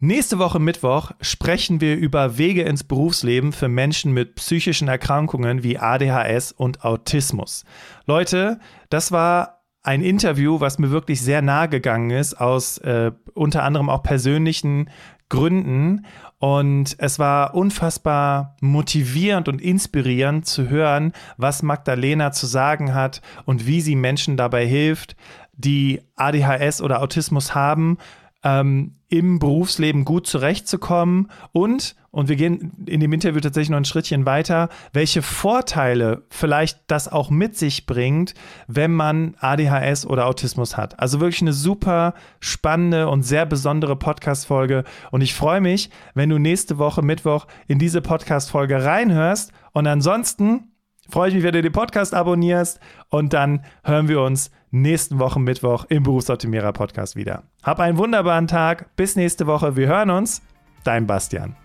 Nächste 0.00 0.38
Woche 0.38 0.60
Mittwoch 0.60 1.10
sprechen 1.20 1.80
wir 1.80 1.96
über 1.96 2.38
Wege 2.38 2.62
ins 2.62 2.84
Berufsleben 2.84 3.52
für 3.52 3.66
Menschen 3.66 4.12
mit 4.12 4.36
psychischen 4.36 4.86
Erkrankungen 4.86 5.64
wie 5.64 5.76
ADHS 5.76 6.52
und 6.52 6.84
Autismus. 6.84 7.64
Leute, 8.06 8.60
das 8.90 9.10
war 9.10 9.64
ein 9.82 10.02
Interview, 10.02 10.60
was 10.60 10.78
mir 10.78 10.92
wirklich 10.92 11.20
sehr 11.20 11.42
nahe 11.42 11.68
gegangen 11.68 12.10
ist, 12.10 12.40
aus 12.40 12.78
äh, 12.78 13.10
unter 13.34 13.64
anderem 13.64 13.90
auch 13.90 14.04
persönlichen 14.04 14.88
Gründen. 15.30 16.06
Und 16.38 16.94
es 16.98 17.18
war 17.18 17.56
unfassbar 17.56 18.56
motivierend 18.60 19.48
und 19.48 19.60
inspirierend 19.60 20.46
zu 20.46 20.68
hören, 20.68 21.12
was 21.38 21.64
Magdalena 21.64 22.30
zu 22.30 22.46
sagen 22.46 22.94
hat 22.94 23.20
und 23.46 23.66
wie 23.66 23.80
sie 23.80 23.96
Menschen 23.96 24.36
dabei 24.36 24.64
hilft, 24.64 25.16
die 25.54 26.02
ADHS 26.14 26.82
oder 26.82 27.02
Autismus 27.02 27.56
haben, 27.56 27.98
ähm, 28.44 28.94
im 29.08 29.38
Berufsleben 29.38 30.04
gut 30.04 30.26
zurechtzukommen 30.26 31.30
und, 31.52 31.96
und 32.10 32.28
wir 32.28 32.36
gehen 32.36 32.72
in 32.86 33.00
dem 33.00 33.12
Interview 33.12 33.40
tatsächlich 33.40 33.70
noch 33.70 33.78
ein 33.78 33.84
Schrittchen 33.84 34.26
weiter, 34.26 34.68
welche 34.92 35.22
Vorteile 35.22 36.24
vielleicht 36.28 36.80
das 36.88 37.10
auch 37.10 37.30
mit 37.30 37.56
sich 37.56 37.86
bringt, 37.86 38.34
wenn 38.66 38.92
man 38.92 39.34
ADHS 39.40 40.06
oder 40.06 40.26
Autismus 40.26 40.76
hat. 40.76 41.00
Also 41.00 41.20
wirklich 41.20 41.40
eine 41.40 41.52
super 41.52 42.14
spannende 42.38 43.08
und 43.08 43.22
sehr 43.22 43.46
besondere 43.46 43.96
Podcast-Folge. 43.96 44.84
Und 45.10 45.22
ich 45.22 45.34
freue 45.34 45.60
mich, 45.60 45.90
wenn 46.14 46.28
du 46.28 46.38
nächste 46.38 46.78
Woche 46.78 47.02
Mittwoch 47.02 47.46
in 47.66 47.78
diese 47.78 48.02
Podcast-Folge 48.02 48.84
reinhörst. 48.84 49.52
Und 49.72 49.86
ansonsten 49.86 50.72
freue 51.08 51.30
ich 51.30 51.34
mich, 51.34 51.44
wenn 51.44 51.54
du 51.54 51.62
den 51.62 51.72
Podcast 51.72 52.14
abonnierst. 52.14 52.78
Und 53.08 53.32
dann 53.32 53.64
hören 53.84 54.08
wir 54.08 54.20
uns 54.20 54.50
nächsten 54.70 55.18
Wochen 55.18 55.42
Mittwoch 55.42 55.84
im 55.88 56.02
Berufsoptimierer 56.02 56.72
Podcast 56.72 57.16
wieder. 57.16 57.44
Hab 57.62 57.80
einen 57.80 57.98
wunderbaren 57.98 58.46
Tag. 58.46 58.94
Bis 58.96 59.16
nächste 59.16 59.46
Woche. 59.46 59.76
Wir 59.76 59.88
hören 59.88 60.10
uns. 60.10 60.42
Dein 60.84 61.06
Bastian. 61.06 61.56